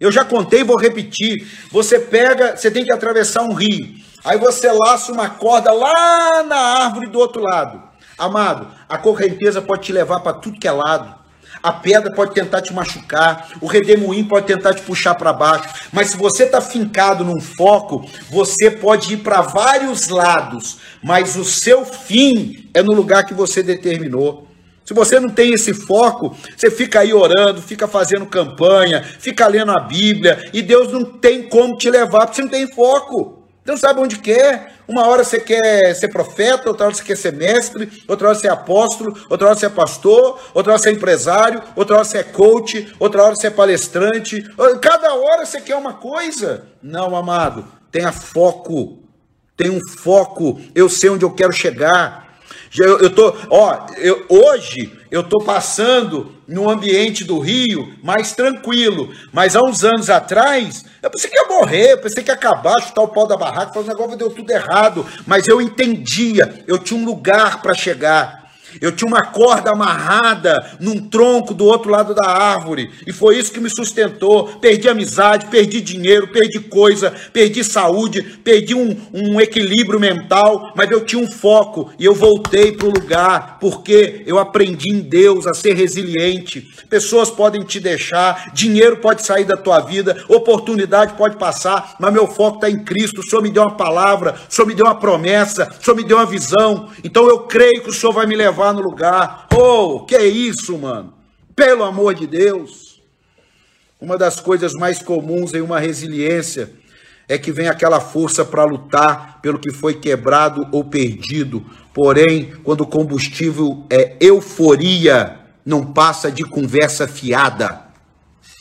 Eu 0.00 0.12
já 0.12 0.24
contei, 0.24 0.62
vou 0.62 0.78
repetir. 0.78 1.46
Você 1.70 1.98
pega, 1.98 2.56
você 2.56 2.70
tem 2.70 2.84
que 2.84 2.92
atravessar 2.92 3.42
um 3.42 3.54
rio. 3.54 3.96
Aí 4.24 4.38
você 4.38 4.70
laça 4.70 5.12
uma 5.12 5.30
corda 5.30 5.72
lá 5.72 6.42
na 6.42 6.56
árvore 6.56 7.06
do 7.06 7.18
outro 7.18 7.42
lado. 7.42 7.82
Amado, 8.18 8.68
a 8.88 8.98
correnteza 8.98 9.62
pode 9.62 9.82
te 9.82 9.92
levar 9.92 10.20
para 10.20 10.34
tudo 10.34 10.58
que 10.58 10.66
é 10.66 10.72
lado. 10.72 11.18
A 11.62 11.72
pedra 11.72 12.12
pode 12.12 12.34
tentar 12.34 12.62
te 12.62 12.72
machucar, 12.72 13.48
o 13.60 13.66
redemoinho 13.66 14.28
pode 14.28 14.46
tentar 14.46 14.74
te 14.74 14.82
puxar 14.82 15.14
para 15.16 15.32
baixo, 15.32 15.68
mas 15.92 16.10
se 16.10 16.16
você 16.16 16.44
está 16.44 16.60
fincado 16.60 17.24
num 17.24 17.40
foco, 17.40 18.08
você 18.30 18.70
pode 18.70 19.14
ir 19.14 19.18
para 19.18 19.40
vários 19.40 20.08
lados, 20.08 20.78
mas 21.02 21.36
o 21.36 21.44
seu 21.44 21.84
fim 21.84 22.70
é 22.72 22.82
no 22.82 22.92
lugar 22.92 23.24
que 23.24 23.34
você 23.34 23.62
determinou. 23.62 24.47
Se 24.88 24.94
você 24.94 25.20
não 25.20 25.28
tem 25.28 25.52
esse 25.52 25.74
foco, 25.74 26.34
você 26.56 26.70
fica 26.70 27.00
aí 27.00 27.12
orando, 27.12 27.60
fica 27.60 27.86
fazendo 27.86 28.24
campanha, 28.24 29.02
fica 29.02 29.46
lendo 29.46 29.70
a 29.70 29.80
Bíblia, 29.80 30.48
e 30.50 30.62
Deus 30.62 30.90
não 30.90 31.04
tem 31.04 31.42
como 31.42 31.76
te 31.76 31.90
levar, 31.90 32.20
porque 32.20 32.36
você 32.36 32.42
não 32.42 32.48
tem 32.48 32.66
foco. 32.72 33.42
Você 33.62 33.70
não 33.70 33.76
sabe 33.76 34.00
onde 34.00 34.18
quer. 34.18 34.76
Uma 34.88 35.06
hora 35.06 35.22
você 35.22 35.40
quer 35.40 35.94
ser 35.94 36.08
profeta, 36.08 36.70
outra 36.70 36.86
hora 36.86 36.94
você 36.94 37.04
quer 37.04 37.18
ser 37.18 37.34
mestre, 37.34 38.02
outra 38.08 38.28
hora 38.28 38.38
você 38.38 38.46
é 38.46 38.50
apóstolo, 38.50 39.14
outra 39.28 39.48
hora 39.48 39.56
você 39.56 39.66
é 39.66 39.68
pastor, 39.68 40.40
outra 40.54 40.72
hora 40.72 40.80
você 40.80 40.88
é 40.88 40.92
empresário, 40.92 41.62
outra 41.76 41.96
hora 41.96 42.04
você 42.06 42.16
é 42.16 42.22
coach, 42.22 42.90
outra 42.98 43.24
hora 43.24 43.34
você 43.34 43.48
é 43.48 43.50
palestrante. 43.50 44.42
Cada 44.80 45.12
hora 45.12 45.44
você 45.44 45.60
quer 45.60 45.76
uma 45.76 45.92
coisa. 45.92 46.64
Não, 46.82 47.14
amado, 47.14 47.66
tenha 47.92 48.10
foco. 48.10 49.00
Tenha 49.54 49.70
um 49.70 49.86
foco. 49.86 50.58
Eu 50.74 50.88
sei 50.88 51.10
onde 51.10 51.26
eu 51.26 51.30
quero 51.34 51.52
chegar. 51.52 52.27
Eu, 52.76 52.98
eu 52.98 53.10
tô, 53.10 53.34
ó, 53.50 53.86
eu, 53.96 54.26
hoje 54.28 54.92
eu 55.10 55.22
tô 55.22 55.38
passando 55.38 56.34
no 56.46 56.68
ambiente 56.68 57.24
do 57.24 57.38
Rio 57.38 57.94
mais 58.02 58.32
tranquilo, 58.32 59.12
mas 59.32 59.56
há 59.56 59.62
uns 59.62 59.84
anos 59.84 60.10
atrás 60.10 60.84
eu 61.02 61.10
pensei 61.10 61.30
que 61.30 61.36
ia 61.36 61.48
morrer, 61.48 61.92
eu 61.92 61.98
pensei 61.98 62.22
que 62.22 62.30
ia 62.30 62.34
acabar, 62.34 62.80
chutar 62.82 63.02
o 63.02 63.08
pau 63.08 63.26
da 63.26 63.36
barraca, 63.36 63.72
falar, 63.72 63.86
o 63.86 63.88
negócio 63.88 64.16
deu 64.16 64.30
tudo 64.30 64.50
errado, 64.50 65.06
mas 65.26 65.46
eu 65.48 65.60
entendia, 65.60 66.64
eu 66.66 66.78
tinha 66.78 66.98
um 67.00 67.04
lugar 67.04 67.62
para 67.62 67.74
chegar. 67.74 68.47
Eu 68.80 68.92
tinha 68.92 69.08
uma 69.08 69.22
corda 69.22 69.70
amarrada 69.70 70.76
num 70.78 71.08
tronco 71.08 71.54
do 71.54 71.64
outro 71.64 71.90
lado 71.90 72.14
da 72.14 72.28
árvore, 72.28 72.90
e 73.06 73.12
foi 73.12 73.38
isso 73.38 73.52
que 73.52 73.60
me 73.60 73.70
sustentou. 73.70 74.46
Perdi 74.60 74.88
amizade, 74.88 75.46
perdi 75.46 75.80
dinheiro, 75.80 76.28
perdi 76.28 76.60
coisa, 76.60 77.12
perdi 77.32 77.64
saúde, 77.64 78.22
perdi 78.44 78.74
um, 78.74 78.96
um 79.12 79.40
equilíbrio 79.40 79.98
mental, 79.98 80.72
mas 80.76 80.90
eu 80.90 81.04
tinha 81.04 81.22
um 81.22 81.30
foco 81.30 81.90
e 81.98 82.04
eu 82.04 82.14
voltei 82.14 82.72
para 82.72 82.86
o 82.86 82.92
lugar, 82.92 83.58
porque 83.60 84.22
eu 84.26 84.38
aprendi 84.38 84.90
em 84.90 85.00
Deus 85.00 85.46
a 85.46 85.54
ser 85.54 85.74
resiliente. 85.74 86.68
Pessoas 86.88 87.30
podem 87.30 87.62
te 87.62 87.80
deixar, 87.80 88.52
dinheiro 88.52 88.98
pode 88.98 89.24
sair 89.24 89.44
da 89.44 89.56
tua 89.56 89.80
vida, 89.80 90.24
oportunidade 90.28 91.14
pode 91.14 91.36
passar, 91.36 91.96
mas 91.98 92.12
meu 92.12 92.26
foco 92.26 92.56
está 92.56 92.70
em 92.70 92.84
Cristo. 92.84 93.20
O 93.20 93.24
Senhor 93.24 93.42
me 93.42 93.50
deu 93.50 93.62
uma 93.62 93.76
palavra, 93.76 94.34
o 94.48 94.52
Senhor 94.52 94.66
me 94.66 94.74
deu 94.74 94.86
uma 94.86 94.94
promessa, 94.94 95.68
o 95.80 95.84
Senhor 95.84 95.96
me 95.96 96.04
deu 96.04 96.16
uma 96.16 96.26
visão, 96.26 96.90
então 97.02 97.28
eu 97.28 97.40
creio 97.40 97.82
que 97.82 97.90
o 97.90 97.92
Senhor 97.92 98.12
vai 98.12 98.26
me 98.26 98.36
levar 98.36 98.57
levar 98.58 98.74
no 98.74 98.80
lugar. 98.80 99.46
Oh, 99.54 100.00
que 100.00 100.18
isso, 100.18 100.76
mano? 100.76 101.14
Pelo 101.54 101.84
amor 101.84 102.14
de 102.14 102.26
Deus. 102.26 103.00
Uma 104.00 104.18
das 104.18 104.40
coisas 104.40 104.72
mais 104.72 105.00
comuns 105.00 105.54
em 105.54 105.60
uma 105.60 105.78
resiliência 105.78 106.72
é 107.28 107.38
que 107.38 107.52
vem 107.52 107.68
aquela 107.68 108.00
força 108.00 108.44
para 108.44 108.64
lutar 108.64 109.40
pelo 109.40 109.58
que 109.58 109.72
foi 109.72 109.94
quebrado 109.94 110.66
ou 110.72 110.84
perdido. 110.84 111.64
Porém, 111.94 112.52
quando 112.64 112.80
o 112.82 112.86
combustível 112.86 113.84
é 113.90 114.16
euforia, 114.20 115.38
não 115.64 115.92
passa 115.92 116.30
de 116.30 116.42
conversa 116.42 117.06
fiada. 117.06 117.82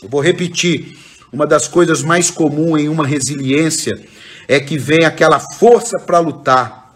Eu 0.02 0.10
vou 0.10 0.22
repetir: 0.22 0.98
uma 1.32 1.48
das 1.48 1.68
coisas 1.68 2.04
mais 2.04 2.30
comuns 2.30 2.82
em 2.82 2.90
uma 2.90 3.06
resiliência 3.06 4.00
é 4.48 4.60
que 4.60 4.78
vem 4.78 5.06
aquela 5.06 5.40
força 5.40 6.00
para 6.00 6.20
lutar 6.20 6.87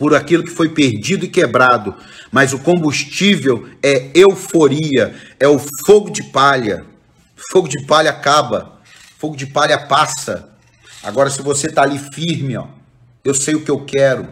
por 0.00 0.14
aquilo 0.14 0.42
que 0.42 0.50
foi 0.50 0.70
perdido 0.70 1.26
e 1.26 1.28
quebrado, 1.28 1.94
mas 2.32 2.54
o 2.54 2.58
combustível 2.58 3.68
é 3.82 4.10
euforia, 4.14 5.14
é 5.38 5.46
o 5.46 5.58
fogo 5.84 6.08
de 6.08 6.22
palha. 6.22 6.86
Fogo 7.52 7.68
de 7.68 7.84
palha 7.84 8.08
acaba, 8.08 8.80
fogo 9.18 9.36
de 9.36 9.44
palha 9.44 9.76
passa. 9.76 10.48
Agora, 11.02 11.28
se 11.28 11.42
você 11.42 11.66
está 11.66 11.82
ali 11.82 11.98
firme, 11.98 12.56
ó, 12.56 12.66
eu 13.22 13.34
sei 13.34 13.54
o 13.54 13.60
que 13.60 13.70
eu 13.70 13.84
quero, 13.84 14.26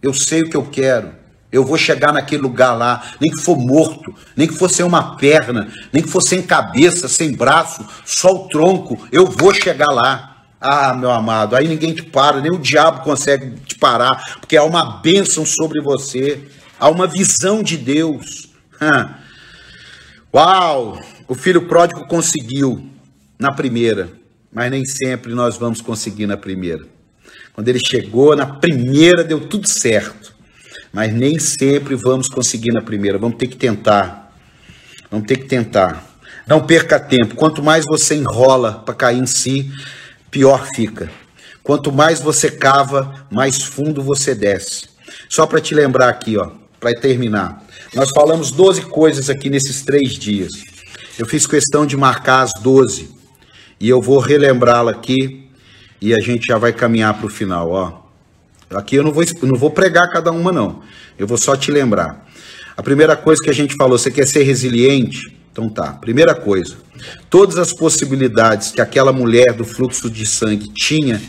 eu 0.00 0.14
sei 0.14 0.42
o 0.42 0.48
que 0.48 0.56
eu 0.56 0.64
quero, 0.64 1.12
eu 1.50 1.64
vou 1.64 1.76
chegar 1.76 2.12
naquele 2.12 2.42
lugar 2.42 2.74
lá, 2.74 3.02
nem 3.20 3.32
que 3.32 3.40
for 3.40 3.56
morto, 3.56 4.14
nem 4.36 4.46
que 4.46 4.54
for 4.54 4.70
sem 4.70 4.86
uma 4.86 5.16
perna, 5.16 5.72
nem 5.92 6.04
que 6.04 6.08
for 6.08 6.22
sem 6.22 6.40
cabeça, 6.40 7.08
sem 7.08 7.32
braço, 7.32 7.84
só 8.04 8.32
o 8.32 8.48
tronco, 8.48 9.08
eu 9.10 9.26
vou 9.26 9.52
chegar 9.52 9.90
lá. 9.90 10.33
Ah, 10.66 10.94
meu 10.94 11.10
amado, 11.10 11.54
aí 11.54 11.68
ninguém 11.68 11.92
te 11.92 12.02
para, 12.02 12.40
nem 12.40 12.50
o 12.50 12.58
diabo 12.58 13.02
consegue 13.02 13.50
te 13.66 13.74
parar, 13.74 14.38
porque 14.40 14.56
há 14.56 14.64
uma 14.64 14.98
bênção 15.02 15.44
sobre 15.44 15.82
você, 15.82 16.40
há 16.80 16.88
uma 16.88 17.06
visão 17.06 17.62
de 17.62 17.76
Deus. 17.76 18.48
Uau! 20.32 20.98
O 21.28 21.34
filho 21.34 21.66
pródigo 21.66 22.06
conseguiu 22.06 22.88
na 23.38 23.52
primeira, 23.52 24.10
mas 24.50 24.70
nem 24.70 24.86
sempre 24.86 25.34
nós 25.34 25.58
vamos 25.58 25.82
conseguir 25.82 26.26
na 26.26 26.38
primeira. 26.38 26.86
Quando 27.52 27.68
ele 27.68 27.78
chegou 27.78 28.34
na 28.34 28.46
primeira, 28.46 29.22
deu 29.22 29.46
tudo 29.46 29.68
certo, 29.68 30.34
mas 30.90 31.12
nem 31.12 31.38
sempre 31.38 31.94
vamos 31.94 32.26
conseguir 32.26 32.72
na 32.72 32.80
primeira. 32.80 33.18
Vamos 33.18 33.36
ter 33.36 33.48
que 33.48 33.56
tentar. 33.56 34.34
Vamos 35.10 35.26
ter 35.26 35.36
que 35.36 35.44
tentar. 35.44 36.02
Não 36.46 36.66
perca 36.66 36.98
tempo. 36.98 37.34
Quanto 37.36 37.62
mais 37.62 37.84
você 37.84 38.14
enrola 38.14 38.82
para 38.84 38.94
cair 38.94 39.18
em 39.18 39.26
si, 39.26 39.70
pior 40.34 40.66
fica. 40.74 41.08
Quanto 41.62 41.92
mais 41.92 42.18
você 42.18 42.50
cava, 42.50 43.24
mais 43.30 43.62
fundo 43.62 44.02
você 44.02 44.34
desce. 44.34 44.88
Só 45.28 45.46
para 45.46 45.60
te 45.60 45.76
lembrar 45.76 46.08
aqui, 46.08 46.36
ó, 46.36 46.50
para 46.80 46.92
terminar. 46.92 47.64
Nós 47.94 48.10
falamos 48.10 48.50
12 48.50 48.82
coisas 48.82 49.30
aqui 49.30 49.48
nesses 49.48 49.82
três 49.82 50.14
dias. 50.14 50.52
Eu 51.16 51.24
fiz 51.24 51.46
questão 51.46 51.86
de 51.86 51.96
marcar 51.96 52.42
as 52.42 52.52
12 52.60 53.10
e 53.78 53.88
eu 53.88 54.02
vou 54.02 54.18
relembrá-la 54.18 54.90
aqui 54.90 55.48
e 56.00 56.12
a 56.12 56.18
gente 56.18 56.46
já 56.48 56.58
vai 56.58 56.72
caminhar 56.72 57.14
para 57.14 57.26
o 57.26 57.30
final, 57.30 57.70
ó. 57.70 58.02
Aqui 58.76 58.96
eu 58.96 59.04
não 59.04 59.12
vou, 59.12 59.24
não 59.42 59.56
vou 59.56 59.70
pregar 59.70 60.10
cada 60.10 60.32
uma, 60.32 60.50
não. 60.50 60.82
Eu 61.16 61.28
vou 61.28 61.38
só 61.38 61.56
te 61.56 61.70
lembrar. 61.70 62.28
A 62.76 62.82
primeira 62.82 63.14
coisa 63.14 63.40
que 63.40 63.50
a 63.50 63.54
gente 63.54 63.76
falou, 63.76 63.96
você 63.96 64.10
quer 64.10 64.26
ser 64.26 64.42
resiliente? 64.42 65.33
Então 65.54 65.68
tá, 65.68 65.92
primeira 65.92 66.34
coisa, 66.34 66.76
todas 67.30 67.58
as 67.58 67.72
possibilidades 67.72 68.72
que 68.72 68.80
aquela 68.80 69.12
mulher 69.12 69.52
do 69.52 69.64
fluxo 69.64 70.10
de 70.10 70.26
sangue 70.26 70.66
tinha, 70.74 71.22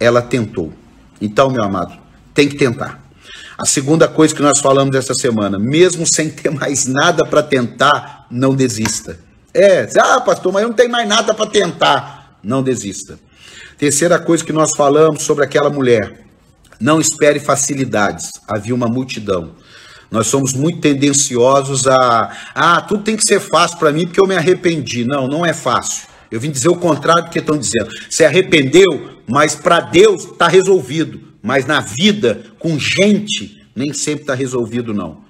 ela 0.00 0.22
tentou. 0.22 0.72
Então, 1.20 1.50
meu 1.50 1.62
amado, 1.62 1.94
tem 2.32 2.48
que 2.48 2.56
tentar. 2.56 3.04
A 3.58 3.66
segunda 3.66 4.08
coisa 4.08 4.34
que 4.34 4.40
nós 4.40 4.60
falamos 4.60 4.96
essa 4.96 5.12
semana, 5.12 5.58
mesmo 5.58 6.06
sem 6.06 6.30
ter 6.30 6.50
mais 6.50 6.86
nada 6.86 7.22
para 7.26 7.42
tentar, 7.42 8.26
não 8.30 8.54
desista. 8.54 9.18
É, 9.52 9.86
ah, 10.00 10.22
pastor, 10.22 10.54
mas 10.54 10.62
eu 10.62 10.68
não 10.68 10.74
tenho 10.74 10.90
mais 10.90 11.06
nada 11.06 11.34
para 11.34 11.50
tentar. 11.50 12.38
Não 12.42 12.62
desista. 12.62 13.18
Terceira 13.76 14.18
coisa 14.18 14.42
que 14.42 14.54
nós 14.54 14.74
falamos 14.74 15.22
sobre 15.22 15.44
aquela 15.44 15.68
mulher, 15.68 16.24
não 16.80 16.98
espere 16.98 17.38
facilidades. 17.38 18.30
Havia 18.48 18.74
uma 18.74 18.88
multidão. 18.88 19.50
Nós 20.10 20.28
somos 20.28 20.52
muito 20.52 20.80
tendenciosos 20.80 21.86
a, 21.86 22.32
ah, 22.54 22.80
tudo 22.80 23.02
tem 23.02 23.16
que 23.16 23.24
ser 23.24 23.40
fácil 23.40 23.78
para 23.78 23.92
mim 23.92 24.06
porque 24.06 24.20
eu 24.20 24.26
me 24.26 24.36
arrependi. 24.36 25.04
Não, 25.04 25.26
não 25.26 25.44
é 25.44 25.52
fácil. 25.52 26.06
Eu 26.30 26.40
vim 26.40 26.50
dizer 26.50 26.68
o 26.68 26.76
contrário 26.76 27.24
do 27.24 27.30
que 27.30 27.38
estão 27.38 27.58
dizendo. 27.58 27.90
Se 28.10 28.24
arrependeu, 28.24 29.20
mas 29.26 29.54
para 29.54 29.80
Deus 29.80 30.24
está 30.24 30.48
resolvido. 30.48 31.20
Mas 31.42 31.66
na 31.66 31.80
vida, 31.80 32.42
com 32.58 32.78
gente, 32.78 33.64
nem 33.74 33.92
sempre 33.92 34.22
está 34.22 34.34
resolvido, 34.34 34.92
não. 34.92 35.25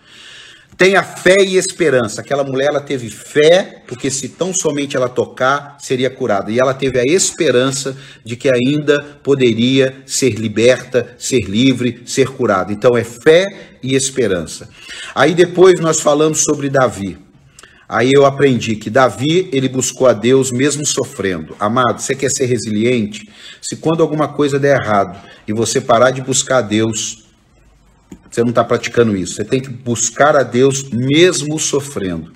Tenha 0.77 1.03
fé 1.03 1.37
e 1.41 1.57
esperança. 1.57 2.21
Aquela 2.21 2.45
mulher 2.45 2.67
ela 2.69 2.81
teve 2.81 3.09
fé, 3.09 3.83
porque 3.87 4.11
se 4.11 4.29
tão 4.29 4.53
somente 4.53 4.95
ela 4.95 5.09
tocar, 5.09 5.79
seria 5.81 6.11
curada. 6.11 6.51
E 6.51 6.59
ela 6.59 6.75
teve 6.75 6.99
a 6.99 7.05
esperança 7.05 7.97
de 8.23 8.37
que 8.37 8.51
ainda 8.51 9.03
poderia 9.23 9.97
ser 10.05 10.35
liberta, 10.35 11.15
ser 11.19 11.45
livre, 11.45 12.03
ser 12.05 12.29
curada. 12.29 12.73
Então 12.73 12.95
é 12.95 13.05
fé 13.05 13.47
e 13.83 13.95
esperança. 13.95 14.69
Aí 15.15 15.35
depois 15.35 15.81
nós 15.81 16.01
falamos 16.01 16.45
sobre 16.45 16.69
Davi. 16.69 17.17
Aí 17.89 18.11
eu 18.13 18.27
aprendi 18.27 18.77
que 18.77 18.91
Davi, 18.91 19.49
ele 19.53 19.69
buscou 19.69 20.09
a 20.09 20.13
Deus 20.13 20.51
mesmo 20.51 20.85
sofrendo. 20.85 21.57
Amado, 21.59 22.03
você 22.03 22.15
quer 22.15 22.31
ser 22.31 22.47
resiliente? 22.47 23.31
Se 23.63 23.77
quando 23.77 24.03
alguma 24.03 24.29
coisa 24.29 24.59
der 24.59 24.83
errado 24.83 25.19
e 25.47 25.53
você 25.55 25.81
parar 25.81 26.11
de 26.11 26.21
buscar 26.21 26.59
a 26.59 26.63
Deus, 26.63 27.26
você 28.31 28.43
não 28.43 28.51
está 28.51 28.63
praticando 28.63 29.17
isso. 29.17 29.35
Você 29.35 29.45
tem 29.45 29.61
que 29.61 29.71
buscar 29.71 30.37
a 30.37 30.43
Deus 30.43 30.91
mesmo 30.91 31.59
sofrendo. 31.59 32.33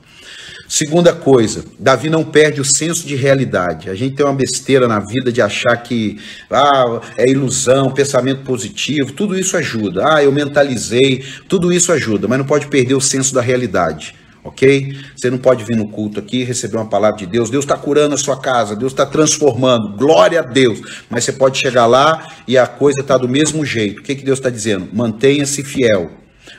Segunda 0.68 1.12
coisa, 1.12 1.64
Davi 1.80 2.08
não 2.08 2.22
perde 2.22 2.60
o 2.60 2.64
senso 2.64 3.04
de 3.04 3.16
realidade. 3.16 3.90
A 3.90 3.94
gente 3.94 4.14
tem 4.14 4.24
uma 4.24 4.32
besteira 4.32 4.86
na 4.86 5.00
vida 5.00 5.32
de 5.32 5.42
achar 5.42 5.76
que 5.76 6.20
ah, 6.48 7.00
é 7.18 7.28
ilusão, 7.28 7.90
pensamento 7.90 8.42
positivo, 8.44 9.12
tudo 9.12 9.36
isso 9.36 9.56
ajuda. 9.56 10.14
Ah, 10.14 10.22
eu 10.22 10.30
mentalizei, 10.30 11.24
tudo 11.48 11.72
isso 11.72 11.90
ajuda, 11.90 12.28
mas 12.28 12.38
não 12.38 12.46
pode 12.46 12.68
perder 12.68 12.94
o 12.94 13.00
senso 13.00 13.34
da 13.34 13.40
realidade 13.40 14.19
ok? 14.43 14.97
Você 15.16 15.30
não 15.30 15.38
pode 15.38 15.64
vir 15.64 15.76
no 15.76 15.88
culto 15.88 16.18
aqui 16.18 16.45
receber 16.45 16.76
uma 16.76 16.88
palavra 16.88 17.18
de 17.18 17.26
Deus. 17.26 17.51
Deus 17.51 17.64
está 17.64 17.76
curando 17.76 18.14
a 18.14 18.18
sua 18.18 18.38
casa, 18.38 18.76
Deus 18.76 18.93
está 18.93 19.07
transformando, 19.07 19.97
glória 19.97 20.41
a 20.41 20.43
Deus. 20.43 20.80
Mas 21.09 21.24
você 21.24 21.32
pode 21.32 21.59
chegar 21.59 21.86
lá 21.86 22.26
e 22.47 22.57
a 22.57 22.66
coisa 22.66 23.01
está 23.01 23.16
do 23.16 23.28
mesmo 23.28 23.64
jeito. 23.64 24.01
O 24.01 24.03
que, 24.03 24.14
que 24.14 24.24
Deus 24.24 24.38
está 24.38 24.51
dizendo? 24.51 24.88
Mantenha-se 24.93 25.62
fiel, 25.62 26.11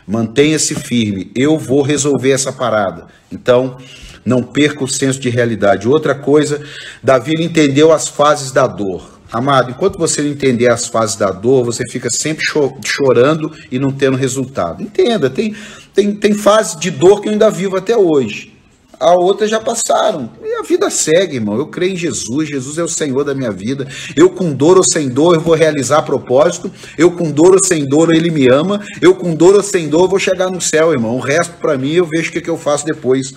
mantenha-se 0.07 0.75
firme. 0.75 1.31
Eu 1.35 1.57
vou 1.57 1.81
resolver 1.81 2.31
essa 2.31 2.51
parada. 2.51 3.07
Então, 3.31 3.77
não 4.25 4.43
perca 4.43 4.83
o 4.83 4.87
senso 4.87 5.19
de 5.19 5.29
realidade. 5.29 5.87
Outra 5.87 6.13
coisa, 6.13 6.61
Davi 7.03 7.33
entendeu 7.43 7.91
as 7.91 8.07
fases 8.07 8.51
da 8.51 8.67
dor. 8.67 9.19
Amado, 9.31 9.71
enquanto 9.71 9.97
você 9.97 10.21
não 10.21 10.29
entender 10.29 10.69
as 10.69 10.87
fases 10.87 11.15
da 11.15 11.31
dor, 11.31 11.63
você 11.63 11.85
fica 11.89 12.09
sempre 12.09 12.43
chorando 12.83 13.49
e 13.71 13.79
não 13.79 13.89
tendo 13.89 14.17
resultado. 14.17 14.83
Entenda, 14.83 15.29
tem, 15.29 15.55
tem, 15.93 16.13
tem 16.15 16.33
fase 16.33 16.77
de 16.77 16.89
dor 16.91 17.21
que 17.21 17.27
eu 17.27 17.33
ainda 17.33 17.49
vivo 17.49 17.77
até 17.77 17.95
hoje. 17.95 18.51
A 18.99 19.15
outra 19.15 19.47
já 19.47 19.59
passaram. 19.59 20.29
E 20.43 20.53
a 20.53 20.61
vida 20.61 20.87
segue, 20.91 21.37
irmão. 21.37 21.57
Eu 21.57 21.65
creio 21.65 21.93
em 21.93 21.97
Jesus. 21.97 22.47
Jesus 22.47 22.77
é 22.77 22.83
o 22.83 22.87
Senhor 22.87 23.23
da 23.23 23.33
minha 23.33 23.51
vida. 23.51 23.87
Eu, 24.15 24.29
com 24.29 24.53
dor 24.53 24.77
ou 24.77 24.83
sem 24.83 25.09
dor, 25.09 25.33
eu 25.33 25.41
vou 25.41 25.55
realizar 25.55 26.03
propósito. 26.03 26.71
Eu, 26.95 27.09
com 27.09 27.31
dor 27.31 27.53
ou 27.53 27.63
sem 27.63 27.83
dor, 27.83 28.13
Ele 28.13 28.29
me 28.29 28.47
ama. 28.47 28.79
Eu, 29.01 29.15
com 29.15 29.33
dor 29.33 29.55
ou 29.55 29.63
sem 29.63 29.89
dor, 29.89 30.03
eu 30.03 30.07
vou 30.07 30.19
chegar 30.19 30.51
no 30.51 30.61
céu, 30.61 30.91
irmão. 30.91 31.15
O 31.15 31.19
resto, 31.19 31.53
para 31.59 31.79
mim, 31.79 31.93
eu 31.93 32.05
vejo 32.05 32.29
o 32.29 32.31
que, 32.33 32.41
que 32.41 32.49
eu 32.49 32.57
faço 32.57 32.85
depois. 32.85 33.33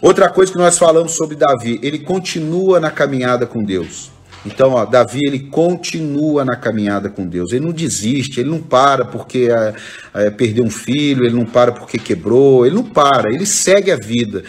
Outra 0.00 0.30
coisa 0.30 0.52
que 0.52 0.58
nós 0.58 0.78
falamos 0.78 1.12
sobre 1.12 1.34
Davi, 1.34 1.80
ele 1.82 1.98
continua 1.98 2.78
na 2.78 2.90
caminhada 2.90 3.46
com 3.46 3.64
Deus. 3.64 4.13
Então, 4.44 4.72
ó, 4.72 4.84
Davi 4.84 5.20
ele 5.24 5.38
continua 5.40 6.44
na 6.44 6.56
caminhada 6.56 7.08
com 7.08 7.26
Deus. 7.26 7.52
Ele 7.52 7.64
não 7.64 7.72
desiste, 7.72 8.40
ele 8.40 8.50
não 8.50 8.60
para 8.60 9.04
porque 9.04 9.48
é, 9.50 9.74
é, 10.12 10.30
perdeu 10.30 10.64
um 10.64 10.70
filho, 10.70 11.24
ele 11.24 11.34
não 11.34 11.46
para 11.46 11.72
porque 11.72 11.98
quebrou, 11.98 12.66
ele 12.66 12.74
não 12.74 12.84
para, 12.84 13.32
ele 13.32 13.46
segue 13.46 13.90
a 13.90 13.96
vida. 13.96 14.44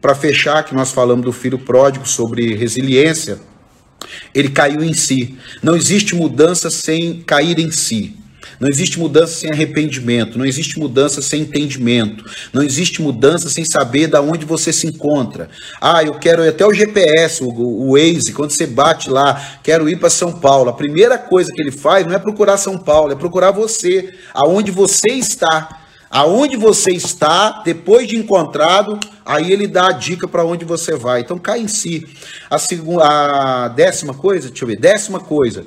Para 0.00 0.14
fechar, 0.14 0.64
que 0.64 0.74
nós 0.74 0.92
falamos 0.92 1.24
do 1.24 1.32
filho 1.32 1.58
pródigo 1.58 2.06
sobre 2.08 2.54
resiliência, 2.54 3.38
ele 4.34 4.48
caiu 4.48 4.82
em 4.82 4.92
si. 4.92 5.36
Não 5.62 5.76
existe 5.76 6.14
mudança 6.14 6.70
sem 6.70 7.22
cair 7.22 7.58
em 7.58 7.70
si. 7.70 8.16
Não 8.58 8.68
existe 8.68 8.98
mudança 8.98 9.34
sem 9.34 9.50
arrependimento, 9.50 10.38
não 10.38 10.46
existe 10.46 10.78
mudança 10.78 11.20
sem 11.20 11.42
entendimento, 11.42 12.24
não 12.52 12.62
existe 12.62 13.02
mudança 13.02 13.50
sem 13.50 13.64
saber 13.64 14.06
da 14.06 14.20
onde 14.20 14.46
você 14.46 14.72
se 14.72 14.86
encontra. 14.86 15.48
Ah, 15.80 16.02
eu 16.02 16.14
quero 16.14 16.44
ir 16.44 16.48
até 16.48 16.64
o 16.64 16.72
GPS, 16.72 17.42
o, 17.42 17.48
o 17.48 17.92
Waze, 17.92 18.32
quando 18.32 18.50
você 18.50 18.66
bate 18.66 19.10
lá, 19.10 19.58
quero 19.62 19.88
ir 19.88 19.98
para 19.98 20.08
São 20.08 20.32
Paulo. 20.32 20.70
A 20.70 20.74
primeira 20.74 21.18
coisa 21.18 21.52
que 21.52 21.60
ele 21.60 21.70
faz 21.70 22.06
não 22.06 22.14
é 22.14 22.18
procurar 22.18 22.56
São 22.56 22.78
Paulo, 22.78 23.12
é 23.12 23.16
procurar 23.16 23.50
você, 23.50 24.14
aonde 24.32 24.70
você 24.70 25.10
está. 25.10 25.82
Aonde 26.08 26.56
você 26.56 26.92
está, 26.92 27.62
depois 27.64 28.06
de 28.06 28.16
encontrado, 28.16 28.98
aí 29.24 29.52
ele 29.52 29.66
dá 29.66 29.88
a 29.88 29.92
dica 29.92 30.28
para 30.28 30.44
onde 30.44 30.64
você 30.64 30.94
vai. 30.94 31.20
Então 31.20 31.36
cai 31.36 31.60
em 31.60 31.68
si. 31.68 32.06
A, 32.48 32.58
segunda, 32.58 33.04
a 33.04 33.68
décima 33.68 34.14
coisa, 34.14 34.48
deixa 34.48 34.64
eu 34.64 34.68
ver, 34.68 34.78
décima 34.78 35.18
coisa 35.18 35.66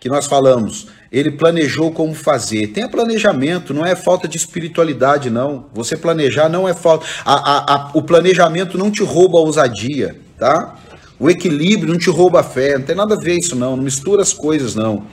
que 0.00 0.08
nós 0.08 0.26
falamos, 0.26 0.88
ele 1.18 1.30
planejou 1.30 1.90
como 1.90 2.14
fazer. 2.14 2.66
Tenha 2.68 2.88
planejamento, 2.88 3.72
não 3.72 3.86
é 3.86 3.96
falta 3.96 4.28
de 4.28 4.36
espiritualidade, 4.36 5.30
não. 5.30 5.64
Você 5.72 5.96
planejar 5.96 6.50
não 6.50 6.68
é 6.68 6.74
falta. 6.74 7.06
A, 7.24 7.34
a, 7.34 7.74
a, 7.74 7.90
o 7.94 8.02
planejamento 8.02 8.76
não 8.76 8.90
te 8.90 9.02
rouba 9.02 9.38
a 9.38 9.40
ousadia, 9.40 10.20
tá? 10.38 10.76
O 11.18 11.30
equilíbrio 11.30 11.90
não 11.90 11.98
te 11.98 12.10
rouba 12.10 12.40
a 12.40 12.42
fé, 12.42 12.76
não 12.76 12.84
tem 12.84 12.94
nada 12.94 13.14
a 13.14 13.18
ver 13.18 13.38
isso 13.38 13.56
não, 13.56 13.76
não 13.76 13.82
mistura 13.82 14.20
as 14.20 14.34
coisas 14.34 14.74
não. 14.74 15.06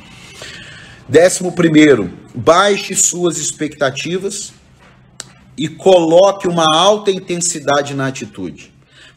Décimo 1.07 1.53
primeiro, 1.53 2.11
baixe 2.35 2.95
suas 2.95 3.37
expectativas 3.37 4.51
e 5.57 5.69
coloque 5.69 6.49
uma 6.49 6.65
alta 6.75 7.11
intensidade 7.11 7.93
na 7.93 8.07
atitude. 8.07 8.72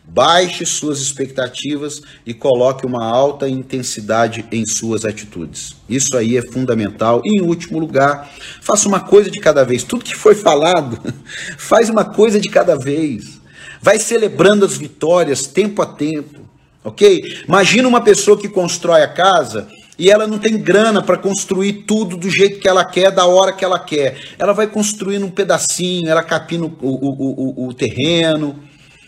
Baixe 0.09 0.65
suas 0.65 1.01
expectativas 1.01 2.01
e 2.25 2.33
coloque 2.33 2.87
uma 2.87 3.05
alta 3.05 3.49
intensidade 3.49 4.47
em 4.53 4.65
suas 4.65 5.05
atitudes. 5.05 5.75
Isso 5.89 6.17
aí 6.17 6.37
é 6.37 6.43
fundamental. 6.43 7.21
E 7.25 7.39
em 7.39 7.43
último 7.43 7.79
lugar, 7.79 8.31
faça 8.63 8.89
uma 8.89 9.01
coisa 9.01 9.31
de 9.31 9.41
cada 9.41 9.65
vez. 9.65 9.83
Tudo 9.83 10.05
que 10.05 10.15
foi 10.15 10.35
falado, 10.35 10.99
faz 11.59 11.91
uma 11.91 12.05
coisa 12.05 12.41
de 12.41 12.49
cada 12.49 12.79
vez. 12.79 13.41
Vai 13.83 13.99
celebrando 13.99 14.65
as 14.65 14.77
vitórias 14.79 15.47
tempo 15.47 15.83
a 15.83 15.87
tempo, 15.87 16.41
ok? 16.85 17.43
Imagina 17.47 17.89
uma 17.89 18.01
pessoa 18.01 18.39
que 18.39 18.49
constrói 18.49 19.03
a 19.03 19.09
casa 19.09 19.69
e 19.99 20.11
ela 20.11 20.27
não 20.27 20.39
tem 20.39 20.57
grana 20.57 21.03
para 21.03 21.19
construir 21.19 21.85
tudo 21.87 22.17
do 22.17 22.31
jeito 22.31 22.61
que 22.61 22.69
ela 22.69 22.85
quer, 22.85 23.11
da 23.11 23.27
hora 23.27 23.53
que 23.53 23.65
ela 23.65 23.79
quer. 23.79 24.19
Ela 24.39 24.53
vai 24.53 24.69
construindo 24.69 25.27
um 25.27 25.31
pedacinho, 25.31 26.09
ela 26.09 26.23
capina 26.23 26.65
o, 26.65 26.73
o, 26.81 27.65
o, 27.65 27.69
o 27.69 27.75
terreno 27.75 28.63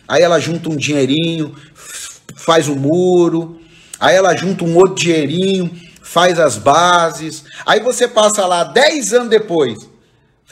aí 0.09 0.22
ela 0.22 0.40
junta 0.40 0.70
um 0.70 0.76
dinheirinho, 0.76 1.54
faz 2.34 2.66
o 2.66 2.72
um 2.72 2.76
muro, 2.76 3.61
aí 4.00 4.16
ela 4.16 4.34
junta 4.34 4.64
um 4.64 4.74
outro 4.76 4.94
dinheirinho, 4.94 5.70
faz 6.02 6.40
as 6.40 6.56
bases, 6.56 7.44
aí 7.66 7.80
você 7.80 8.09
passa 8.09 8.46
lá 8.46 8.64
10 8.64 9.12
anos 9.12 9.28
depois, 9.28 9.78
fala 9.82 9.92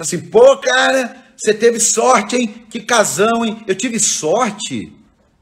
assim, 0.00 0.20
pô, 0.20 0.58
cara, 0.58 1.24
você 1.36 1.54
teve 1.54 1.80
sorte, 1.80 2.36
hein? 2.36 2.66
Que 2.70 2.80
casão, 2.80 3.44
hein? 3.44 3.62
Eu 3.66 3.74
tive 3.74 3.98
sorte? 3.98 4.92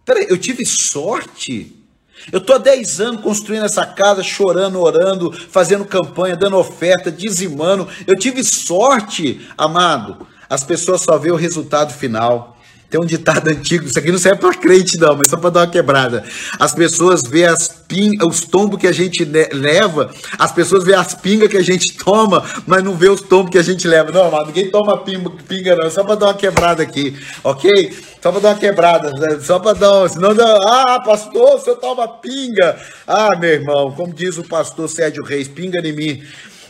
Peraí, 0.05 0.27
eu 0.29 0.39
tive 0.39 0.65
sorte? 0.65 1.85
Eu 2.33 2.39
estou 2.39 2.57
há 2.57 2.59
10 2.59 3.01
anos 3.01 3.23
construindo 3.23 3.65
essa 3.65 3.85
casa, 3.85 4.23
chorando, 4.23 4.81
orando, 4.81 5.33
fazendo 5.33 5.85
campanha, 5.85 6.37
dando 6.37 6.57
oferta, 6.57 7.13
dizimando. 7.13 7.89
Eu 8.07 8.17
tive 8.17 8.43
sorte, 8.43 9.47
amado. 9.59 10.27
As 10.49 10.65
pessoas 10.65 11.03
só 11.03 11.19
vê 11.19 11.31
o 11.31 11.37
resultado 11.37 11.93
final. 11.93 12.54
Tem 12.95 13.01
um 13.01 13.05
ditado 13.05 13.49
antigo, 13.49 13.87
isso 13.87 13.99
aqui 13.99 14.13
não 14.13 14.21
serve 14.21 14.41
para 14.41 14.55
crente 14.55 14.97
não, 15.01 15.17
mas 15.17 15.29
só 15.29 15.37
para 15.37 15.51
dar 15.51 15.61
uma 15.63 15.67
quebrada. 15.67 16.23
As 16.61 16.73
pessoas 16.73 17.23
vê 17.23 17.45
as 17.45 17.67
ping, 17.67 18.17
os 18.25 18.43
tombos 18.43 18.79
que 18.79 18.87
a 18.87 18.93
gente 18.93 19.25
leva, 19.25 20.15
as 20.39 20.53
pessoas 20.53 20.85
vê 20.85 20.95
as 20.95 21.13
pingas 21.13 21.49
que 21.49 21.57
a 21.57 21.63
gente 21.63 21.93
toma, 21.97 22.45
mas 22.65 22.85
não 22.85 22.95
vê 22.95 23.09
os 23.09 23.21
tombos 23.21 23.51
que 23.51 23.59
a 23.59 23.65
gente 23.65 23.89
leva. 23.89 24.13
Não, 24.13 24.31
mas 24.31 24.47
ninguém 24.47 24.71
toma 24.71 24.97
pinga, 24.99 25.75
não, 25.75 25.91
só 25.91 26.05
para 26.05 26.15
dar 26.15 26.27
uma 26.27 26.35
quebrada 26.35 26.85
aqui, 26.85 27.19
ok? 27.43 27.93
Só 28.23 28.31
para 28.31 28.41
dar 28.41 28.49
uma 28.51 28.61
quebrada, 28.61 29.11
né? 29.11 29.41
só 29.41 29.59
para 29.59 29.73
dar 29.73 29.93
uma, 29.93 30.09
senão, 30.09 30.31
ah, 30.63 31.03
pastor, 31.05 31.57
o 31.57 31.59
senhor 31.59 31.77
toma 31.79 32.07
pinga. 32.07 32.79
Ah, 33.09 33.37
meu 33.37 33.51
irmão, 33.51 33.91
como 33.91 34.15
diz 34.15 34.39
o 34.39 34.45
pastor 34.45 34.89
Sérgio 34.89 35.25
Reis, 35.25 35.49
pinga 35.49 35.81
em 35.85 35.93
mim. 35.93 36.23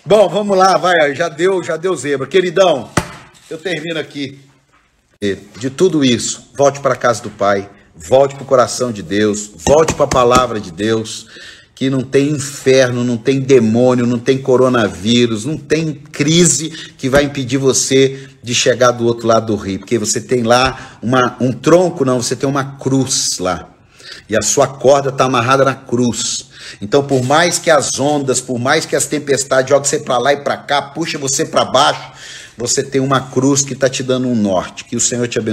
Bom, 0.07 0.27
vamos 0.27 0.57
lá, 0.57 0.79
vai, 0.79 1.15
já 1.15 1.29
deu, 1.29 1.63
já 1.63 1.77
deu 1.77 1.95
zebra. 1.95 2.27
Queridão, 2.27 2.89
eu 3.51 3.59
termino 3.59 4.01
aqui 4.01 4.39
de 5.59 5.71
tudo 5.71 6.05
isso, 6.05 6.51
volte 6.57 6.81
para 6.81 6.95
a 6.95 6.97
casa 6.97 7.23
do 7.23 7.31
Pai, 7.31 7.71
volte 7.97 8.35
para 8.35 8.45
o 8.45 8.47
coração 8.47 8.93
de 8.93 9.03
Deus, 9.03 9.51
volte 9.55 9.95
para 9.95 10.05
a 10.05 10.09
palavra 10.09 10.61
de 10.61 10.73
Deus, 10.73 11.27
que 11.75 11.91
não 11.91 12.03
tem 12.03 12.31
inferno, 12.31 13.03
não 13.03 13.17
tem 13.17 13.41
demônio, 13.41 14.07
não 14.07 14.19
tem 14.19 14.39
coronavírus, 14.39 15.45
não 15.45 15.57
tem 15.57 15.93
crise 15.93 16.71
que 16.97 17.09
vai 17.09 17.25
impedir 17.25 17.59
você 17.59 18.29
de 18.43 18.55
chegar 18.55 18.93
do 18.93 19.05
outro 19.05 19.27
lado 19.27 19.47
do 19.47 19.57
rio, 19.57 19.81
porque 19.81 19.99
você 19.99 20.21
tem 20.21 20.43
lá 20.43 20.99
uma, 21.03 21.37
um 21.41 21.53
tronco, 21.53 22.05
não, 22.05 22.23
você 22.23 22.37
tem 22.37 22.49
uma 22.49 22.77
cruz 22.77 23.39
lá. 23.39 23.71
E 24.29 24.37
a 24.37 24.43
sua 24.43 24.67
corda 24.67 25.09
está 25.09 25.25
amarrada 25.25 25.65
na 25.65 25.75
cruz. 25.75 26.47
Então, 26.81 27.03
por 27.03 27.23
mais 27.23 27.59
que 27.59 27.71
as 27.71 27.99
ondas, 27.99 28.41
por 28.41 28.59
mais 28.59 28.87
que 28.87 28.97
as 28.97 29.07
tempestades 29.07 29.69
joguem 29.69 29.89
você 29.89 29.99
para 29.99 30.19
lá 30.19 30.33
e 30.33 30.39
para 30.39 30.57
cá, 30.57 30.81
puxa 30.81 31.19
você 31.19 31.45
para 31.45 31.65
baixo, 31.65 32.14
você 32.57 32.83
tem 32.83 33.01
uma 33.01 33.21
cruz 33.21 33.63
que 33.63 33.73
está 33.73 33.89
te 33.89 34.03
dando 34.03 34.29
um 34.29 34.35
norte. 34.35 34.85
Que 34.85 34.97
o 34.97 35.01
Senhor 35.01 35.27
te 35.29 35.39
abençoe. 35.39 35.53